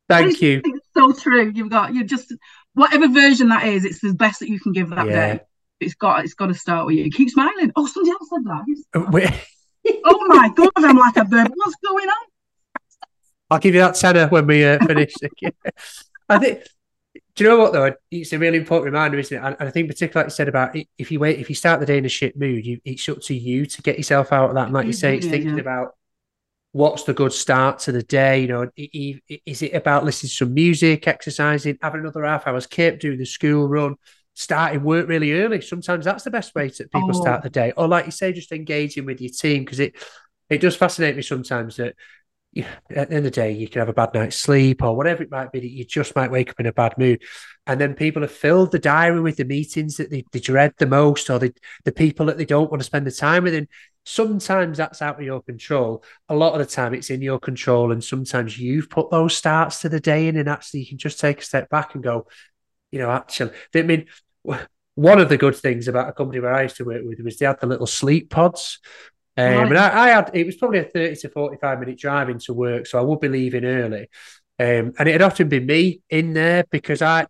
[0.10, 0.62] Thank you.
[0.64, 1.52] It's so true.
[1.54, 2.34] You've got you just
[2.74, 5.34] whatever version that is, it's the best that you can give that yeah.
[5.34, 5.42] day.
[5.80, 7.10] It's got it's got to start with you.
[7.12, 7.72] Keep smiling.
[7.76, 9.32] Oh, somebody else said that.
[9.86, 11.52] Uh, oh my god, I'm like a bird.
[11.54, 12.28] What's going on?
[13.50, 15.14] I'll give you that tenner when we uh, finish.
[16.30, 16.64] I think.
[17.36, 17.94] Do you know what though?
[18.10, 19.44] It's a really important reminder, isn't it?
[19.44, 21.86] And, I think particularly like you said about if you wait, if you start the
[21.86, 24.56] day in a shit mood, you, it's up to you to get yourself out of
[24.56, 24.66] that.
[24.66, 25.62] And like you say, it's thinking yeah.
[25.62, 25.96] about
[26.72, 28.42] what's the good start to the day.
[28.42, 33.00] You know, is it about listening to some music, exercising, having another half hour's kip,
[33.00, 33.96] doing the school run,
[34.38, 35.60] starting work really early.
[35.62, 37.20] Sometimes that's the best way to people oh.
[37.22, 37.74] start the day.
[37.76, 39.96] Or like you say, just engaging with your team because it
[40.50, 41.96] it does fascinate me sometimes that
[42.54, 44.96] you, at the end of the day you can have a bad night's sleep or
[44.96, 47.24] whatever it might be that you just might wake up in a bad mood.
[47.66, 50.86] And then people have filled the diary with the meetings that they, they dread the
[50.86, 51.54] most or the,
[51.84, 53.56] the people that they don't want to spend the time with.
[53.56, 53.68] And
[54.06, 56.04] sometimes that's out of your control.
[56.30, 57.92] A lot of the time it's in your control.
[57.92, 61.20] And sometimes you've put those starts to the day in and actually you can just
[61.20, 62.28] take a step back and go,
[62.92, 64.06] you know, actually, I mean,
[64.96, 67.38] one of the good things about a company where I used to work with was
[67.38, 68.80] they had the little sleep pods.
[69.38, 69.68] Um, right.
[69.68, 72.88] And I, I, had it was probably a 30 to 45 minute drive into work,
[72.88, 74.10] so I would be leaving early.
[74.60, 77.28] Um, and it had often been me in there because I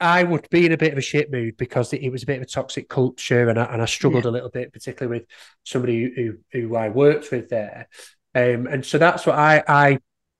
[0.00, 2.26] I would be in a bit of a shit mood because it, it was a
[2.26, 4.30] bit of a toxic culture and I, and I struggled yeah.
[4.30, 5.28] a little bit, particularly with
[5.64, 7.88] somebody who, who, who I worked with there.
[8.34, 9.98] Um, and so that's what I, I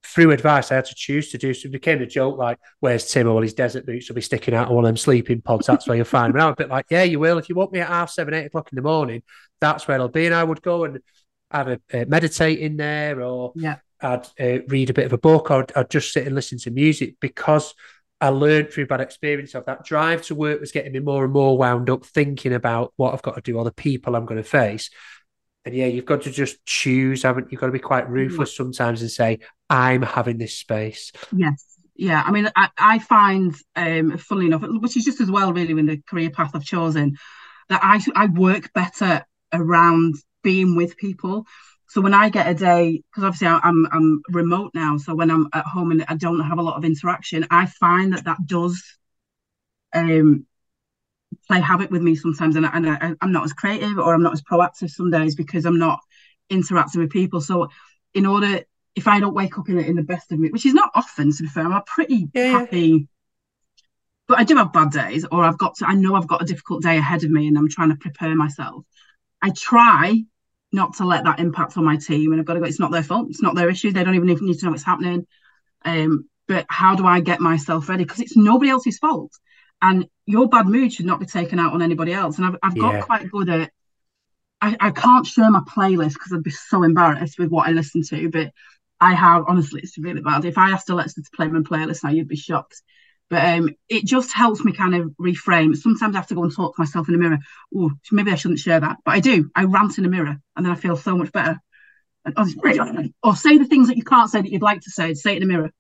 [0.08, 1.52] through advice, I had to choose to do.
[1.52, 3.28] So it became a joke like, where's Tim?
[3.28, 5.66] All his desert boots will be sticking out of one of them sleeping pods.
[5.66, 6.40] That's where you'll find me.
[6.40, 7.38] I'm a bit like, yeah, you will.
[7.38, 9.22] If you want me at half seven, eight o'clock in the morning,
[9.60, 10.26] that's where I'll be.
[10.26, 11.00] And I would go and
[11.50, 13.76] have a, uh, meditate in there or yeah.
[14.00, 16.58] I'd uh, read a bit of a book or I'd, I'd just sit and listen
[16.58, 17.74] to music because
[18.20, 21.32] I learned through bad experience of that drive to work was getting me more and
[21.32, 24.42] more wound up thinking about what I've got to do or the people I'm going
[24.42, 24.90] to face.
[25.68, 27.48] And yeah, you've got to just choose, haven't you?
[27.50, 31.12] You've got to be quite ruthless sometimes and say, I'm having this space.
[31.30, 31.62] Yes.
[31.94, 32.22] Yeah.
[32.24, 35.84] I mean, I, I find, um, funnily enough, which is just as well, really, in
[35.84, 37.18] the career path I've chosen,
[37.68, 41.44] that I, I work better around being with people.
[41.88, 45.48] So when I get a day, because obviously I'm I'm remote now, so when I'm
[45.52, 48.82] at home and I don't have a lot of interaction, I find that that does
[49.94, 50.46] um
[51.48, 54.22] play havoc with me sometimes, and, I, and I, I'm not as creative or I'm
[54.22, 56.00] not as proactive some days because I'm not
[56.50, 57.40] interacting with people.
[57.40, 57.68] So,
[58.14, 58.60] in order,
[58.94, 61.32] if I don't wake up in, in the best of me, which is not often
[61.32, 62.50] to be fair, I'm a pretty yeah.
[62.50, 63.08] happy.
[64.26, 65.86] But I do have bad days, or I've got to.
[65.86, 68.34] I know I've got a difficult day ahead of me, and I'm trying to prepare
[68.34, 68.84] myself.
[69.40, 70.22] I try
[70.72, 72.32] not to let that impact on my team.
[72.32, 73.28] And I've got to go, it's not their fault.
[73.30, 73.92] It's not their issue.
[73.92, 75.26] They don't even need to know what's happening.
[75.84, 78.04] Um, but how do I get myself ready?
[78.04, 79.32] Because it's nobody else's fault.
[79.80, 82.38] And your bad mood should not be taken out on anybody else.
[82.38, 83.02] And I've, I've got Yeah.
[83.02, 83.70] quite good at,
[84.60, 88.02] I, I can't share my playlist because I'd be so embarrassed with what I listen
[88.02, 88.28] to.
[88.30, 88.52] But
[89.00, 90.44] I have, honestly, it's really bad.
[90.44, 92.82] If I asked Alexa to play my playlist now, you'd be shocked.
[93.30, 95.76] But um, it just helps me kind of reframe.
[95.76, 97.38] Sometimes I have to go and talk to myself in the mirror.
[97.76, 99.50] Oh, maybe I shouldn't share that, but I do.
[99.54, 101.60] I rant in the mirror, and then I feel so much better.
[102.24, 103.08] And, oh.
[103.22, 105.12] Or say the things that you can't say that you'd like to say.
[105.12, 105.70] Say it in the mirror.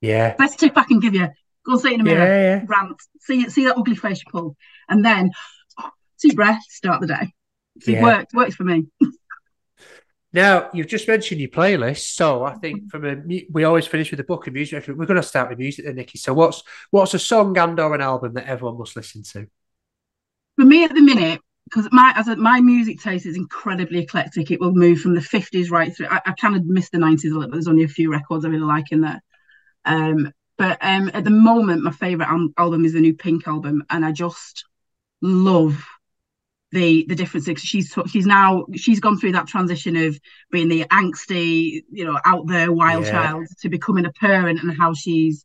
[0.00, 0.36] Yeah.
[0.36, 1.28] Best tip I can give you:
[1.64, 2.26] go and it in the mirror.
[2.26, 2.64] Yeah, yeah.
[2.66, 2.96] Rant.
[3.20, 4.56] See see that ugly face you pull,
[4.88, 5.30] and then
[6.22, 6.62] deep breath.
[6.68, 7.32] Start the day.
[7.86, 8.02] It Yeah.
[8.02, 8.34] works.
[8.34, 8.86] Works for me.
[10.32, 13.22] Now you've just mentioned your playlist, so I think from a
[13.52, 14.84] we always finish with a book of music.
[14.88, 16.18] We're going to start with music, then, Nikki.
[16.18, 19.46] So what's what's a song and or an album that everyone must listen to?
[20.56, 24.50] for me at the minute because my as a, my music taste is incredibly eclectic
[24.50, 27.24] it will move from the 50s right through i, I kind of miss the 90s
[27.24, 29.22] a little bit there's only a few records i really like in there
[29.84, 33.82] um but um at the moment my favorite al- album is the new pink album
[33.90, 34.64] and i just
[35.22, 35.84] love
[36.72, 40.18] the the differences she's she's now she's gone through that transition of
[40.50, 43.10] being the angsty you know out there wild Yeah.
[43.10, 45.44] child to becoming a parent and how she's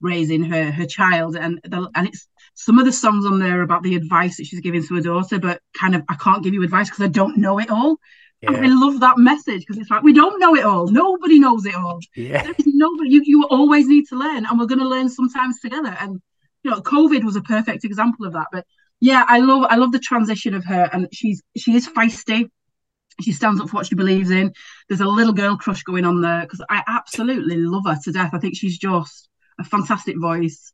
[0.00, 3.82] raising her her child and the, and it's some of the songs on there about
[3.82, 6.62] the advice that she's giving to her daughter but kind of i can't give you
[6.62, 7.98] advice because i don't know it all
[8.42, 10.88] and i love that message because it's like we don't know it all.
[10.88, 12.00] Nobody knows it all.
[12.16, 15.08] Yeah, there is nobody you, you always need to learn and we're going to learn
[15.08, 16.20] sometimes together and
[16.62, 18.66] you know covid was a perfect example of that but
[19.00, 22.50] yeah i love i love the transition of her and she's she is feisty.
[23.20, 24.54] She stands up for what she believes in.
[24.88, 28.30] There's a little girl crush going on there because i absolutely love her to death.
[28.32, 30.72] I think she's just a fantastic voice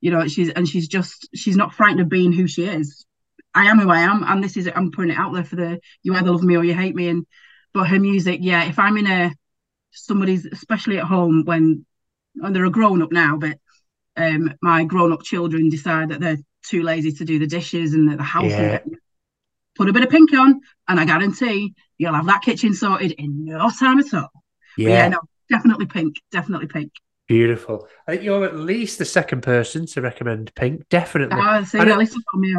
[0.00, 3.06] you know she's and she's just she's not frightened of being who she is
[3.54, 5.80] i am who i am and this is i'm putting it out there for the
[6.02, 7.26] you either love me or you hate me and
[7.72, 9.32] but her music yeah if i'm in a
[9.92, 11.86] somebody's especially at home when
[12.42, 13.58] and they're a grown up now but
[14.16, 18.10] um my grown up children decide that they're too lazy to do the dishes and
[18.10, 18.78] that the house Yeah.
[18.84, 18.98] is
[19.76, 23.44] put a bit of pink on and i guarantee you'll have that kitchen sorted in
[23.44, 24.30] no time at all
[24.84, 25.08] But yeah.
[25.10, 25.18] no
[25.50, 26.92] definitely pink definitely pink
[27.26, 27.88] Beautiful.
[28.06, 30.86] I think you're at least the second person to recommend Pink.
[30.90, 31.64] Definitely.
[31.64, 32.54] See, And at least on me.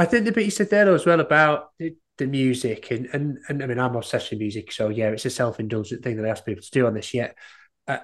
[0.00, 3.36] I think the bit you said there as well about the, the music and, and
[3.50, 6.30] and I mean I'm obsessed with music, so yeah, it's a self-indulgent thing that I
[6.30, 7.12] ask people to do on this.
[7.12, 7.36] Yet,
[7.86, 7.98] uh,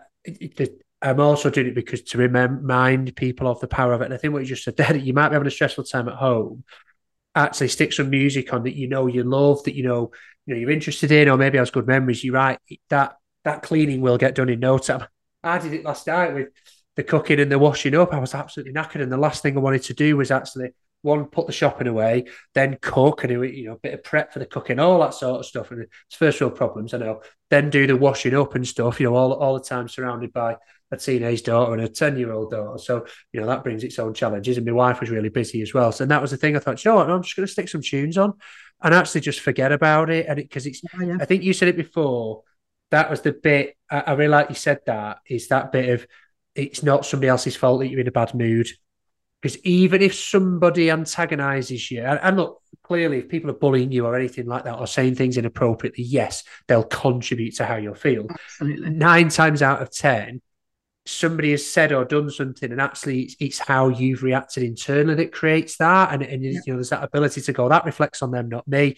[1.01, 4.07] I'm also doing it because to remind people of the power of it.
[4.07, 5.85] And I think what you just said there, that you might be having a stressful
[5.85, 6.65] time at home.
[7.35, 10.11] Actually, stick some music on that you know you love, that you know
[10.45, 12.23] you know you're interested in, or maybe has good memories.
[12.23, 12.59] You're right
[12.91, 15.07] that that cleaning will get done in no time.
[15.43, 16.49] I did it last night with
[16.95, 18.13] the cooking and the washing up.
[18.13, 21.27] I was absolutely knackered, and the last thing I wanted to do was actually one
[21.27, 22.25] put the shopping away,
[22.55, 25.15] then cook and do you know, a bit of prep for the cooking, all that
[25.15, 25.71] sort of stuff.
[25.71, 27.23] And it's first world problems, I know.
[27.51, 30.57] Then do the washing up and stuff, you know, all all the time surrounded by
[30.91, 32.79] a teenage daughter and a 10 year old daughter.
[32.79, 34.57] So, you know, that brings its own challenges.
[34.57, 35.93] And my wife was really busy as well.
[35.93, 37.53] So and that was the thing I thought, you know what, I'm just going to
[37.53, 38.35] stick some tunes on
[38.83, 40.27] and actually just forget about it.
[40.27, 41.19] And because it's, Oh, yeah.
[41.21, 42.43] I think you said it before.
[42.93, 46.07] That was the bit I, I really like you said that is that bit of
[46.55, 48.69] it's not somebody else's fault that you're in a bad mood.
[49.47, 54.05] Because even if somebody antagonizes you, and, and look, clearly, if people are bullying you
[54.05, 58.27] or anything like that or saying things inappropriately, yes, they'll contribute to how you'll feel.
[58.29, 58.91] Absolutely.
[58.91, 60.43] Nine times out of 10,
[61.05, 65.31] somebody has said or done something, and actually, it's, it's how you've reacted internally that
[65.31, 66.13] creates that.
[66.13, 68.97] And, and you know, there's that ability to go, that reflects on them, not me.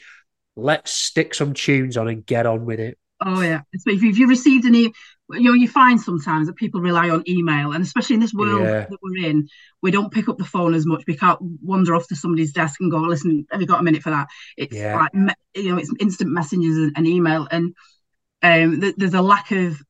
[0.56, 2.96] Let's stick some tunes on and get on with it.
[3.20, 3.60] Oh yeah.
[3.76, 4.94] So if, you've you received any,
[5.30, 8.62] you know, you find sometimes that people rely on email, and especially in this world
[8.62, 8.86] Yeah.
[8.88, 9.48] that we're in,
[9.82, 11.04] we don't pick up the phone as much.
[11.06, 14.02] We can't wander off to somebody's desk and go, "Listen, have you got a minute
[14.02, 14.96] for that?" It's Yeah.
[14.96, 17.74] like you know, it's instant messages and, email, and
[18.42, 19.82] um, th- there's a lack of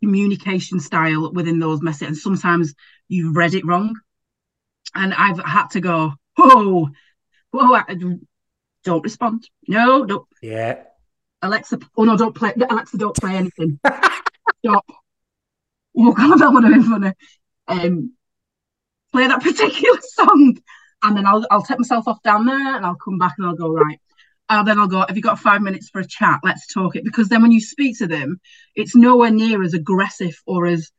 [0.00, 2.74] communication style within those messages, and sometimes
[3.08, 3.96] you've read it wrong,
[4.94, 6.90] and I've had to go, "Whoa,
[7.50, 7.96] whoa." I,
[8.84, 9.48] don't respond.
[9.66, 10.82] No, don't Yeah.
[11.44, 12.52] Alexa, oh no, don't play.
[12.70, 13.78] Alexa, don't play anything.
[14.64, 14.86] Stop.
[15.96, 17.12] Oh God, that would have been funny.
[17.68, 18.12] Um,
[19.12, 20.58] play that particular song,
[21.02, 23.56] and then I'll I'll take myself off down there, and I'll come back and I'll
[23.56, 24.00] go right.
[24.48, 25.04] And then I'll go.
[25.06, 26.40] Have you got five minutes for a chat?
[26.42, 27.04] Let's talk it.
[27.04, 28.40] Because then when you speak to them,
[28.74, 30.90] it's nowhere near as aggressive or as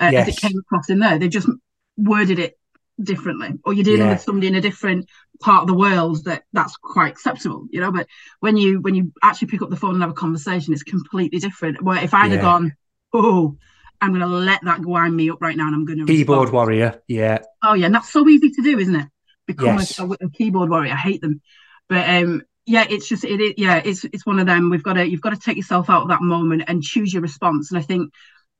[0.00, 1.18] uh, as it came across in there.
[1.18, 1.48] They've just
[1.96, 2.58] worded it
[3.02, 4.12] differently, or you're dealing Yeah.
[4.14, 5.08] with somebody in a different
[5.40, 7.92] part of the world that that's quite acceptable, you know.
[7.92, 8.06] But
[8.40, 11.38] when you when you actually pick up the phone and have a conversation, it's completely
[11.38, 11.82] different.
[11.82, 12.36] Where if I'd Yeah.
[12.36, 12.72] have gone,
[13.12, 13.56] oh,
[14.00, 16.50] I'm going to let that wind me up right now, and I'm going to Keyboard
[16.50, 17.00] warrior.
[17.08, 17.38] Yeah.
[17.62, 19.06] Oh yeah, and that's so easy to do, isn't it?
[19.46, 19.98] Become Yes.
[19.98, 20.92] a, a, a keyboard warrior.
[20.92, 21.40] I hate them,
[21.88, 23.58] but um, yeah, it's just it, it.
[23.58, 24.70] Yeah, it's it's one of them.
[24.70, 27.22] We've got to you've got to take yourself out of that moment and choose your
[27.22, 27.70] response.
[27.70, 28.12] And I think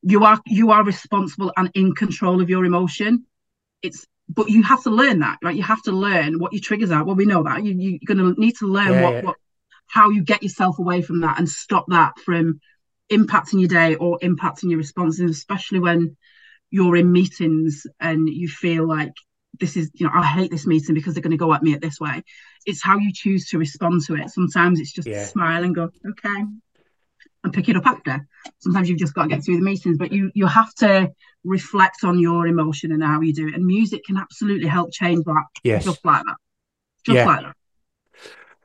[0.02, 3.27] you are you are responsible and in control of your emotion.
[3.82, 5.56] It's but you have to learn that, right?
[5.56, 7.05] You have to learn what your triggers are.
[7.05, 9.22] Well, we know that you you're going to need to learn Yeah, what yeah.
[9.22, 9.36] what
[9.86, 12.60] how you get yourself away from that and stop that from
[13.10, 16.16] impacting your day or impacting your responses, especially when
[16.70, 19.12] you're in meetings and you feel like
[19.60, 21.72] this is, you know, I hate this meeting because they're going to go at me
[21.74, 22.22] at this way.
[22.66, 24.28] It's how you choose to respond to it.
[24.30, 25.30] Sometimes it's just Yeah.
[25.30, 26.44] smile and go, okay,
[27.44, 28.27] and pick it up after.
[28.59, 31.10] Sometimes you've just got to get through the meetings, but you you have to
[31.44, 33.55] reflect on your emotion and how you do it.
[33.55, 35.85] And music can absolutely help change that, Yes.
[35.85, 36.36] just like that,
[37.05, 37.27] just Yeah.
[37.27, 37.55] like that.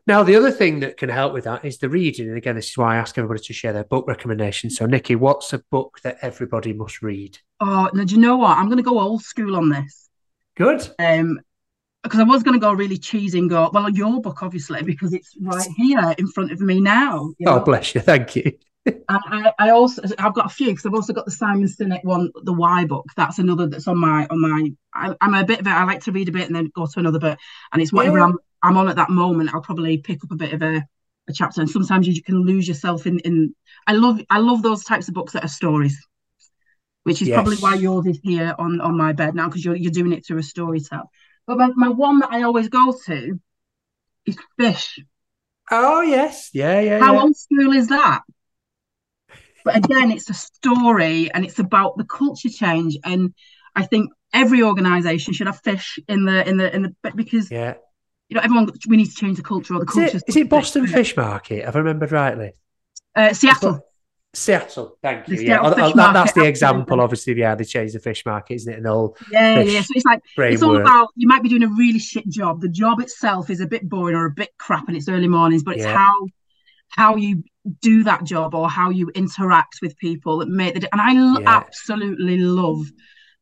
[0.05, 2.27] Now, the other thing that can help with that is the reading.
[2.27, 4.75] And again, this is why I ask everybody to share their book recommendations.
[4.75, 7.39] So, Nikki, what's a book that everybody must read?
[7.61, 8.57] Oh, now do you know what?
[8.57, 10.09] I'm going to go old school on this.
[10.55, 10.87] Good.
[10.99, 11.39] um
[12.03, 15.13] because I was going to go really cheesy and go, well, your book, obviously, because
[15.13, 17.33] it's right here in front of me now.
[17.39, 18.01] you Oh, bless you.
[18.01, 18.51] Thank you.
[18.85, 22.03] And I, I also, I've got a few because I've also got the Simon Sinek
[22.03, 23.05] one, the Why book.
[23.15, 24.73] That's another that's on my, on my.
[24.93, 25.69] I, I'm a bit of it.
[25.69, 27.37] I like to read a bit and then go to another bit,
[27.71, 28.25] and it's whatever Yeah.
[28.25, 29.53] I'm, I'm on at that moment.
[29.53, 30.83] I'll probably pick up a bit of a,
[31.29, 33.55] a chapter, and sometimes you can lose yourself in, in.
[33.87, 36.05] I love, I love those types of books that are stories,
[37.03, 39.93] which is probably why yours is here on on my bed now because you're you're
[39.93, 41.09] doing it through a story tell.
[41.45, 43.39] But my, my one that I always go to
[44.25, 44.99] is Fish.
[45.71, 46.49] Oh, yes.
[46.53, 47.21] Yeah, yeah, How yeah.
[47.21, 48.21] old school is that?
[49.65, 52.97] But again, it's a story and it's about the culture change.
[53.03, 53.33] And
[53.75, 57.75] I think every organisation should have fish in the in the in the because Yeah.
[58.29, 60.17] you know everyone we need to change the culture or the Is culture.
[60.17, 61.65] it, is it Boston Fish Market?
[61.65, 62.53] Have I remembered rightly?
[63.15, 63.85] Uh, Seattle.
[64.35, 64.97] Seattle.
[65.01, 65.37] Thank you.
[65.37, 66.99] Yeah, that- that's the example.
[67.01, 68.77] Obviously, yeah, they changed the fish market, isn't it?
[68.77, 69.81] And whole Yeah, yeah.
[69.81, 72.59] So it's like brain it's all about you might be doing a really shit job.
[72.61, 75.63] The job itself is a bit boring or a bit crap and it's early mornings,
[75.63, 75.97] but it's Yeah.
[75.97, 76.13] how
[76.89, 77.43] how you
[77.81, 81.47] do that job or how you interact with people that make the and I Yeah.
[81.47, 82.85] absolutely love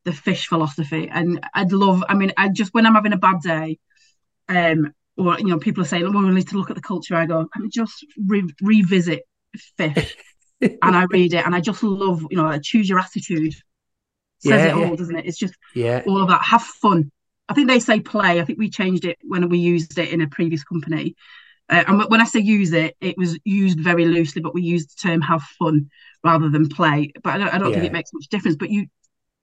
[0.03, 3.39] the fish philosophy and I'd love I mean I just when I'm having a bad
[3.41, 3.80] day
[4.49, 7.15] um or you know people are saying well we need to look at the culture
[7.15, 9.23] I go me just re- revisit
[9.77, 10.15] fish
[10.82, 13.56] and I read it and I just love you know choose your attitude
[14.40, 14.96] says Yeah, it all yeah.
[14.96, 16.04] doesn't it it's just Yeah.
[16.06, 16.44] all of that.
[16.44, 17.12] Have fun.
[17.50, 18.40] I think they say play.
[18.40, 21.16] I think we changed it when we used it in a previous company.
[21.70, 24.92] Uh, and when I say use it, it was used very loosely, but we used
[24.92, 25.90] the term have fun
[26.24, 27.12] rather than play.
[27.24, 28.58] But I don't, I don't think it makes much difference.
[28.58, 28.88] But you,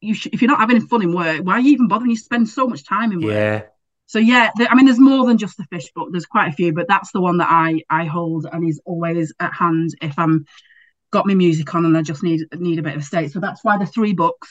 [0.00, 2.10] you should, if you're not having fun in work, why are you even bothering?
[2.10, 3.34] You spend so much time in work.
[3.34, 3.66] Yeah.
[4.06, 6.08] So yeah, there, I mean, there's more than just the fish book.
[6.12, 9.32] There's quite a few, but that's the one that I I hold and is always
[9.40, 10.46] at hand if I'm
[11.10, 13.32] got my music on and I just need need a bit of a state.
[13.32, 14.48] So that's why the three books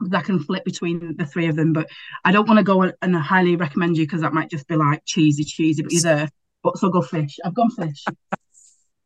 [0.00, 1.72] that I can flip between the three of them.
[1.72, 1.88] But
[2.24, 5.02] I don't want to go and highly recommend you because that might just be like
[5.04, 5.82] cheesy, cheesy.
[5.82, 6.28] But you're there.
[6.62, 7.38] But so go fish.
[7.44, 8.04] I've gone fish.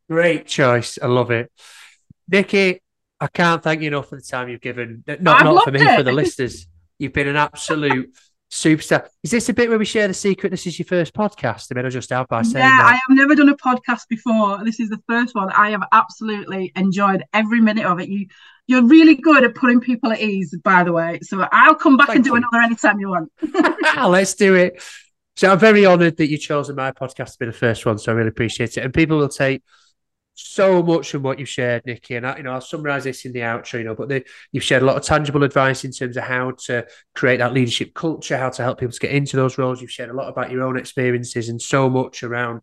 [0.08, 0.98] Great choice.
[1.02, 1.50] I love it.
[2.28, 2.80] Nikki,
[3.20, 5.04] I can't thank you enough for the time you've given.
[5.06, 5.96] Not, I've not for me, it.
[5.96, 6.66] for the listeners.
[6.98, 8.14] You've been an absolute
[8.50, 9.08] superstar.
[9.22, 10.50] Is this a bit where we share the secret?
[10.50, 11.68] This is your first podcast.
[11.70, 14.64] I mean, I just out by saying Yeah, I have never done a podcast before.
[14.64, 15.50] This is the first one.
[15.50, 18.08] I have absolutely enjoyed every minute of it.
[18.08, 18.26] You
[18.68, 21.20] you're really good at putting people at ease, by the way.
[21.22, 22.36] So I'll come back Thank and do you.
[22.36, 23.30] another anytime you want.
[23.84, 24.82] Ah, let's do it.
[25.36, 27.98] So I'm very honoured that you chose my podcast to be the first one.
[27.98, 28.80] So I really appreciate it.
[28.84, 29.62] And people will take
[30.36, 32.14] so much from what you've shared, Nikki.
[32.16, 33.78] And I, you know, I'll summarise this in the outro.
[33.78, 36.52] You know, but the, you've shared a lot of tangible advice in terms of how
[36.66, 39.80] to create that leadership culture, how to help people to get into those roles.
[39.80, 42.60] You've shared a lot about your own experiences and so much around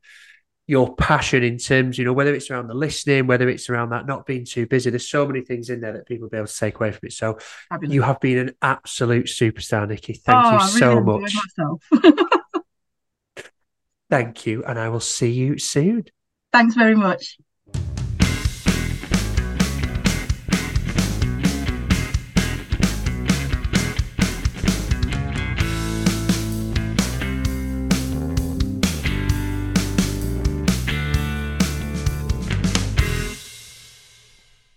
[0.65, 4.05] your passion in terms, you know, whether it's around the listening, whether it's around that
[4.05, 4.89] not being too busy.
[4.89, 7.07] There's so many things in there that people will be able to take away from
[7.07, 7.13] it.
[7.13, 7.37] So
[7.81, 10.13] you have been an absolute superstar, Nikki.
[10.13, 11.35] Thank oh, you I so much.
[14.09, 16.05] Thank you, and I will see you soon.
[16.51, 17.37] Thanks very much.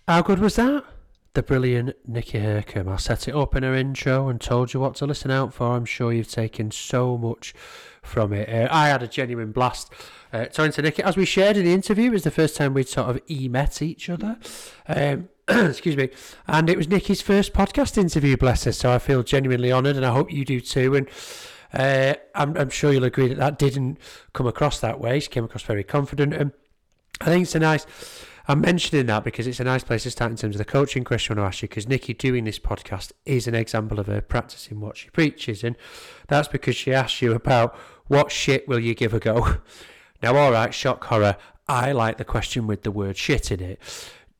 [0.07, 0.85] How good was that?
[1.33, 2.87] The brilliant Nikki Hurcombe.
[2.87, 5.75] I set it up in her intro and told you what to listen out for.
[5.75, 7.53] I'm sure you've taken so much
[8.03, 8.47] from it.
[8.47, 9.91] Uh, I had a genuine blast
[10.31, 11.03] uh, talking to Nikki.
[11.03, 13.81] As we shared in the interview, it was the first time we'd sort of e-met
[13.81, 14.37] each other.
[14.87, 16.07] Um, excuse me.
[16.47, 18.71] And it was Nikki's first podcast interview, bless her.
[18.71, 20.95] So I feel genuinely honoured and I hope you do too.
[20.95, 21.09] And
[21.73, 23.97] uh, I'm, I'm sure you'll agree that that didn't
[24.31, 25.19] come across that way.
[25.19, 26.33] She came across very confident.
[26.33, 26.53] And
[27.19, 27.85] I think it's a nice.
[28.49, 31.03] I'm mentioning that because it's a nice place to start in terms of the coaching
[31.03, 31.67] question I want to ask you.
[31.67, 35.75] Because Nikki doing this podcast is an example of her practicing what she preaches, and
[36.29, 37.75] that's because she asked you about
[38.07, 39.57] what shit will you give a go.
[40.23, 41.37] Now, all right, shock horror.
[41.67, 43.79] I like the question with the word shit in it.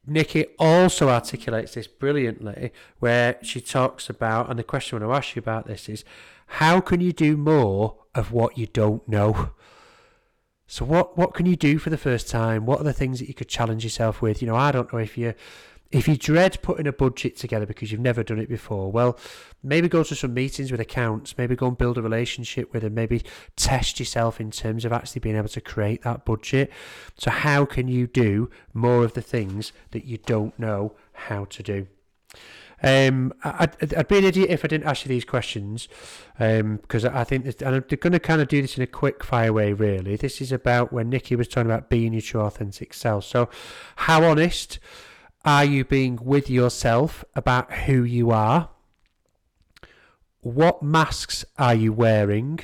[0.07, 5.27] Nikki also articulates this brilliantly, where she talks about, and the question I want to
[5.27, 6.03] ask you about this is,
[6.47, 9.51] how can you do more of what you don't know?
[10.68, 12.65] So what what can you do for the first time?
[12.65, 14.41] What are the things that you could challenge yourself with?
[14.41, 15.34] You know, I don't know if you
[15.91, 19.18] if you dread putting a budget together because you've never done it before, well,
[19.64, 22.94] maybe go to some meetings with accounts, maybe go and build a relationship with them,
[22.94, 23.23] maybe
[23.56, 26.72] test yourself in terms of actually being able to create that budget.
[27.18, 31.64] So, how can you do more of the things that you don't know how to
[31.64, 31.88] do?
[32.83, 35.87] Um, I'd, I'd be an idiot if I didn't ask you these questions,
[36.37, 39.23] because um, I think, and I'm going to kind of do this in a quick
[39.23, 39.73] fire way.
[39.73, 43.25] Really, this is about when Nikki was talking about being your true authentic self.
[43.25, 43.49] So,
[43.95, 44.79] how honest
[45.43, 48.69] are you being with yourself about who you are?
[50.41, 52.59] What masks are you wearing?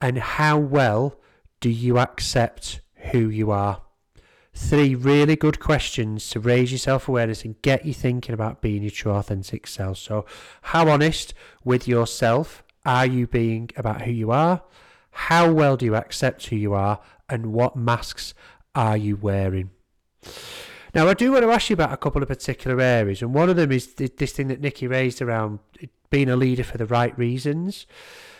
[0.00, 1.18] And how well
[1.60, 2.80] do you accept
[3.12, 3.82] who you are?
[4.60, 8.82] Three really good questions to raise your self awareness and get you thinking about being
[8.82, 9.98] your true authentic self.
[9.98, 10.26] So,
[10.60, 11.32] how honest
[11.64, 14.62] with yourself are you being about who you are?
[15.12, 17.00] How well do you accept who you are?
[17.30, 18.34] And what masks
[18.74, 19.70] are you wearing?
[20.92, 23.48] Now, I do want to ask you about a couple of particular areas, and one
[23.48, 25.60] of them is this thing that Nikki raised around
[26.10, 27.86] being a leader for the right reasons.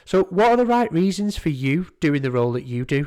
[0.04, 3.06] So, what are the right reasons for you doing the role that you do?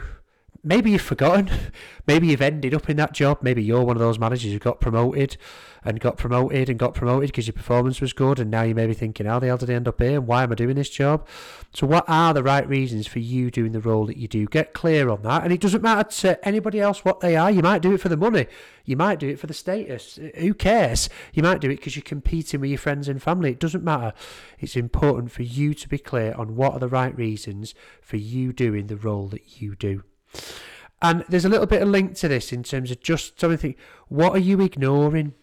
[0.64, 1.50] Maybe you've forgotten.
[2.08, 3.38] Maybe you've ended up in that job.
[3.42, 5.38] Maybe you're one of those managers who got promoted
[5.84, 8.40] and got promoted and got promoted because your performance was good.
[8.40, 10.20] And now you may be thinking, how the hell did I end up here?
[10.20, 11.28] Why am I doing this job?
[11.74, 14.48] So, what are the right reasons for you doing the role that you do?
[14.48, 15.44] Get clear on that.
[15.44, 17.52] And it doesn't matter to anybody else what they are.
[17.52, 18.48] You might do it for the money,
[18.84, 20.20] you might do it for the status.
[20.38, 21.08] Who cares?
[21.34, 23.52] You might do it because you're competing with your friends and family.
[23.52, 24.14] It doesn't matter.
[24.60, 28.52] It's important for you to be clear on what are the right reasons for you
[28.52, 30.04] doing the role that you do.
[31.02, 33.76] And there's a little bit of link to this in terms of just something.
[34.08, 35.34] What are you ignoring?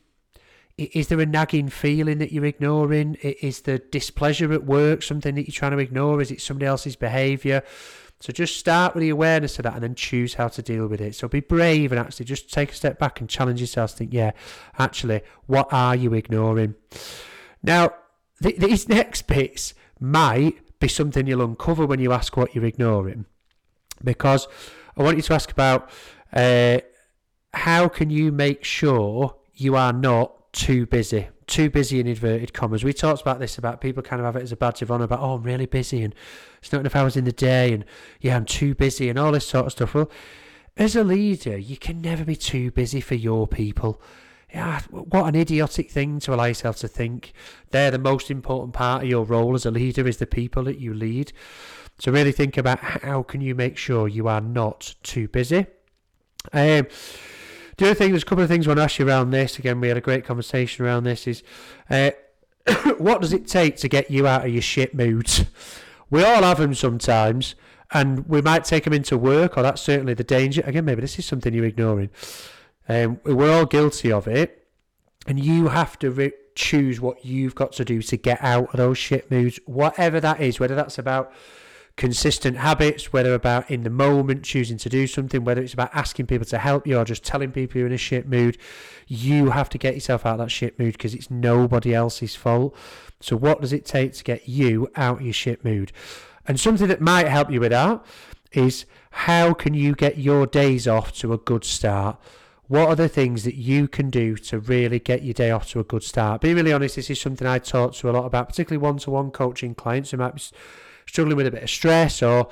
[0.76, 3.16] Is there a nagging feeling that you're ignoring?
[3.16, 6.20] Is the displeasure at work something that you're trying to ignore?
[6.20, 7.64] Is it somebody else's behaviour?
[8.20, 11.00] So just start with the awareness of that and then choose how to deal with
[11.00, 11.14] it.
[11.14, 13.92] So be brave and actually just take a step back and challenge yourself.
[13.92, 14.32] Think, yeah,
[14.78, 16.74] actually, what are you ignoring?
[17.62, 17.94] Now,
[18.42, 23.24] th- these next bits might be something you'll uncover when you ask what you're ignoring
[24.02, 24.46] because
[24.98, 25.90] I want you to ask about
[26.32, 26.78] uh,
[27.54, 32.82] how can you make sure you are not too busy, too busy in inverted commas.
[32.82, 35.04] We talked about this about people kind of have it as a badge of honour
[35.04, 36.14] about oh I'm really busy and
[36.58, 37.84] it's not enough hours in the day and
[38.20, 39.94] yeah I'm too busy and all this sort of stuff.
[39.94, 40.10] Well,
[40.76, 44.00] as a leader, you can never be too busy for your people.
[44.52, 47.32] Yeah, what an idiotic thing to allow yourself to think.
[47.70, 50.78] They're the most important part of your role as a leader is the people that
[50.78, 51.32] you lead.
[51.98, 55.66] So really think about how can you make sure you are not too busy.
[56.52, 56.86] Um,
[57.76, 59.58] the other thing, there's a couple of things I want to ask you around this.
[59.58, 61.26] Again, we had a great conversation around this.
[61.26, 61.42] Is
[61.90, 62.10] uh,
[62.98, 65.44] what does it take to get you out of your shit moods?
[66.10, 67.54] We all have them sometimes,
[67.92, 70.62] and we might take them into work, or that's certainly the danger.
[70.64, 72.10] Again, maybe this is something you're ignoring.
[72.88, 74.66] Um, we're all guilty of it,
[75.26, 78.76] and you have to re- choose what you've got to do to get out of
[78.78, 80.58] those shit moods, whatever that is.
[80.58, 81.32] Whether that's about
[81.98, 86.26] consistent habits, whether about in the moment choosing to do something, whether it's about asking
[86.26, 88.56] people to help you or just telling people you're in a shit mood,
[89.08, 92.74] you have to get yourself out of that shit mood because it's nobody else's fault.
[93.20, 95.90] So, what does it take to get you out of your shit mood?
[96.46, 98.02] And something that might help you with that
[98.52, 102.18] is how can you get your days off to a good start?
[102.68, 105.80] What are the things that you can do to really get your day off to
[105.80, 106.42] a good start?
[106.42, 109.10] Being really honest, this is something I talk to a lot about, particularly one to
[109.10, 110.42] one coaching clients who might be
[111.08, 112.48] struggling with a bit of stress or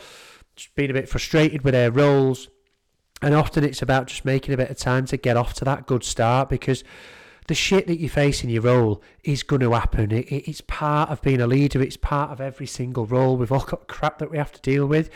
[0.56, 2.48] just being a bit frustrated with their roles.
[3.22, 5.86] And often it's about just making a bit of time to get off to that
[5.86, 6.84] good start because
[7.46, 10.10] the shit that you face in your role is going to happen.
[10.10, 13.36] It, it, it's part of being a leader, it's part of every single role.
[13.36, 15.10] We've all got crap that we have to deal with.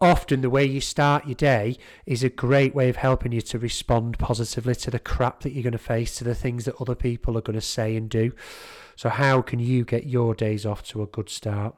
[0.00, 1.76] Often, the way you start your day
[2.06, 5.62] is a great way of helping you to respond positively to the crap that you're
[5.62, 8.32] going to face, to the things that other people are going to say and do.
[8.96, 11.76] So, how can you get your days off to a good start?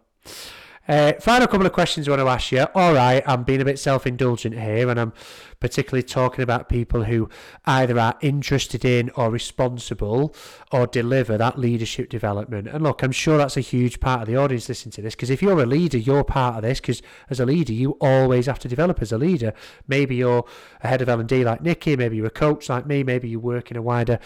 [0.87, 2.67] Uh, final couple of questions I want to ask you.
[2.75, 5.15] All right, I'm being a bit self indulgent here, and I'm
[5.59, 7.31] particularly talking about people who
[7.65, 10.35] either are interested in or responsible
[10.71, 12.69] or deliver that leadership development.
[12.69, 15.31] And look, I'm sure that's a huge part of the audience listening to this because
[15.31, 17.01] if you're a leader, you're part of this because
[17.31, 19.55] as a leader, you always have to develop as a leader.
[19.89, 20.45] Maybe you're
[20.83, 23.71] a head of L&D like Nikki, maybe you're a coach like me, maybe you work
[23.71, 24.19] in a wider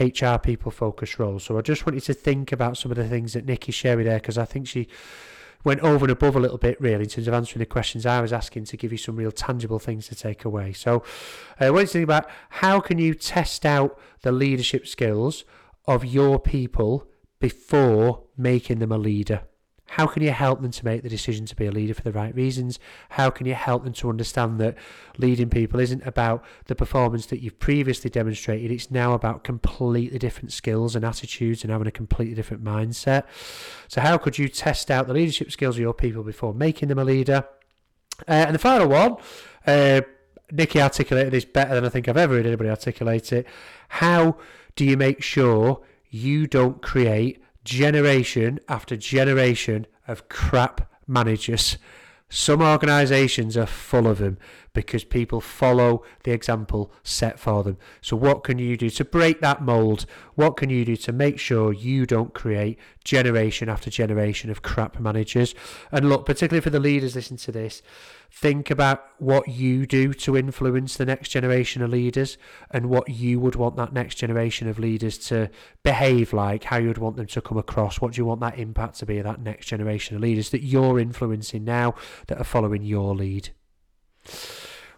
[0.00, 1.38] HR people focused role.
[1.38, 4.06] So I just want you to think about some of the things that Nikki shared
[4.06, 4.88] there because I think she
[5.64, 8.20] went over and above a little bit, really, in terms of answering the questions I
[8.20, 10.72] was asking to give you some real tangible things to take away.
[10.72, 11.02] So,
[11.60, 15.44] uh, what do you think about how can you test out the leadership skills
[15.86, 17.06] of your people
[17.40, 19.42] before making them a leader?
[19.88, 22.12] How can you help them to make the decision to be a leader for the
[22.12, 22.78] right reasons?
[23.10, 24.76] How can you help them to understand that
[25.16, 28.70] leading people isn't about the performance that you've previously demonstrated?
[28.70, 33.24] It's now about completely different skills and attitudes and having a completely different mindset.
[33.88, 36.98] So, how could you test out the leadership skills of your people before making them
[36.98, 37.48] a leader?
[38.28, 39.16] Uh, and the final one,
[39.66, 40.02] uh,
[40.52, 43.46] Nikki articulated this better than I think I've ever heard anybody articulate it.
[43.88, 44.36] How
[44.76, 51.76] do you make sure you don't create generation after generation of crap managers.
[52.30, 54.38] Some organisations are full of them
[54.78, 57.76] because people follow the example set for them.
[58.00, 60.06] So, what can you do to break that mould?
[60.36, 65.00] What can you do to make sure you don't create generation after generation of crap
[65.00, 65.52] managers?
[65.90, 67.82] And look, particularly for the leaders listening to this,
[68.30, 72.38] think about what you do to influence the next generation of leaders
[72.70, 75.50] and what you would want that next generation of leaders to
[75.82, 78.56] behave like, how you would want them to come across, what do you want that
[78.60, 81.96] impact to be, that next generation of leaders that you're influencing now
[82.28, 83.50] that are following your lead.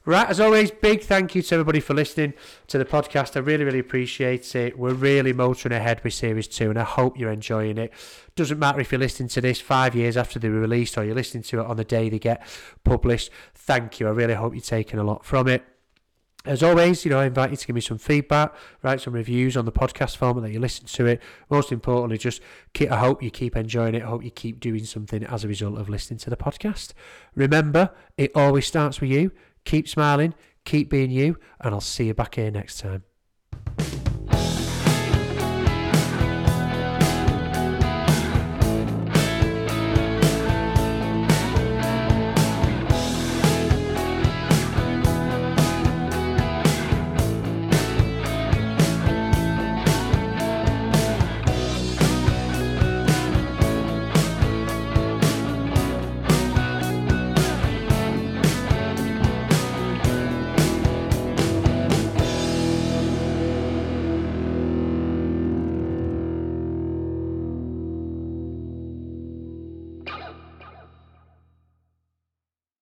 [0.07, 2.33] Right, as always, big thank you to everybody for listening
[2.69, 3.37] to the podcast.
[3.37, 4.79] I really, really appreciate it.
[4.79, 7.93] We're really motoring ahead with Series 2, and I hope you're enjoying it.
[8.35, 11.15] Doesn't matter if you're listening to this five years after they were released or you're
[11.15, 12.43] listening to it on the day they get
[12.83, 13.31] published.
[13.55, 14.07] Thank you.
[14.07, 15.65] I really hope you're taking a lot from it.
[16.47, 19.55] As always, you know, I invite you to give me some feedback, write some reviews
[19.59, 21.21] on the podcast format that you listen to it.
[21.51, 22.41] Most importantly, just
[22.73, 24.03] keep, I hope you keep enjoying it.
[24.03, 26.95] I hope you keep doing something as a result of listening to the podcast.
[27.35, 29.33] Remember, it always starts with you.
[29.65, 30.35] Keep smiling,
[30.65, 33.05] keep being you, and I'll see you back here next time.